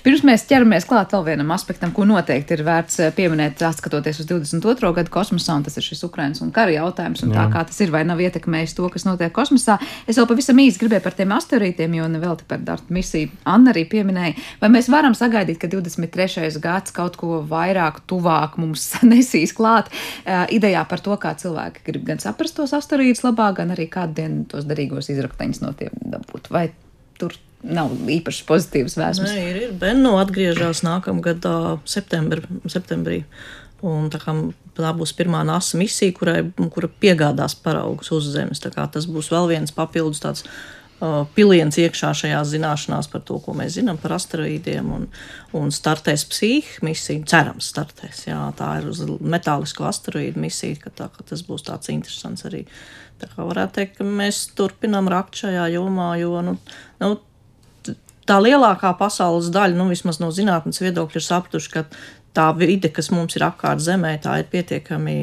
Pirms 0.04 0.24
mēs 0.28 0.46
ķeramies 0.50 0.88
klāt 0.90 1.14
vēl 1.16 1.26
vienam 1.32 1.52
aspektam, 1.56 1.94
ko 1.96 2.06
noteikti 2.10 2.58
ir 2.58 2.64
vērts 2.68 3.00
eh, 3.04 3.12
pieminēt, 3.16 3.62
skatoties 3.78 4.22
uz 4.24 4.30
22. 4.30 4.92
gadu 4.98 5.14
kosmosā, 5.14 5.58
un 5.58 5.66
tas 5.66 5.78
ir 5.80 5.86
šis 5.86 6.04
Ukrainas 6.08 6.42
un 6.44 6.52
kara 6.56 6.74
jautājums, 6.76 7.24
un 7.26 7.34
Jā. 7.34 7.44
tā 7.44 7.46
kā 7.56 7.64
tas 7.70 7.80
ir 7.84 7.94
vai 7.94 8.04
nav 8.08 8.22
ietekmējis 8.24 8.76
to, 8.78 8.88
kas 8.94 9.08
notiek 9.08 9.34
kosmosā. 9.36 9.80
Es 10.08 10.20
vēl 10.20 10.28
pavisam 10.30 10.60
īsi 10.64 10.82
gribēju 10.82 11.06
par 11.06 11.18
tiem 11.18 11.34
asteroīdiem, 11.36 11.98
jo 12.00 12.10
vēl 12.24 12.38
te 12.40 12.48
par 12.50 12.64
Dartu 12.64 12.94
misiju 12.96 13.32
Anna 13.50 13.74
arī 13.74 13.86
pieminēja. 13.90 14.36
Vai 14.62 14.72
mēs 14.74 14.90
varam 14.92 15.16
sagaidīt, 15.18 15.60
ka 15.62 15.70
23. 15.72 16.52
gads 16.64 16.96
kaut 16.96 17.18
ko 17.20 17.42
vairāk, 17.50 18.04
tuvāk 18.10 18.58
mums 18.62 18.90
nesīs 19.14 19.56
klāt 19.56 19.92
uh, 19.92 20.46
idejā 20.54 20.84
par 20.90 21.04
to, 21.04 21.16
kā 21.20 21.34
cilvēki 21.40 21.86
grib 21.88 22.08
gan 22.12 22.22
saprast 22.24 22.58
tos 22.60 22.76
asteroīdus 22.78 23.26
labāk, 23.26 23.60
gan 23.62 23.74
arī 23.76 23.90
kādu 23.92 24.22
dienu 24.22 24.46
tos 24.52 24.68
derīgos 24.70 25.12
izrakteņus 25.14 25.64
no 25.64 25.74
tiem 25.78 25.96
dabūt? 26.16 26.52
Vai 26.54 26.70
tur 27.20 27.36
nav 27.64 27.94
īpaši 28.12 28.46
pozitīvas 28.48 28.98
vēstures. 29.00 29.34
Nē, 29.34 29.48
ir, 29.50 29.60
ir. 29.68 29.74
Benno 29.80 30.18
atgriežas 30.22 30.84
nākamgad 30.86 31.48
septembr, 31.90 32.44
septembrī. 32.70 33.24
Un 33.84 34.08
tā, 34.12 34.20
kā, 34.22 34.36
tā 34.78 34.94
būs 34.96 35.12
pirmā 35.18 35.42
NASA 35.48 35.80
misija, 35.80 36.16
kurai, 36.16 36.38
kura 36.72 36.88
piegādās 36.88 37.56
paraugus 37.60 38.14
uz 38.16 38.30
Zemes. 38.32 38.64
Tas 38.64 39.10
būs 39.10 39.32
vēl 39.34 39.50
viens 39.52 39.76
papildus 39.76 40.24
tāds 40.24 40.46
uh, 41.04 41.26
piliens 41.36 41.76
iekšā 41.80 42.14
šajās 42.16 42.54
zināšanās 42.54 43.10
par 43.12 43.26
to, 43.28 43.42
ko 43.44 43.56
mēs 43.60 43.76
zinām 43.76 44.00
par 44.00 44.16
asteroīdiem. 44.16 44.92
Un, 44.96 45.10
un 45.60 45.76
startēs 45.76 46.24
psihika 46.32 46.88
misija, 46.88 47.26
cerams, 47.28 47.74
startēs. 47.74 48.26
Jā, 48.30 48.40
tā 48.60 48.70
ir 48.80 48.88
uz 48.94 49.04
metālisko 49.20 49.88
asteroīdu 49.90 50.44
misija, 50.44 50.80
ka, 50.86 50.94
tā, 51.02 51.10
ka 51.12 51.28
tas 51.34 51.44
būs 51.48 51.68
tāds 51.68 51.92
interesants 51.92 52.48
arī. 52.48 52.64
Tā 53.20 53.30
kā 53.32 53.44
varētu 53.48 53.80
teikt, 53.82 54.00
ka 54.00 54.08
mēs 54.08 54.46
turpinām 54.58 55.12
rakt 55.12 55.44
šajā 55.44 55.68
jomā, 55.76 56.14
jo 56.20 56.40
nu, 56.44 56.58
nu, 57.04 57.14
tā 58.30 58.40
lielākā 58.42 58.94
pasaules 59.00 59.52
daļa, 59.54 59.78
nu 59.78 59.90
vismaz 59.92 60.20
no 60.22 60.32
zinātnes 60.34 60.82
viedokļa, 60.84 61.20
ir 61.20 61.26
sapratuši, 61.26 61.72
ka 61.74 61.86
tā 62.34 62.48
vide, 62.58 62.90
kas 62.94 63.12
mums 63.14 63.36
ir 63.38 63.46
apkārt 63.46 63.84
Zemē, 63.84 64.16
tā 64.24 64.40
ir 64.42 64.48
pietiekami 64.52 65.18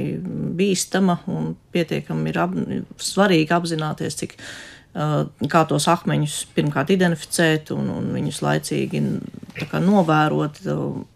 bīstama 0.58 1.20
un 1.30 1.54
pietiekami 1.74 2.30
ir 2.30 2.42
ap, 2.44 2.58
svarīgi 3.02 3.56
apzināties, 3.56 4.18
cik 4.20 4.36
kā 4.90 5.60
tos 5.70 5.84
akmeņus 5.86 6.36
pirmkārt 6.54 6.90
identificēt 6.90 7.70
un, 7.70 7.92
un 7.94 8.08
viņus 8.10 8.40
laicīgi 8.42 9.02
kā, 9.70 9.78
novērot, 9.84 10.58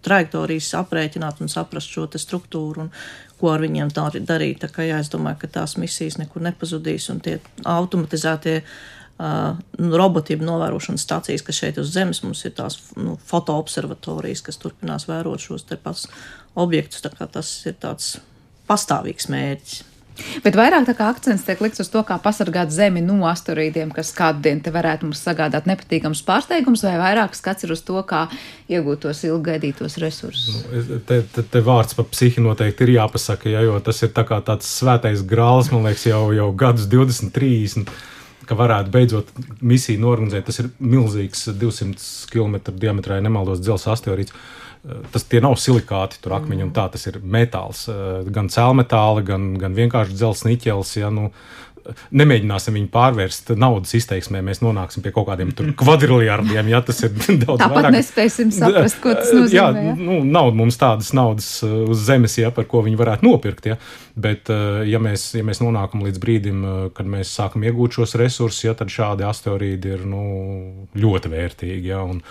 trajektorijas 0.06 0.70
aprēķināt 0.78 1.42
un 1.42 1.50
saprast 1.50 1.90
šo 1.90 2.06
struktūru 2.06 2.84
un 2.84 2.92
ko 3.40 3.50
ar 3.50 3.64
viņiem 3.66 3.90
darīt. 3.90 4.60
Tā 4.62 4.70
kā 4.70 4.86
jā, 4.86 5.00
es 5.02 5.10
domāju, 5.10 5.42
ka 5.42 5.50
tās 5.58 5.74
misijas 5.76 6.20
nekur 6.22 6.46
nepazudīs 6.46 7.10
un 7.10 7.18
tie 7.22 7.40
automatizētie 7.66 8.60
Uh, 8.62 8.93
nu, 9.18 9.94
robotiem 9.94 10.42
novērošanas 10.42 11.06
stācijas, 11.06 11.44
kas 11.46 11.60
šeit 11.62 11.78
uz 11.78 11.92
Zemes 11.94 12.22
mums 12.24 12.44
ir 12.48 12.54
tās 12.58 12.80
nu, 12.98 13.14
fotoobservatorijas, 13.30 14.42
kas 14.42 14.58
turpinās 14.62 15.08
vērot 15.10 15.42
šos 15.42 15.66
pats 15.82 16.08
objektus. 16.54 17.04
Tas 17.04 17.56
ir 17.68 17.78
tāds 17.80 18.16
pastāvīgs 18.68 19.30
mērķis. 19.30 19.82
Bet 20.44 20.54
vairāk 20.54 21.00
akcents 21.02 21.42
tiek 21.42 21.58
likts 21.58 21.82
uz 21.82 21.88
to, 21.90 21.98
kā 22.06 22.16
pasargāt 22.22 22.70
Zemi 22.70 23.02
no 23.02 23.16
asteroīdiem, 23.26 23.90
kas 23.94 24.12
kādu 24.14 24.44
dienu 24.46 24.62
te 24.62 24.70
varētu 24.74 25.08
mums 25.08 25.22
sagādāt 25.24 25.66
nepatīkams 25.66 26.22
pārsteigums, 26.26 26.84
vai 26.86 26.94
vairāk 27.00 27.34
skats 27.34 27.66
ir 27.66 27.74
uz 27.74 27.82
to, 27.82 27.98
kā 28.06 28.28
iegūt 28.70 29.02
tos 29.06 29.24
ilggaidītos 29.26 29.98
resursus. 30.02 30.62
Nu, 30.70 31.00
te, 31.08 31.20
te, 31.34 31.42
te 31.42 31.62
vārds 31.66 31.98
par 31.98 32.06
psihi 32.12 32.44
noteikti 32.44 32.86
ir 32.86 32.94
jāpasaka, 33.00 33.50
ja, 33.50 33.64
jo 33.66 33.80
tas 33.82 34.04
ir 34.06 34.14
tā 34.14 34.26
tāds 34.30 34.70
svētais 34.70 35.26
grāls, 35.26 35.72
man 35.74 35.88
liekas, 35.88 36.06
jau, 36.06 36.28
jau 36.36 36.50
gadus 36.62 36.86
20, 36.94 37.34
30 37.34 37.90
ka 38.48 38.56
varētu 38.58 38.92
beidzot 38.94 39.32
misiju 39.64 40.02
norganizēt. 40.02 40.46
Tas 40.48 40.60
ir 40.62 40.70
milzīgs, 40.78 41.48
200 41.60 42.28
km 42.32 42.60
diametrā, 42.72 43.18
ja 43.18 43.24
nemaldos, 43.26 43.62
dzelzceļa 43.64 43.96
asteroīds. 43.98 44.36
Tas 45.14 45.24
tie 45.24 45.40
nav 45.40 45.56
silikāti, 45.56 46.18
tur 46.20 46.34
akmeņi 46.36 46.66
un 46.66 46.72
tā, 46.76 46.84
tas 46.92 47.06
ir 47.08 47.16
metāls. 47.24 47.86
Gan 48.36 48.50
cēlmetāli, 48.52 49.24
gan, 49.30 49.46
gan 49.60 49.76
vienkārši 49.76 50.18
dzelzceļa 50.18 50.52
niķels. 50.52 50.96
Ja, 51.00 51.08
nu, 51.14 51.30
nemēģināsim 52.16 52.76
viņu 52.78 52.88
pārvērst 52.92 53.52
naudas 53.60 53.94
izteiksmē, 53.98 54.40
mēs 54.44 54.62
nonāksim 54.64 55.04
pie 55.04 55.12
kaut 55.14 55.28
kādiem 55.28 55.52
kvadriljardiem. 55.78 56.70
Ja 56.72 56.80
tas 56.84 57.02
ir 57.06 57.12
daudz 57.44 57.60
Tāpat 57.60 57.76
vairāk. 57.78 57.94
nespēsim 57.98 58.52
saprast, 58.54 59.00
ko 59.04 59.14
tas 59.18 59.32
nozīmē. 59.36 59.58
Jā, 59.58 59.68
ja? 59.90 59.94
nu, 59.98 60.22
nav 60.24 60.52
mums 60.56 60.78
tādas 60.80 61.12
naudas 61.16 61.48
uh, 61.66 61.84
uz 61.92 62.04
zemes, 62.08 62.38
ja, 62.40 62.52
par 62.54 62.68
ko 62.70 62.84
viņi 62.86 63.00
varētu 63.00 63.28
nopirkt. 63.28 63.70
Ja. 63.72 63.78
Bet, 64.14 64.50
uh, 64.52 64.82
ja 64.88 65.00
mēs, 65.02 65.30
ja 65.36 65.44
mēs 65.46 65.60
nonākam 65.64 66.04
līdz 66.06 66.20
brīdim, 66.22 66.64
uh, 66.64 66.82
kad 66.96 67.08
mēs 67.10 67.32
sākam 67.36 67.66
iegūt 67.66 68.00
šos 68.00 68.16
resursus, 68.20 68.64
ja, 68.66 68.76
tad 68.78 68.92
šādi 68.94 69.26
asteroīdi 69.28 69.96
ir 69.98 70.04
nu, 70.08 70.24
ļoti 70.98 71.32
vērtīgi. 71.34 71.90
Ja, 71.94 72.04
un, 72.06 72.22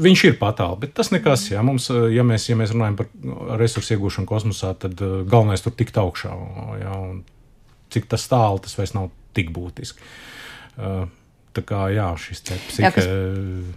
Viņš 0.00 0.22
ir 0.24 0.36
patāli, 0.40 0.78
bet 0.80 0.94
tas 0.96 1.10
nekas. 1.12 1.42
Jā, 1.50 1.60
mums, 1.60 1.90
ja, 1.92 2.22
mēs, 2.24 2.46
ja 2.48 2.54
mēs 2.56 2.70
runājam 2.72 2.94
par 2.96 3.10
resursu 3.60 3.98
iegūšanu 3.98 4.24
kosmosā, 4.30 4.70
tad 4.80 4.96
galvenais 4.96 5.60
tur 5.60 5.74
tikt 5.76 5.98
augšā. 6.00 6.30
Jā, 6.80 6.94
cik 7.94 8.08
tas 8.10 8.24
tālu, 8.30 8.62
tas 8.64 8.76
vairs 8.78 8.94
nav 8.96 9.10
tik 9.36 9.52
būtiski. 9.54 10.08
Uh, 10.78 11.04
tā 11.56 11.64
kā 11.66 11.88
jā, 11.94 12.08
šis 12.20 12.44
cepis 12.48 12.80
ir. 12.82 13.76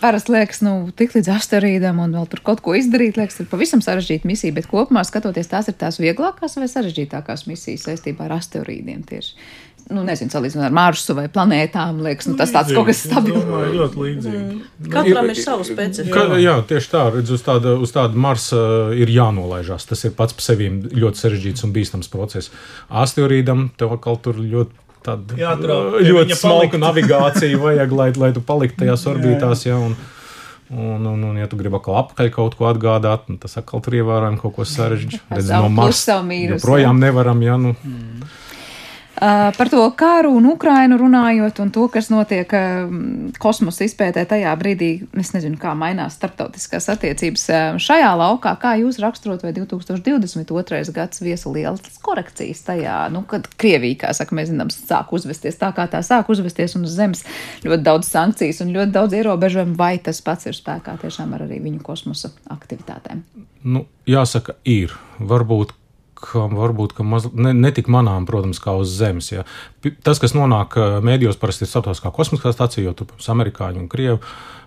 Parasti 0.00 0.32
liekas, 0.32 0.62
nu, 0.64 0.72
tik 0.96 1.12
līdz 1.12 1.28
asteroīdam 1.34 1.98
un 2.00 2.14
vēl 2.16 2.28
tur 2.32 2.40
kaut 2.44 2.62
ko 2.64 2.72
izdarīt, 2.78 3.18
liekas, 3.20 3.42
ir 3.42 3.48
pavisam 3.50 3.82
sarežģīta 3.84 4.28
misija. 4.28 4.54
Bet 4.56 4.68
kopumā 4.70 5.02
skatoties, 5.04 5.50
tās 5.52 5.68
ir 5.68 5.76
tās 5.76 6.00
vieglākās 6.00 6.56
vai 6.56 6.68
sarežģītākās 6.72 7.44
misijas 7.50 7.84
saistībā 7.88 8.24
ar 8.24 8.38
asteroīdiem 8.38 9.04
tieši 9.08 9.36
nu, 9.92 10.02
nezinu, 10.06 10.30
salīdzinot 10.32 10.66
ar 10.66 10.74
Marsu 10.74 11.14
vai 11.16 11.26
planētām, 11.32 12.00
liekas, 12.04 12.28
nu, 12.30 12.36
tas 12.38 12.52
tāds 12.54 12.72
kaut 12.74 12.88
kas 12.88 13.04
stabils. 13.06 13.44
Ļoti 13.46 14.00
līdzīgi. 14.02 14.40
Mm. 14.40 14.88
Katram 14.92 15.30
ir 15.30 15.38
sava 15.38 15.66
specifika. 15.66 16.24
Ka, 16.32 16.40
jā, 16.42 16.56
tieši 16.66 16.90
tā, 16.92 17.04
redz, 17.14 17.30
uz 17.36 17.44
tāda, 17.46 17.76
uz 17.82 17.94
tāda 17.94 18.18
Marsa 18.26 18.62
ir 18.98 19.12
jānolaižās. 19.14 19.86
Tas 19.86 20.02
ir 20.08 20.16
pats 20.18 20.34
par 20.36 20.46
sevi 20.48 20.72
ļoti 20.90 21.22
sarežģīts 21.22 21.66
un 21.66 21.76
bīstams 21.76 22.10
process. 22.12 22.50
Asteroīdam 22.90 23.68
tev 23.78 23.94
atkal 23.98 24.20
tur 24.22 24.42
ļoti. 24.42 24.82
Tāda 25.06 25.36
Jātrauc, 25.38 26.00
ļoti 26.02 26.34
smalka 26.34 26.80
navigācija 26.82 27.58
vajag, 27.62 27.92
lai, 27.94 28.10
lai 28.18 28.32
tu 28.34 28.42
paliktu 28.42 28.82
tajās 28.82 29.06
orbītās. 29.06 29.68
Jā, 29.68 29.78
un, 29.78 29.94
Un, 30.66 31.04
un, 31.06 31.20
un, 31.22 31.36
ja 31.38 31.46
tu 31.46 31.54
gribi 31.54 31.78
atkal 31.78 31.94
apakaļ 32.00 32.30
kaut 32.34 32.56
ko 32.58 32.66
atgādāt, 32.66 33.28
nu, 33.30 33.36
tas 33.38 33.52
atkal 33.60 33.78
tur 33.84 33.94
ievērojami 34.00 34.40
kaut 34.40 34.56
ko 34.56 34.64
sarežģītu. 34.66 35.20
Redz, 35.36 35.52
no 35.54 35.68
Marsa 35.70 36.16
joprojām 36.26 36.98
nevaram, 36.98 37.44
ja 37.46 37.54
nu. 37.54 37.76
Mm. 37.86 38.24
Uh, 39.16 39.48
par 39.56 39.70
to 39.72 39.80
kāru 39.96 40.34
un 40.36 40.44
Ukrainu 40.50 40.98
runājot, 41.00 41.62
un 41.64 41.70
to, 41.72 41.86
kas 41.88 42.10
notiek 42.12 42.50
uh, 42.52 42.90
kosmosa 43.40 43.86
izpētē 43.86 44.26
tajā 44.28 44.50
brīdī, 44.60 44.90
es 45.16 45.30
nezinu, 45.32 45.56
kā 45.56 45.72
mainās 45.72 46.18
starptautiskās 46.18 46.90
attiecības 46.92 47.46
uh, 47.48 47.78
šajā 47.80 48.10
laukā. 48.20 48.52
Kā 48.60 48.74
jūs 48.76 48.98
raksturot, 49.00 49.40
vai 49.46 49.54
2022. 49.56 50.92
gads 50.92 51.24
viesa 51.24 51.52
lielas 51.54 51.96
korekcijas 52.04 52.60
tajā, 52.66 52.98
nu, 53.14 53.24
kad 53.30 53.48
Krievija, 53.56 54.02
kā 54.04 54.12
saka, 54.18 54.36
mēs 54.36 54.50
zinām, 54.52 54.74
sāk 54.74 55.16
uzvesties 55.16 55.56
tā, 55.64 55.72
kā 55.72 55.88
tā 55.88 56.04
sāk 56.04 56.28
uzvesties, 56.36 56.76
un 56.76 56.84
uz 56.84 56.98
zemes 57.00 57.24
ļoti 57.64 57.88
daudz 57.88 58.12
sankcijas 58.12 58.60
un 58.66 58.76
ļoti 58.76 58.96
daudz 58.98 59.16
ierobežojumu, 59.16 59.78
vai 59.80 59.94
tas 59.96 60.20
pats 60.20 60.52
ir 60.52 60.60
spēkā 60.60 60.98
tiešām 61.00 61.32
ar 61.32 61.48
arī 61.48 61.62
viņu 61.64 61.80
kosmosa 61.88 62.34
aktivitātēm? 62.52 63.24
Nu, 63.64 63.86
jāsaka, 64.04 64.60
ir. 64.68 64.92
Varbūt 65.16 65.72
ka 66.16 66.46
varbūt 66.50 66.96
ka 66.96 67.06
maz, 67.06 67.28
ne, 67.32 67.52
ne 67.56 67.70
tik 67.74 67.90
manām, 67.92 68.26
protams, 68.28 68.60
kā 68.62 68.74
uz 68.78 68.92
Zemes. 68.96 69.30
Ja. 69.32 69.46
Tas, 70.06 70.20
kas 70.22 70.34
nonāk 70.36 70.78
mēdījos, 71.04 71.38
parasti 71.40 71.66
ir 71.66 71.72
starptautiskā 71.72 72.12
kosmiskā 72.14 72.52
stācija, 72.54 72.86
jo 72.88 72.94
tur, 72.96 73.10
protams, 73.12 73.32
amerikāņi 73.36 73.82
un 73.82 73.90
krievi 73.92 74.20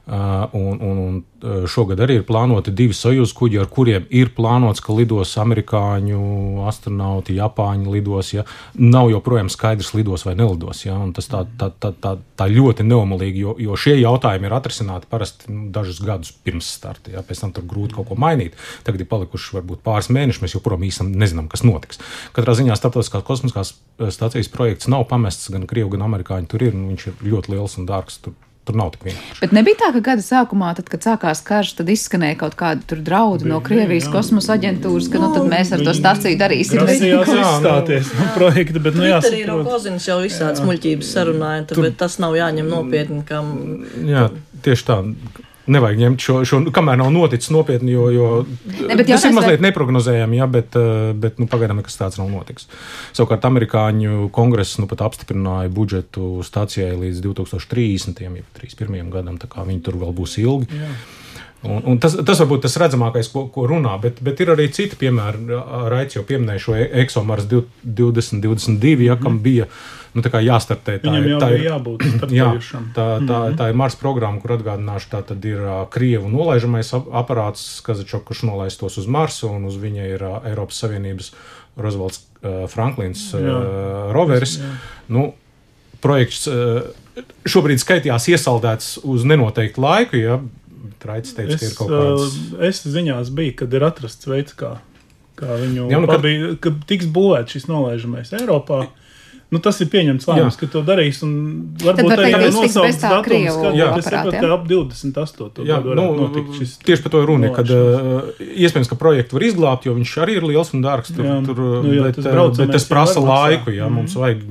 un, 0.09 0.79
un, 0.81 0.97
un 0.97 1.17
uh, 1.43 1.67
šogad 1.69 1.99
arī 2.01 2.15
ir 2.19 2.23
plānoti 2.25 2.71
divi 2.73 2.95
sojuz 2.97 3.29
kuģi, 3.37 3.59
ar 3.61 3.67
kuriem 3.69 4.07
ir 4.15 4.31
plānots, 4.33 4.81
ka 4.81 4.95
lidos 4.97 5.35
amerikāņu 5.37 6.63
astronauti, 6.69 7.35
japāņi 7.37 7.93
lidos. 7.93 8.31
Ja? 8.33 8.45
Nav 8.73 9.11
joprojām 9.13 9.51
skaidrs, 9.53 9.91
lidos 9.93 10.25
vai 10.25 10.33
nelidos. 10.39 10.81
Ja? 10.87 10.97
Un 10.97 11.13
tas 11.13 11.29
tā, 11.29 11.43
tā, 11.59 11.69
tā, 11.77 11.93
tā, 11.93 12.15
tā 12.39 12.49
ļoti 12.49 12.87
neomolīgi, 12.89 13.43
jo, 13.45 13.53
jo 13.61 13.77
šie 13.77 13.99
jautājumi 13.99 14.49
ir 14.49 14.57
atrisināti 14.57 15.09
parasti 15.11 15.53
nu, 15.53 15.67
dažus 15.75 16.01
gadus 16.01 16.33
pirms 16.33 16.73
starta. 16.79 17.13
Ja? 17.13 17.25
Pēc 17.25 17.45
tam 17.45 17.53
tur 17.53 17.69
grūti 17.69 17.99
kaut 17.99 18.09
ko 18.09 18.17
mainīt. 18.17 18.57
Tagad 18.87 19.05
ir 19.05 19.11
palikuši 19.13 19.59
varbūt 19.59 19.85
pāris 19.85 20.09
mēneši, 20.09 20.41
mēs 20.41 20.57
joprojām 20.57 20.89
īstenībā 20.89 21.25
nezinām, 21.25 21.53
kas 21.53 21.67
notiks. 21.67 22.01
Katrā 22.33 22.57
ziņā 22.57 22.81
starptautiskās 22.81 23.27
kosmiskās 23.29 23.75
stācijas 24.09 24.49
projekts 24.49 24.89
nav 24.89 25.05
pamests 25.11 25.53
gan 25.53 25.69
Krievu, 25.69 25.93
gan 25.93 26.09
Amerikāņu. 26.09 26.49
Tur 26.49 26.65
ir, 26.65 26.73
viņš 26.73 27.11
ir 27.11 27.25
ļoti 27.29 27.53
liels 27.53 27.77
un 27.77 27.89
dārgs. 27.89 28.23
Tur 28.25 28.33
Tur 28.69 28.77
nav 28.77 28.91
tik 28.93 29.07
vienkārši. 29.07 29.39
Bet 29.41 29.53
nebija 29.55 29.77
tā, 29.79 29.87
ka 29.95 29.99
gada 30.05 30.21
sākumā, 30.21 30.67
tad, 30.77 30.91
kad 30.93 31.01
sākās 31.07 31.39
karš, 31.41 31.71
tad 31.79 31.87
izskanēja 31.89 32.37
kaut 32.43 32.53
kādi 32.59 32.99
draudi 33.01 33.47
bija, 33.47 33.53
no 33.55 33.57
Krievijas 33.65 34.05
jā. 34.05 34.11
kosmosa 34.13 34.53
aģentūras, 34.59 35.07
ka 35.09 35.21
nu, 35.23 35.31
nu 35.33 35.47
mēs 35.49 35.73
ar 35.73 35.81
to 35.87 35.95
stāciju 35.97 36.37
darīsim. 36.37 36.83
Tas 36.85 37.01
ir 37.01 37.15
jāstāties 37.17 38.13
no 38.13 38.29
projekta, 38.35 38.83
bet 38.85 38.99
nu 38.99 39.09
jāsaprot. 39.09 39.33
Arī 39.33 39.41
Rokozinis 39.49 40.05
jau 40.05 40.19
visādas 40.21 40.61
muļķības 40.69 41.13
sarunāja, 41.17 41.65
bet 41.81 41.97
tas 41.97 42.21
nav 42.21 42.37
jāņem 42.37 42.69
nopietni. 42.69 43.25
Kam... 43.25 43.55
Jā, 44.05 44.27
tieši 44.61 44.85
tā 44.91 45.01
nevajag 45.71 46.01
ņemt 46.03 46.23
šo, 46.23 46.37
šo 46.47 46.59
kamēr 46.75 46.99
nav 47.01 47.11
noticis 47.13 47.51
nopietni, 47.53 47.93
jo, 47.93 48.07
jo 48.13 48.29
ne, 48.81 48.97
tas 49.03 49.27
ir 49.27 49.35
mazliet 49.35 49.59
vai... 49.59 49.67
neprognozējami, 49.69 50.39
ja, 50.41 50.49
bet, 50.51 50.75
eh, 50.79 51.11
bet 51.17 51.39
nu, 51.41 51.49
pagaidām 51.51 51.81
nekas 51.81 51.99
tāds 51.99 52.19
nav 52.21 52.31
noticis. 52.31 52.69
Savukārt 53.17 53.47
amerikāņu 53.49 54.29
kongress 54.35 54.79
nu, 54.81 54.89
pat 54.89 55.05
apstiprināja 55.07 55.71
budžetu 55.73 56.39
stācijai 56.45 56.95
līdz 57.05 57.23
2030. 57.25 58.25
ja 58.25 58.33
31. 58.59 59.13
gadam, 59.13 59.39
tā 59.41 59.49
kā 59.51 59.65
viņi 59.67 59.85
tur 59.85 59.99
vēl 60.01 60.13
būs 60.17 60.37
ilgi. 60.41 60.69
Jā. 60.79 60.91
Un, 61.59 61.81
un 61.91 61.97
tas, 61.99 62.13
tas 62.23 62.39
varbūt 62.39 62.63
tas 62.63 62.77
redzamākais, 62.79 63.27
ko, 63.33 63.43
ko 63.51 63.65
runā, 63.67 63.97
bet, 63.99 64.21
bet 64.23 64.39
ir 64.39 64.53
arī 64.53 64.69
citi 64.71 64.95
piemēri. 64.99 65.43
Raicis 65.91 66.15
jau 66.15 66.23
pieminēja 66.27 66.63
šo 66.63 66.75
ExoMars 67.01 67.49
2022, 67.51 69.09
ja, 69.09 69.17
kam 69.19 69.35
mhm. 69.35 69.43
bija 69.43 69.67
nu, 70.19 70.41
jāstartē. 70.45 70.97
Tā 70.99 71.09
Viņam 71.09 71.27
ir, 71.27 71.35
tā 71.41 71.49
ir 71.55 71.65
jābūt 71.67 72.05
jā, 72.39 72.49
tā, 72.59 72.93
tā, 72.93 73.07
mm 73.19 73.27
-hmm. 73.27 73.57
tā 73.59 73.69
ir 73.69 73.79
Mars 73.81 73.95
programma, 73.95 74.41
kur 74.41 74.55
atgādināšu, 74.57 75.11
tā 75.11 75.23
tad 75.31 75.45
ir 75.45 75.61
uh, 75.61 75.87
Krievu 75.89 76.29
nolaižamais 76.29 76.93
aparāts, 76.93 77.81
Kazačok, 77.85 78.23
kurš 78.23 78.43
nolaistos 78.43 78.97
uz 78.97 79.07
Marsu, 79.07 79.49
un 79.49 79.65
uz 79.65 79.75
viņa 79.75 80.07
ir 80.15 80.23
uh, 80.23 80.39
Eiropas 80.45 80.79
Savienības 80.83 81.31
Rozvalds 81.77 82.21
uh, 82.43 82.67
Franklins 82.67 83.33
uh, 83.33 84.11
roveris. 84.11 84.59
Jā. 84.59 84.71
Nu, 85.07 85.33
projekts 86.01 86.47
uh, 86.47 86.81
šobrīd 87.47 87.81
skaitījās 87.81 88.29
iesaldēts 88.33 88.99
uz 89.03 89.25
nenoteiktu 89.27 89.83
laiku. 89.83 90.19
Ja, 90.19 90.39
Traicis 90.99 91.35
teica, 91.35 91.55
es, 91.55 91.61
ka 91.61 91.67
ir 91.67 91.75
kaut 91.77 91.91
kāds. 91.93 92.37
Es 92.69 92.81
ziņās 92.83 93.31
biju, 93.35 93.55
kad 93.61 93.75
ir 93.75 93.85
atrasts 93.87 94.27
veids, 94.27 94.55
kā, 94.59 94.75
kā 95.39 95.59
viņu 95.61 95.87
Jā, 95.91 95.99
nu, 96.03 96.09
pabī, 96.09 96.33
ka 96.59 96.73
tiks 96.89 97.07
būvēts 97.15 97.55
šis 97.55 97.69
nolaižamais 97.71 98.33
Eiropā. 98.35 98.85
Nu, 99.49 99.57
tas 99.65 99.79
ir 99.81 99.87
pieņemts 99.89 100.27
lēmums, 100.29 100.57
ka 100.59 100.67
to 100.69 100.83
darīs. 100.85 101.23
Varbūt 101.23 102.11
tā 102.13 102.27
nosaukts 102.43 102.99
datums, 103.01 103.55
kad 103.57 103.95
es 103.97 104.05
saprotu, 104.05 104.35
ka 104.35 104.51
ap 104.53 104.67
28. 104.69 105.65
Jā, 105.65 105.79
nu, 105.81 106.43
šis 106.59 106.75
tieši 106.85 107.05
par 107.05 107.15
to 107.15 107.23
ir 107.23 107.31
runa, 107.31 107.49
kad 107.55 107.73
uh, 107.73 108.29
iespējams, 108.37 108.91
ka 108.91 108.99
projektu 108.99 109.39
var 109.39 109.47
izglābt, 109.47 109.89
jo 109.89 109.95
viņš 109.97 110.13
arī 110.21 110.37
ir 110.37 110.45
liels 110.51 110.69
un 110.77 110.85
dārgs. 110.85 111.09
Tur, 111.15 111.25
jā, 111.25 111.39
tur, 111.47 111.63
nu, 111.81 111.95
jā, 111.97 112.05
bet, 112.11 112.21
tas, 112.21 112.61
bet 112.61 112.75
tas 112.77 112.85
prasa 112.91 113.25
laiku, 113.25 113.73
jā, 113.73 113.89
mums 113.89 114.13
mm. 114.13 114.21
vajag 114.21 114.45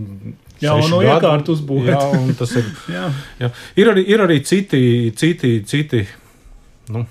Jā, 0.59 0.75
un 0.75 0.91
no 0.91 0.99
iekārtu 1.07 1.55
uzbūvēt. 1.55 1.95
Jā, 1.95 2.07
un 2.19 2.35
tas 2.39 2.55
ir. 2.59 2.67
jā. 2.97 3.05
Jā. 3.39 3.53
Ir, 3.79 3.93
arī, 3.93 4.03
ir 4.11 4.25
arī 4.25 4.41
citi, 4.47 4.81
citi, 5.15 5.53
citi 5.69 6.03
nu, 6.91 7.05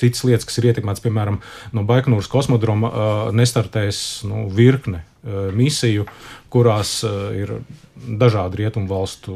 citas 0.00 0.24
lietas, 0.26 0.46
kas 0.48 0.60
ir 0.60 0.68
ietekmētas, 0.70 1.02
piemēram, 1.04 1.40
no 1.74 1.84
Baiknūras 1.88 2.28
kosmodroma 2.30 2.90
uh, 2.90 3.24
nestartēs 3.36 3.98
nu, 4.28 4.46
virkne 4.52 5.04
uh, 5.04 5.48
misiju, 5.56 6.06
kurās 6.54 7.00
uh, 7.06 7.32
ir 7.34 7.56
dažādi 8.22 8.62
rietumu 8.62 8.90
valstu 8.90 9.34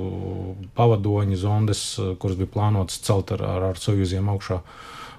pavadoņi, 0.78 1.38
zondes, 1.40 1.82
uh, 1.98 2.14
kuras 2.20 2.38
bija 2.38 2.52
plānotas 2.54 3.02
celt 3.02 3.34
ar, 3.34 3.42
ar, 3.42 3.70
ar 3.72 3.82
sojuziem 3.82 4.30
augšā. 4.30 4.62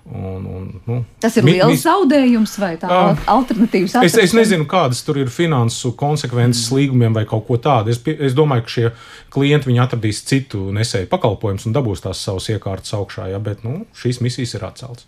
Un, 0.09 0.45
un, 0.49 0.81
nu, 0.87 1.05
Tas 1.21 1.35
ir 1.37 1.43
mi- 1.45 1.51
liels 1.53 1.69
mis- 1.69 1.83
zaudējums 1.85 2.55
vai 2.59 2.71
tā 2.81 2.87
Ā, 2.89 3.17
alternatīvas 3.29 3.91
Es, 4.01 4.13
es 4.13 4.15
atrašana? 4.15 4.39
nezinu, 4.41 4.65
kādas 4.65 5.03
tur 5.05 5.19
ir 5.21 5.27
finansu 5.29 5.91
konsekvences 5.99 6.71
līgumiem 6.73 7.13
vai 7.13 7.25
kaut 7.29 7.45
ko 7.47 7.57
tādu. 7.61 7.89
Es, 7.93 7.99
es 8.07 8.33
domāju, 8.33 8.63
ka 8.65 8.73
šie 8.73 8.91
klienti 9.29 9.69
viņi 9.69 9.83
atradīs 9.83 10.23
citu 10.25 10.71
nesēju 10.73 11.07
pakalpojumus 11.11 11.67
un 11.69 11.73
dabūs 11.77 12.01
tās 12.01 12.23
savas 12.25 12.49
iekārtas 12.49 12.95
augšā, 12.97 13.29
ja, 13.29 13.37
bet 13.39 13.61
nu, 13.63 13.85
šīs 14.01 14.21
misijas 14.25 14.55
ir 14.57 14.65
atceltas. 14.65 15.05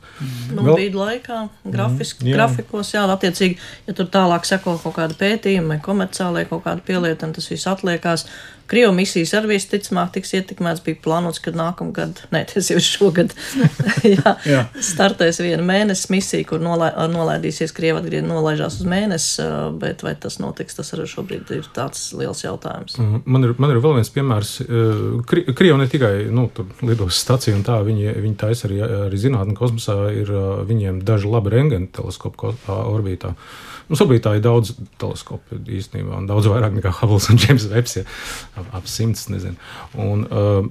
Nu, 0.54 0.62
Vēl- 0.62 0.76
Brīdi 0.78 1.02
laikā, 1.02 1.42
grafiski, 1.66 2.26
jā. 2.26 2.30
jā. 2.30 2.38
grafikos, 2.38 2.94
jā, 2.94 3.08
attiecīgi, 3.18 3.58
ja 3.88 3.94
tur 3.98 4.06
tālāk 4.06 4.46
seko 4.46 4.78
kaut 4.84 5.00
kāda 5.02 5.18
pētījuma 5.18 5.68
vai 5.76 5.80
komerciālai 5.82 6.46
kaut 6.50 6.64
kāda 6.70 6.82
pielietana, 6.86 7.34
tas 7.34 7.50
viss 7.50 7.66
atliekās. 7.66 8.28
Krievu 8.72 8.94
misijas 8.96 9.34
arī 9.36 9.58
visticamāk 9.58 10.14
tiks 10.16 10.30
ietekmēts, 10.38 10.80
bija 10.86 10.96
plānots, 11.04 11.42
ka 11.44 11.52
nākamgad, 11.52 12.22
ne, 12.32 12.46
tas 12.48 12.70
jau 12.72 12.78
ir 12.80 12.86
šogad, 12.86 13.34
jā, 14.16 14.36
Jā. 14.48 14.62
Startēs 14.86 15.40
viena 15.44 15.64
mēnesis 15.66 16.10
misija, 16.12 16.46
kur 16.50 16.62
nolai, 16.64 16.90
nolaidīsies 17.12 17.74
Krievu 17.76 18.02
atgriezt, 18.02 18.28
nolaižās 18.28 18.80
uz 18.82 18.88
mēnesi, 18.90 19.46
bet 19.82 20.04
vai 20.06 20.14
tas 20.20 20.40
notiks, 20.42 20.78
tas 20.78 20.92
arī 20.96 21.08
šobrīd 21.10 21.52
ir 21.56 21.70
tāds 21.76 22.10
liels 22.18 22.44
jautājums. 22.46 22.98
Mhm. 23.00 23.24
Man 23.26 23.48
ir, 23.48 23.56
man 23.62 23.74
ir 23.74 23.82
vēl 23.84 23.98
viens 24.00 24.14
piemērs. 24.14 24.54
Kri- 25.30 25.46
Krievi 25.56 25.80
ne 25.82 25.90
tikai 25.92 26.14
nu, 26.34 26.48
lidos 26.88 27.20
stācija 27.22 27.56
un 27.58 27.66
tā, 27.68 27.80
viņi, 27.86 28.16
viņi 28.22 28.40
taisa 28.42 28.68
arī, 28.70 28.82
arī 29.08 29.22
zinātnē, 29.22 29.58
kosmosā 29.58 29.98
ir 30.16 30.32
viņiem 30.68 31.04
daži 31.08 31.30
labi 31.32 31.54
rengeni 31.56 31.90
ā, 31.92 32.78
orbītā. 32.92 33.36
Mums 33.90 34.04
orbītā 34.06 34.38
ir 34.38 34.44
daudz 34.46 34.74
teleskopu 35.02 35.60
īstenībā, 35.68 36.16
un 36.22 36.28
daudz 36.30 36.48
vairāk 36.48 36.78
nekā 36.78 36.94
Hubble 37.02 37.20
un 37.32 37.42
James 37.42 37.66
Webs, 37.72 37.98
ja, 38.00 38.06
ap 38.72 38.88
simts, 38.88 39.28
nezinu. 39.32 39.58
Un, 40.00 40.24
uh, 40.32 40.70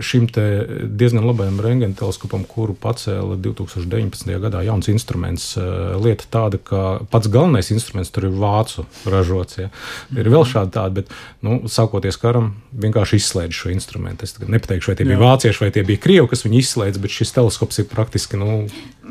Šim 0.00 0.24
diezgan 0.32 1.26
labajam 1.28 1.58
rengēna 1.60 1.96
teleskopam, 1.98 2.46
kuru 2.48 2.72
pacēla 2.80 3.36
2019. 3.44 4.30
gadā, 4.40 4.62
jauns 4.64 4.88
instruments. 4.88 5.50
eh, 5.60 5.96
Lieta 6.00 6.24
tāda, 6.32 6.56
ka 6.64 7.00
pats 7.10 7.28
galvenais 7.28 7.68
instruments 7.74 8.10
tur 8.10 8.24
ir 8.24 8.30
vācu 8.40 8.86
ražots. 9.04 9.58
Ja. 9.58 9.68
Ir 10.16 10.30
vēl 10.32 10.46
šādi 10.48 10.72
tādi, 10.72 10.94
bet, 11.02 11.12
nu, 11.44 11.60
sākoties 11.68 12.16
karam, 12.20 12.54
vienkārši 12.72 13.20
izslēdz 13.20 13.52
šo 13.52 13.74
instrumentu. 13.74 14.24
Es 14.24 14.38
nepateikšu, 14.40 14.92
vai 14.92 14.96
tie 14.96 15.04
bija 15.04 15.18
Jā. 15.18 15.24
vācieši 15.26 15.60
vai 15.60 15.70
tie 15.70 15.84
bija 15.84 16.00
krievi, 16.00 16.30
kas 16.32 16.46
viņu 16.46 16.62
izslēdz, 16.62 17.02
bet 17.02 17.10
šis 17.10 17.36
teleskops 17.36 17.82
ir 17.82 17.90
praktiski 17.92 18.40
nu, 18.40 18.64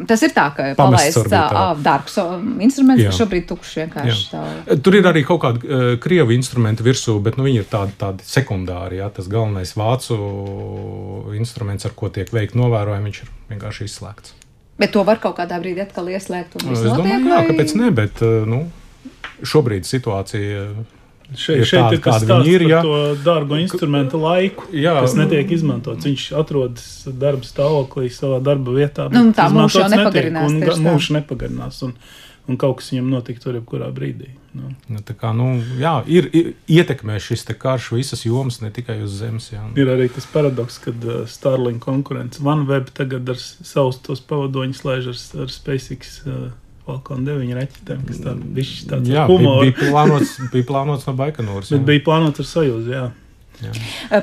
Tas 0.07 0.21
ir 0.23 0.31
tā, 0.31 0.45
ka 0.55 0.69
palaists 0.79 1.17
o, 1.19 2.25
instruments, 2.63 3.01
Jā. 3.03 3.09
kas 3.09 3.19
šobrīd 3.19 3.47
tukšs 3.49 3.73
vienkārši. 3.81 4.79
Tur 4.85 4.95
ir 4.95 5.07
arī 5.09 5.25
kaut 5.27 5.41
kādi 5.43 5.67
uh, 5.67 5.97
krievu 5.99 6.31
instrumenti 6.31 6.85
virsū, 6.85 7.17
bet 7.23 7.35
nu, 7.39 7.43
viņi 7.43 7.63
ir 7.63 7.67
tādi, 7.67 7.95
tādi 7.99 8.23
sekundāri. 8.23 9.01
Ja? 9.01 9.09
Tas 9.11 9.27
galvenais 9.31 9.73
vācu 9.75 10.15
instruments, 11.39 11.85
ar 11.87 11.95
ko 11.97 12.09
tiek 12.13 12.29
veikti 12.33 12.59
novērojumi, 12.59 13.09
viņš 13.09 13.21
ir 13.25 13.31
vienkārši 13.53 13.87
izslēgts. 13.89 14.35
Bet 14.79 14.93
to 14.95 15.03
var 15.07 15.19
kaut 15.19 15.35
kādā 15.39 15.57
brīdī 15.59 15.83
atkal 15.83 16.07
ieslēgt 16.07 16.55
es 16.55 16.63
notiek, 16.63 16.95
domāju, 17.01 17.25
jā, 17.27 17.39
vai- 17.41 17.47
kāpēc 17.49 17.75
ne, 17.75 17.89
bet 17.91 18.21
uh, 18.23 18.45
nu, 18.47 18.61
šobrīd 19.43 19.87
situācija. 19.87 20.69
Šeit, 21.29 21.59
Ir 21.61 21.67
šeit 21.69 21.83
tādi, 21.83 21.97
ir 21.99 22.01
stāsts 22.01 22.25
viņi 22.25 22.53
ir, 22.55 22.63
jā. 22.71 22.77
to 22.81 22.93
dārgo 23.21 23.57
instrumentu 23.61 24.17
laiku, 24.17 24.63
Jā. 24.73 24.95
kas 25.03 25.13
netiek 25.13 25.51
izmantots. 25.53 26.01
Viņš 26.07 26.23
atrodas 26.39 26.87
darba 27.05 27.45
stāvoklī, 27.45 28.07
savā 28.09 28.39
darba 28.41 28.73
vietā. 28.73 29.05
Nu, 29.13 29.27
tā 29.37 29.45
netiek, 29.53 29.91
nepagarinās. 29.93 30.79
Mūžs 30.81 31.11
nepagarinās. 31.19 31.83
Un, 31.85 31.93
un 32.49 32.57
kaut 32.59 32.79
kas 32.79 32.91
viņam 32.93 33.09
notika 33.13 33.43
tur 33.43 33.57
jebkurā 33.59 33.89
brīdī. 33.95 34.33
Nu. 34.57 34.71
Nu, 34.89 35.01
tā 35.05 35.13
kā, 35.13 35.29
nu, 35.37 35.51
jā, 35.77 35.99
ir, 36.09 36.25
ir 36.33 36.47
ietekmē 36.79 37.19
šis 37.21 37.45
karš 37.53 37.91
visas 37.93 38.25
jomas, 38.25 38.57
ne 38.63 38.71
tikai 38.73 38.97
uz 39.05 39.19
zemes. 39.21 39.51
Jā. 39.53 39.61
Ir 39.77 39.91
arī 39.93 40.07
tas 40.13 40.25
paradoks, 40.29 40.79
ka 40.81 40.93
uh, 40.95 41.19
Starlink 41.29 41.83
konkurence 41.85 42.41
OneWeb 42.41 42.89
tagad 42.97 43.29
ar 43.29 43.37
savus 43.37 44.01
tos 44.05 44.23
pavadoņus 44.25 44.81
laiž 44.87 45.11
ar, 45.13 45.21
ar 45.45 45.53
SpaceX 45.53 46.17
uh, 46.25 46.49
Falcon 46.89 47.25
9 47.27 47.53
raķetēm, 47.59 48.03
kas 48.09 48.21
tā, 48.23 48.33
bišķi 48.57 48.89
tāds 48.89 49.13
Jā, 49.13 49.27
bija, 49.29 49.55
bija, 49.61 49.75
plānots, 49.77 50.37
bija 50.49 50.69
plānots 50.71 51.05
no 51.05 51.13
Baikonūras. 51.19 51.69
Bet 51.75 51.85
bija 51.91 52.05
plānots 52.09 52.41
ar 52.41 52.49
sajūzu, 52.49 52.93
jā. 52.95 53.05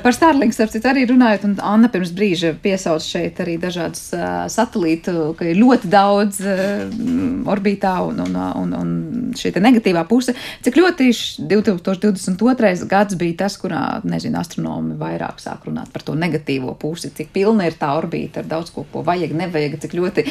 Par 0.03 0.15
Starlink, 0.15 0.53
starp 0.55 0.71
citu, 0.73 0.87
arī 0.89 1.05
runājot, 1.09 1.43
un 1.47 1.55
Anna 1.63 1.89
pirms 1.93 2.11
brīža 2.15 2.53
piesauc 2.63 3.03
šeit 3.05 3.37
arī 3.43 3.57
dažādus 3.61 4.07
uh, 4.17 4.45
satelītu, 4.51 5.33
ka 5.37 5.45
ir 5.51 5.59
ļoti 5.61 5.91
daudz 5.93 6.39
uh, 6.43 6.87
orbītā 7.53 7.93
un, 8.07 8.23
un, 8.25 8.37
un, 8.63 8.73
un 8.77 9.33
šī 9.37 9.51
te 9.55 9.61
negatīvā 9.63 10.03
puse. 10.09 10.33
Cik 10.65 10.79
ļoti 10.79 11.09
š- 11.13 11.45
2022. 11.49 12.87
gads 12.89 13.17
bija 13.19 13.37
tas, 13.43 13.57
kurā, 13.61 13.81
nezinu, 14.07 14.39
astronomi 14.41 14.97
vairāk 14.99 15.41
sāk 15.43 15.67
runāt 15.69 15.91
par 15.93 16.03
to 16.07 16.15
negatīvo 16.17 16.73
pusi, 16.79 17.11
cik 17.15 17.31
pilna 17.35 17.67
ir 17.69 17.77
tā 17.79 17.91
orbīta 17.97 18.41
ar 18.43 18.49
daudz 18.49 18.71
ko, 18.73 18.85
ko 18.91 19.03
vajag, 19.07 19.35
nevajag, 19.37 19.77
cik 19.83 19.95
ļoti 19.97 20.25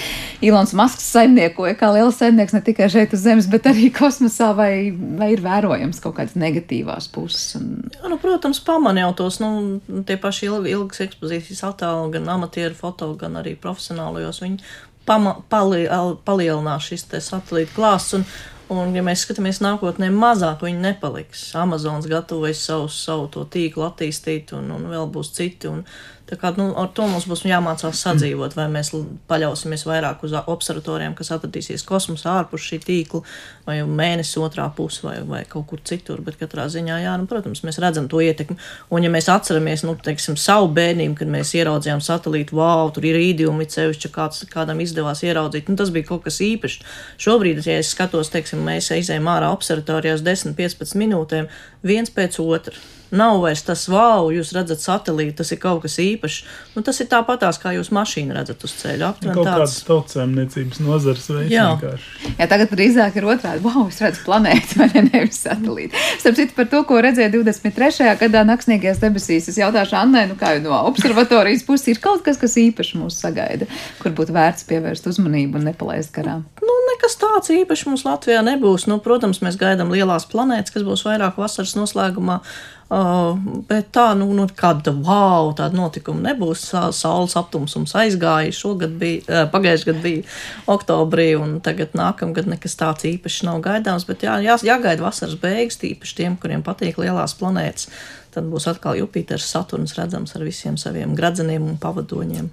Ilons 0.46 0.74
Masks 0.76 1.06
saimniekoja 1.14 1.76
kā 1.78 1.90
liels 1.94 2.18
saimnieks 2.20 2.54
ne 2.56 2.62
tikai 2.66 2.88
šeit 2.92 3.14
uz 3.16 3.22
Zemes, 3.26 3.48
bet 3.50 3.66
arī 3.70 3.88
kosmosā, 3.94 4.52
vai, 4.56 4.90
vai 4.92 5.32
ir 5.34 5.42
vērojams 5.44 6.02
kaut 6.04 6.18
kādas 6.18 6.36
negatīvās 6.38 7.08
puses. 7.14 7.56
Un, 7.58 7.72
Jā, 7.96 8.10
nu, 8.12 8.18
protams, 8.22 8.60
pamanīju 8.96 9.06
jau 9.06 9.14
tos, 9.16 9.38
nu, 9.40 10.02
tie 10.06 10.16
paši 10.16 10.46
ilg, 10.48 10.66
ilgas 10.70 11.00
ekspozīcijas 11.04 11.64
attēli, 11.68 12.12
gan 12.16 12.28
amatieru 12.28 12.74
foto, 12.74 13.14
gan 13.18 13.36
arī 13.36 13.56
profesionālajos. 13.56 14.40
Viņi 14.42 14.62
pama, 15.06 15.42
pali, 15.48 15.86
al- 15.88 16.16
palielinās 16.24 16.88
šis 16.88 17.04
te 17.10 17.20
satelīta 17.20 17.74
klāsts. 17.76 18.14
Un, 18.16 18.24
un, 18.72 18.94
ja 18.96 19.02
mēs 19.02 19.26
skatāmies 19.26 19.60
nākotnē, 19.60 20.10
mazāk 20.10 20.64
viņi 20.64 20.80
nepaliks. 20.80 21.54
Amazons 21.54 22.06
gatavojas 22.08 22.64
savu, 22.64 22.88
savu 22.88 23.28
to 23.28 23.44
tīklu 23.44 23.84
attīstīt, 23.86 24.52
un, 24.56 24.70
un 24.72 24.88
vēl 24.90 25.08
būs 25.12 25.32
citi. 25.36 25.68
Un, 25.68 25.84
Tā 26.26 26.34
kā, 26.34 26.50
nu, 26.58 26.72
ar 26.74 26.88
to 26.90 27.04
mums 27.06 27.28
būs 27.30 27.44
jāmācās 27.46 28.00
sadzīvot, 28.02 28.56
vai 28.58 28.64
mēs 28.72 28.88
paļausimies 29.30 29.84
vairāk 29.86 30.24
uz 30.26 30.32
observatoriem, 30.34 31.12
kas 31.14 31.30
atradīsies 31.36 31.84
kosmosā 31.86 32.32
ārpus 32.40 32.64
šī 32.66 32.80
tīkla, 32.82 33.20
vai 33.68 33.76
mēnesis 33.86 34.40
otrā 34.42 34.64
pusē, 34.74 35.04
vai, 35.06 35.14
vai 35.28 35.42
kaut 35.46 35.68
kur 35.70 35.84
citur. 35.86 36.24
Bet 36.26 36.40
katrā 36.40 36.64
ziņā, 36.72 36.96
jā, 37.04 37.12
nu, 37.22 37.28
protams, 37.30 37.62
mēs 37.62 37.78
redzam 37.82 38.10
to 38.10 38.24
ietekmi. 38.24 38.58
Un, 38.90 39.06
ja 39.06 39.12
mēs 39.14 39.30
atceramies, 39.30 39.86
nu, 39.86 39.94
teiksim, 40.08 40.34
savu 40.40 40.66
bērnību, 40.74 41.14
kad 41.22 41.30
mēs 41.30 41.54
ieraudzījām 41.60 42.02
satelītu, 42.02 42.58
wow, 42.58 42.90
tur 42.90 43.06
ir 43.06 43.20
īdiumi, 43.22 43.70
cevišķi 43.70 44.12
kāds, 44.18 44.42
kādam 44.50 44.82
izdevās 44.82 45.22
ieraudzīt, 45.22 45.70
nu, 45.70 45.78
tas 45.78 45.94
bija 45.94 46.10
kaut 46.10 46.26
kas 46.26 46.42
īpašs. 46.42 46.82
Šobrīd, 47.22 47.62
ja 47.70 47.78
es 47.78 47.94
skatos, 47.94 48.34
teiksim, 48.34 48.66
mēs 48.66 48.90
aizējām 48.98 49.30
ārā 49.30 49.54
observatorijās 49.54 50.26
10-15 50.26 50.98
minūtēm, 51.06 51.50
viens 51.86 52.10
pēc 52.10 52.42
otra. 52.42 52.74
Nav 53.14 53.38
vairs 53.44 53.62
tas, 53.62 53.84
wow, 53.92 54.26
jūs 54.34 54.50
redzat 54.56 54.80
satelītu, 54.82 55.36
tas 55.38 55.52
ir 55.54 55.60
kaut 55.62 55.84
kas 55.84 55.94
īpašs. 56.02 56.38
Nu, 56.74 56.82
tas 56.86 56.98
ir 57.00 57.06
tāpatās, 57.12 57.60
kā 57.62 57.70
jūs 57.76 57.92
mašīnu 57.94 58.34
redzat 58.34 58.64
uz 58.66 58.74
ceļa. 58.80 59.12
Aptuveni 59.14 59.36
Kaut 59.36 59.46
kādas 59.46 59.76
tāds. 59.76 59.84
tautsēmniecības 59.86 60.80
nozares 60.82 61.28
veids 61.30 61.52
Jā. 61.54 61.66
vienkārši. 61.76 62.32
Jā, 62.40 62.48
tagad 62.50 62.72
drīzāk 62.74 63.18
ir 63.20 63.28
otrādi. 63.30 63.62
Wow, 63.66 63.86
es 63.92 64.00
redzu 64.02 64.24
planētu, 64.26 64.76
vai 64.80 64.88
ne? 64.96 65.04
Nevis 65.12 65.38
satelītu. 65.46 66.02
Starp 66.18 66.40
citu, 66.40 66.56
par 66.58 66.66
to, 66.72 66.82
ko 66.88 66.98
redzēju 67.06 67.44
23. 67.44 68.10
gadā 68.24 68.42
naktsniegajās 68.48 69.00
debesīs, 69.02 69.46
es 69.52 69.60
jautāšu 69.62 69.96
Annai, 70.00 70.26
nu 70.30 70.34
kā 70.40 70.56
jau 70.56 70.64
no 70.66 70.82
observatorijas 70.90 71.62
puses 71.68 71.94
ir 71.94 72.02
kaut 72.02 72.24
kas, 72.26 72.40
kas 72.42 72.58
īpaši 72.60 72.98
mūs 73.00 73.20
sagaida, 73.22 73.68
kur 74.02 74.14
būtu 74.18 74.34
vērts 74.36 74.66
pievērst 74.68 75.06
uzmanību 75.12 75.60
un 75.60 75.70
nepalaist 75.70 76.12
garām. 76.16 76.42
Nu, 76.62 76.74
nekas 76.96 77.18
tāds 77.20 77.52
īpašs 77.52 77.84
mums 77.86 78.04
Latvijā 78.06 78.40
nebūs. 78.46 78.86
Nu, 78.88 78.96
protams, 79.04 79.42
mēs 79.44 79.58
gaidām 79.60 79.92
lielās 79.92 80.24
planētas, 80.32 80.72
kas 80.74 80.86
būs 80.86 81.04
vairāk 81.06 81.36
vasaras 81.36 81.76
noslēgumā. 81.76 82.40
Uh, 82.86 83.34
bet 83.66 83.88
tā, 83.90 84.12
nu, 84.14 84.28
nu 84.30 84.44
kāda 84.54 84.92
wow, 84.94 85.50
tāda 85.58 85.74
notikuma 85.74 86.22
nebūs. 86.28 86.68
Sa- 86.70 86.92
Saules 86.94 87.34
aptumsums 87.36 87.96
aizgāja. 87.98 88.54
Šogad 88.54 88.94
bija, 89.00 89.24
uh, 89.26 89.48
pagājušajā 89.50 89.90
gadā 89.90 90.04
bija 90.04 90.22
oktobrī, 90.70 91.32
un 91.34 91.58
tagad 91.60 91.98
nākamgad 91.98 92.46
nekas 92.46 92.78
tāds 92.78 93.08
īpašs 93.10 93.42
nav 93.48 93.58
gaidāms. 93.66 94.06
Bet 94.06 94.22
jā, 94.22 94.38
jā, 94.44 94.54
jāgaida 94.70 95.02
vasaras 95.02 95.34
beigas, 95.42 95.80
tīpaši 95.82 96.20
tiem, 96.22 96.38
kuriem 96.38 96.62
patīk 96.66 97.02
lielās 97.02 97.34
planētas. 97.38 97.90
Tad 98.36 98.46
būs 98.52 98.68
atkal 98.70 98.98
Jupiters, 99.00 99.50
Saturns 99.50 99.96
redzams 99.98 100.36
ar 100.38 100.46
visiem 100.46 100.78
saviem 100.78 101.14
gradzeniem 101.18 101.66
un 101.66 101.78
pavadoņiem. 101.82 102.52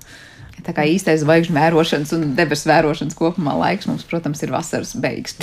Tā 0.64 0.72
kā 0.76 0.86
īstais 0.88 1.24
zvaigžņu 1.24 1.56
vērošanas 1.58 2.14
un 2.16 2.26
debesu 2.38 2.70
vērošanas 2.70 3.18
kopumā 3.18 3.56
laiks 3.60 3.88
mums, 3.90 4.06
protams, 4.08 4.44
ir 4.46 4.54
vasaras 4.54 4.94
beigas. 4.96 5.36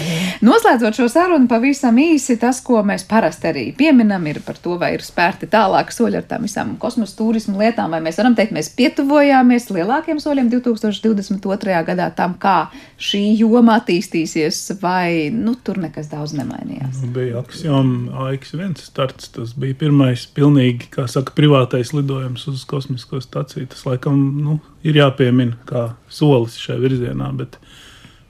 Noslēdzot 0.45 0.97
šo 0.97 1.09
sarunu, 1.13 1.49
pavisam 1.51 1.99
īsi 2.01 2.39
tas, 2.41 2.63
ko 2.65 2.81
mēs 2.87 3.05
parasti 3.09 3.51
arī 3.51 3.65
pieminam, 3.77 4.25
ir 4.31 4.41
par 4.47 4.57
to, 4.63 4.79
vai 4.81 4.95
ir 4.97 5.05
spērti 5.05 5.51
tālāki 5.51 5.97
soļi 5.97 6.21
ar 6.21 6.29
tām 6.31 6.47
visām 6.49 6.73
kosmosa 6.81 7.19
turismu 7.19 7.61
lietām, 7.61 7.93
vai 7.93 8.01
mēs 8.05 8.21
varam 8.21 8.37
teikt, 8.39 8.55
mēs 8.57 8.73
pietuvojāmies 8.79 9.69
lielākiem 9.75 10.23
soļiem 10.23 10.49
2022. 10.55 11.83
gadā 11.91 12.09
tam, 12.17 12.39
kā 12.41 12.71
šī 13.01 13.23
joma 13.43 13.81
attīstīsies, 13.81 14.63
vai 14.81 15.29
nu, 15.35 15.57
tur 15.65 15.81
nekas 15.83 16.09
daudz 16.13 16.35
nemainījās. 16.39 17.03
Nu, 17.05 17.13
Bija 17.17 17.41
axioma 17.43 18.25
AX1 18.29 18.81
starts. 18.85 19.31
Tas 19.35 19.55
bija 19.59 19.77
pirmais 19.85 20.27
pilnīgi, 20.35 20.91
kā 20.95 21.07
saka, 21.11 21.35
privātais 21.37 21.93
lidojums 21.95 22.47
uz 22.51 22.65
kosmisko 22.69 23.21
staciju. 23.25 23.69
Tas, 23.71 23.85
laikam, 23.87 24.19
nu, 24.41 24.59
ir 24.87 25.00
jāpiemina 25.01 25.57
kā 25.69 25.85
solis 26.13 26.57
šajā 26.61 26.81
virzienā. 26.85 27.31
Bet 27.41 27.59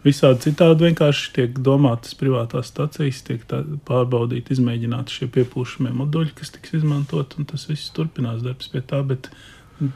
visādi 0.06 0.46
citādi 0.48 0.88
vienkārši 0.88 1.32
tiek 1.36 1.58
domātas 1.66 2.14
privātās 2.18 2.70
stacijas, 2.72 3.22
tiek 3.26 3.42
pārbaudīti, 3.88 4.56
izmēģināti 4.56 5.18
šie 5.18 5.30
piepūšamie 5.36 5.92
moduļi, 6.00 6.34
kas 6.38 6.54
tiks 6.56 6.78
izmantot, 6.80 7.36
un 7.38 7.48
tas 7.50 7.66
viss 7.68 7.92
turpinās 7.96 8.40
darbs 8.46 8.70
pie 8.72 8.80
tā. 8.80 9.02
Bet 9.06 9.28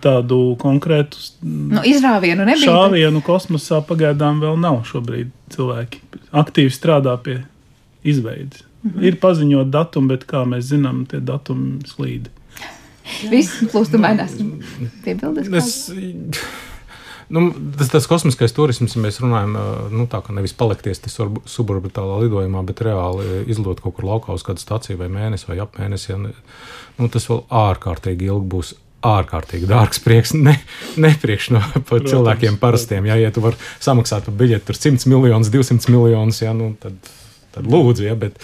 tādu 0.04 0.56
konkrētu 0.60 1.18
Nu, 1.44 1.82
izrāvienu 1.84 2.46
nebija. 2.48 2.68
šāvienu 2.72 3.20
kosmosā 3.24 3.82
pagaidām 3.84 4.38
vēl 4.40 4.56
nav 4.60 4.82
šobrīd. 4.88 5.32
Cilvēki 5.52 6.00
aktīvi 6.32 6.72
strādā 6.72 7.16
pie 7.20 7.42
izveides. 8.04 8.62
Mhm. 8.84 9.04
Ir 9.04 9.16
paziņot 9.20 9.70
datumi, 9.72 10.08
bet 10.12 10.26
kā 10.28 10.44
mēs 10.48 10.68
zinām, 10.72 11.04
tie 11.08 11.20
datumi 11.20 11.80
slīd. 11.88 12.28
Viss 13.32 13.64
plūstu 13.72 14.00
mainās. 14.00 14.36
Piebildes. 15.04 15.50
Es, 15.52 15.74
nu, 17.28 17.46
tas, 17.78 17.90
tas 17.92 18.08
kosmiskais 18.10 18.54
turisms, 18.56 18.96
ja 18.96 19.02
mēs 19.04 19.20
runājam, 19.22 19.56
ā, 19.58 19.64
nu, 19.94 20.06
tā 20.10 20.20
kā 20.24 20.34
nevis 20.36 20.56
palikties 20.56 21.02
suborbitālā 21.50 22.20
lidojumā, 22.24 22.64
bet 22.68 22.84
reāli 22.86 23.42
izlidot 23.50 23.82
kaut 23.84 23.98
kur 23.98 24.08
laukā 24.08 24.36
uz 24.36 24.46
kādu 24.46 24.62
staciju 24.62 25.00
vai 25.00 25.10
mēnesi 25.12 25.50
vai 25.50 25.60
ap 25.64 25.76
mēnesi, 25.80 26.12
ja, 26.12 26.20
nu, 26.20 27.10
tas 27.12 27.28
vēl 27.30 27.44
ārkārtīgi 27.64 28.32
ilgi 28.32 28.50
būs. 28.56 28.74
Ārkārtīgi 29.04 29.66
dārgs 29.68 29.98
prieks, 30.00 30.30
ne, 30.32 30.54
ne 30.96 31.10
priekš 31.20 31.50
no 31.52 31.58
pa 31.60 31.82
Protams, 31.82 32.08
cilvēkiem 32.08 32.54
parastiem. 32.56 33.04
Ja, 33.04 33.18
ja 33.20 33.28
tu 33.36 33.42
vari 33.44 33.58
samaksāt 33.84 34.30
par 34.30 34.38
biļeti 34.40 34.64
tur 34.64 34.78
100 34.78 35.10
miljonus, 35.12 35.50
200 35.52 35.92
miljonus, 35.92 36.38
ja, 36.40 36.54
nu, 36.56 36.70
tad, 36.80 37.10
tad 37.52 37.68
lūdzu, 37.68 38.06
ja, 38.06 38.14
bet, 38.16 38.40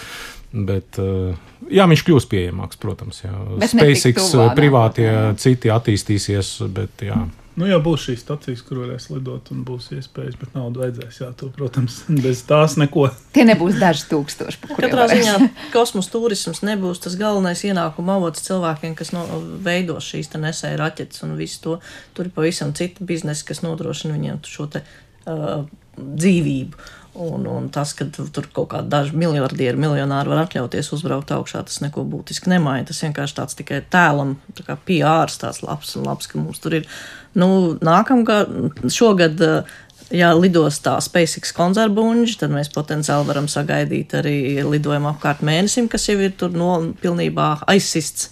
bet 0.51 0.99
ā, 1.01 1.35
jā, 1.71 1.85
viņš 1.91 2.05
kļūs 2.07 2.27
pieejamāks, 2.31 2.79
protams. 2.81 3.23
Jā. 3.23 3.35
Bet 3.57 3.73
SpaceX 3.73 4.31
tuvā 4.33 4.49
privātie 4.57 5.07
nākotnē, 5.07 5.29
jā. 5.31 5.37
citi 5.43 5.71
attīstīsies, 5.73 6.57
bet 6.75 7.07
jā. 7.07 7.21
Nu, 7.59 7.65
jau 7.67 7.81
būs 7.83 8.05
šīs 8.07 8.21
stacijas, 8.23 8.61
kur 8.63 8.79
varēs 8.85 9.09
lidot, 9.11 9.49
un 9.51 9.65
būs 9.67 9.89
iespējas, 9.91 10.37
bet 10.39 10.53
naudu 10.55 10.81
vajadzēs. 10.85 11.17
Jā, 11.19 11.27
to, 11.37 11.49
protams, 11.51 11.97
bez 12.25 12.45
tās 12.47 12.77
neko. 12.79 13.09
Tie 13.35 13.43
nebūs 13.47 13.75
daži 13.81 14.07
tūkstoši, 14.11 14.61
Katrā 14.71 15.09
ziņā 15.11 15.35
kosmosa 15.73 16.13
turisms 16.13 16.63
nebūs 16.65 17.03
tas 17.03 17.17
galvenais 17.19 17.65
ienākuma 17.67 18.15
avots 18.21 18.47
cilvēkiem, 18.47 18.95
kas 18.99 19.11
no, 19.15 19.25
veido 19.65 19.99
šīs 20.03 20.31
te 20.31 20.39
nesēju 20.41 20.79
raķetes 20.79 21.27
un 21.27 21.35
visu 21.39 21.59
to. 21.65 21.77
Tur 22.15 22.31
ir 22.31 22.35
pavisam 22.35 22.71
cita 22.77 23.03
biznesa, 23.07 23.45
kas 23.51 23.63
nodrošina 23.65 24.15
viņiem 24.15 24.39
šo 24.47 24.69
te, 24.71 24.85
uh, 25.27 25.67
dzīvību. 25.99 26.87
Un, 27.13 27.43
un 27.47 27.65
tas, 27.69 27.91
ka 27.93 28.05
tu- 28.07 28.29
tur 28.31 28.45
kaut 28.55 28.69
kādi 28.71 28.87
daži 28.87 29.17
miljardieri, 29.19 29.75
miljonāri 29.75 30.31
var 30.31 30.45
atļauties 30.45 30.93
uzbraukt 30.95 31.33
augšā, 31.35 31.65
tas 31.67 31.81
neko 31.83 32.05
būtiski 32.07 32.47
nemaina. 32.47 32.87
Tas 32.87 33.01
vienkārši 33.03 33.35
tāds 33.35 33.57
tikai 33.59 33.81
tēlam, 33.91 34.37
tā 34.55 34.63
kā 34.63 34.77
PR 34.87 35.27
tāds 35.27 35.59
labs 35.63 35.95
un 35.99 36.07
labs, 36.07 36.27
ka 36.31 36.39
mums 36.39 36.59
tur 36.63 36.77
ir. 36.79 36.87
Nu, 37.35 37.77
nākamgad, 37.83 38.79
šogad, 38.87 39.43
uh, 39.43 39.63
ja 40.11 40.31
lidos 40.35 40.79
tā 40.83 40.95
SpaceX 41.03 41.51
koncertbuļģi, 41.55 42.37
tad 42.39 42.55
mēs 42.55 42.71
potenciāli 42.71 43.27
varam 43.27 43.47
sagaidīt 43.51 44.15
arī 44.19 44.63
lidojumu 44.63 45.11
apkārt 45.11 45.43
mēnesim, 45.43 45.89
kas 45.91 46.07
jau 46.07 46.17
ir 46.19 46.31
tur 46.39 46.55
no 46.55 46.73
pilnībā 47.01 47.57
aizsists. 47.71 48.29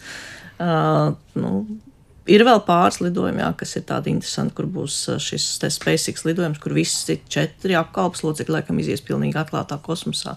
Uh, 0.60 1.16
nu, 1.40 1.66
Ir 2.30 2.44
vēl 2.46 2.60
pāris 2.68 3.00
lidojumi, 3.02 3.42
jā, 3.42 3.50
kas 3.58 3.76
ir 3.80 3.84
tādi 3.90 4.12
interesanti, 4.14 4.54
kur 4.58 4.68
būs 4.70 4.96
šis 5.24 5.46
SpaceX 5.74 6.26
lidojums, 6.28 6.60
kur 6.62 6.76
visi 6.78 7.16
četri 7.32 7.74
apkalpes 7.80 8.22
locekļi 8.26 8.54
laikam 8.60 8.80
izies 8.84 9.02
pilnīgi 9.06 9.40
atklātā 9.42 9.80
kosmosā. 9.82 10.36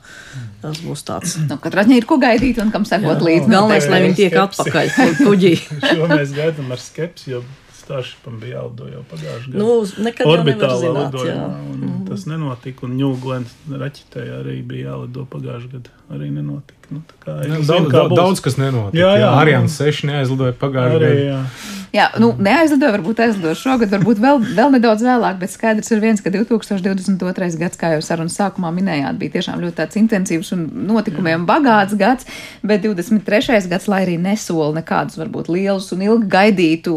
Tas 0.62 0.80
būs 0.84 1.04
tāds. 1.08 1.36
Nu, 1.48 1.58
katrā 1.62 1.84
ziņā 1.88 2.00
ir 2.00 2.06
ko 2.08 2.16
gaidīt 2.22 2.62
un 2.64 2.70
kam 2.74 2.86
sekot 2.88 3.20
līdzi. 3.24 3.50
Galvenais, 3.52 3.88
lai 3.92 4.02
viņi 4.06 4.18
tiek 4.22 4.32
Skepsi. 4.32 4.62
atpakaļ 4.62 4.94
ku- 4.96 5.26
kuģī. 5.26 5.52
Šo 5.92 6.08
mēs 6.14 6.32
gaidām 6.36 6.72
ar 6.72 6.80
skepsi, 6.80 7.34
jo 7.36 7.42
Starshipam 7.82 8.36
bija 8.38 8.60
jālido 8.60 8.86
jau 8.92 9.00
pagājušajā 9.10 9.52
gadā. 9.52 9.58
Nu, 9.58 10.04
nekad 10.06 10.28
Orbitālā 10.30 10.90
lidojumā, 10.96 11.48
un 11.74 12.04
tas 12.06 12.26
nenotika. 12.30 12.86
Un 12.86 12.92
Ņūglens 13.00 13.56
raķetē 13.82 14.22
arī 14.38 14.60
bija 14.62 14.92
jālido 14.92 15.24
pagājušajā 15.32 15.72
gadā. 15.74 15.96
Arī 16.10 16.30
nenotika. 16.30 16.78
Nu, 16.92 17.00
tā 17.08 17.14
kā, 17.24 17.36
Nu, 17.48 17.54
es 17.60 17.66
Daudz, 17.66 17.86
zinu, 17.86 17.90
daudz, 17.92 18.10
būs. 18.10 18.16
daudz 18.18 18.40
kas 18.44 18.56
nenotika. 18.60 18.98
Jā, 18.98 19.12
jā. 19.22 19.28
Ariāns 19.40 19.78
6 19.80 20.02
neaizlidoja 20.10 20.52
pagājušajā 20.60 20.98
gadā. 20.98 21.14
jā. 21.30 21.44
Jā, 21.92 22.06
nu, 22.16 22.30
neaizlidoju, 22.40 22.92
varbūt 22.94 23.18
aizlidoju 23.20 23.56
šogad, 23.60 23.90
varbūt 23.92 24.16
vēl, 24.16 24.38
vēl 24.56 24.70
nedaudz 24.72 25.02
vēlāk, 25.04 25.36
bet 25.42 25.50
skaidrs 25.52 25.90
ir 25.92 26.00
viens, 26.00 26.22
ka 26.24 26.30
2022. 26.32 27.58
gads, 27.60 27.76
kā 27.76 27.90
jau 27.92 28.00
sarunas 28.00 28.32
sākumā 28.38 28.70
minējāt, 28.72 29.18
bija 29.20 29.34
tiešām 29.34 29.60
ļoti 29.60 29.76
tāds 29.76 29.98
intensīvs 30.00 30.52
un 30.56 30.62
notikumiem 30.88 31.44
bagāts 31.48 31.92
gads, 32.00 32.24
bet 32.64 32.80
23. 32.86 33.68
gads, 33.68 33.88
lai 33.92 34.00
arī 34.06 34.16
nesola 34.16 34.70
nekādus 34.80 35.18
varbūt 35.20 35.50
lielus 35.52 35.90
un 35.92 36.00
ilgi 36.06 36.30
gaidītu, 36.32 36.94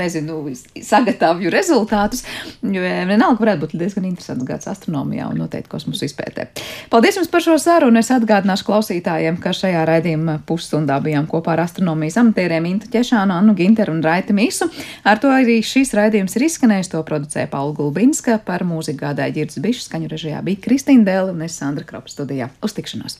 nezinu, 0.00 0.38
sagatavju 0.80 1.52
rezultātus, 1.52 2.24
jo 2.64 2.80
vienalga 3.12 3.44
varētu 3.44 3.66
būt 3.66 3.76
diezgan 3.84 4.08
interesants 4.08 4.48
gads 4.48 4.70
astronomijā 4.72 5.28
un 5.28 5.42
noteikti 5.44 5.68
kosmosa 5.76 6.08
izpētē. 6.08 6.48
Paldies 6.88 7.20
jums 7.20 7.28
par 7.28 7.44
šo 7.44 7.58
sarunu. 7.60 8.00
Es 8.00 8.08
atgādināšu 8.48 8.64
klausītājiem, 8.64 9.36
ka 9.42 9.52
šajā 9.52 9.82
raidījuma 9.88 10.38
pusstundā 10.48 10.98
bijām 11.04 11.26
kopā 11.28 11.52
ar 11.54 11.64
astronomijas 11.66 12.16
amatieriem 12.22 12.68
Intu 12.70 12.88
Ķešānu, 12.92 13.34
Annu 13.34 13.54
Ginteru 13.58 13.92
un 13.92 14.02
Raiti 14.02 14.32
Mīsu. 14.32 14.70
Ar 15.04 15.20
to 15.20 15.28
arī 15.28 15.60
šīs 15.60 15.92
raidījums 15.96 16.36
ir 16.36 16.46
izskanējis. 16.48 16.92
To 16.94 17.02
producēja 17.04 17.50
Paula 17.52 17.76
Gulbinska, 17.76 18.40
par 18.44 18.64
mūziku 18.64 19.04
gādāja 19.04 19.36
Girds 19.36 19.60
Bišs, 19.60 19.88
skaņu 19.90 20.08
režijā 20.08 20.40
bija 20.44 20.64
Kristīna 20.64 21.04
Dēla 21.04 21.34
un 21.34 21.44
es 21.44 21.58
Sandra 21.60 21.84
Kropa 21.84 22.08
studijā. 22.12 22.48
Uz 22.64 22.76
tikšanos! 22.76 23.16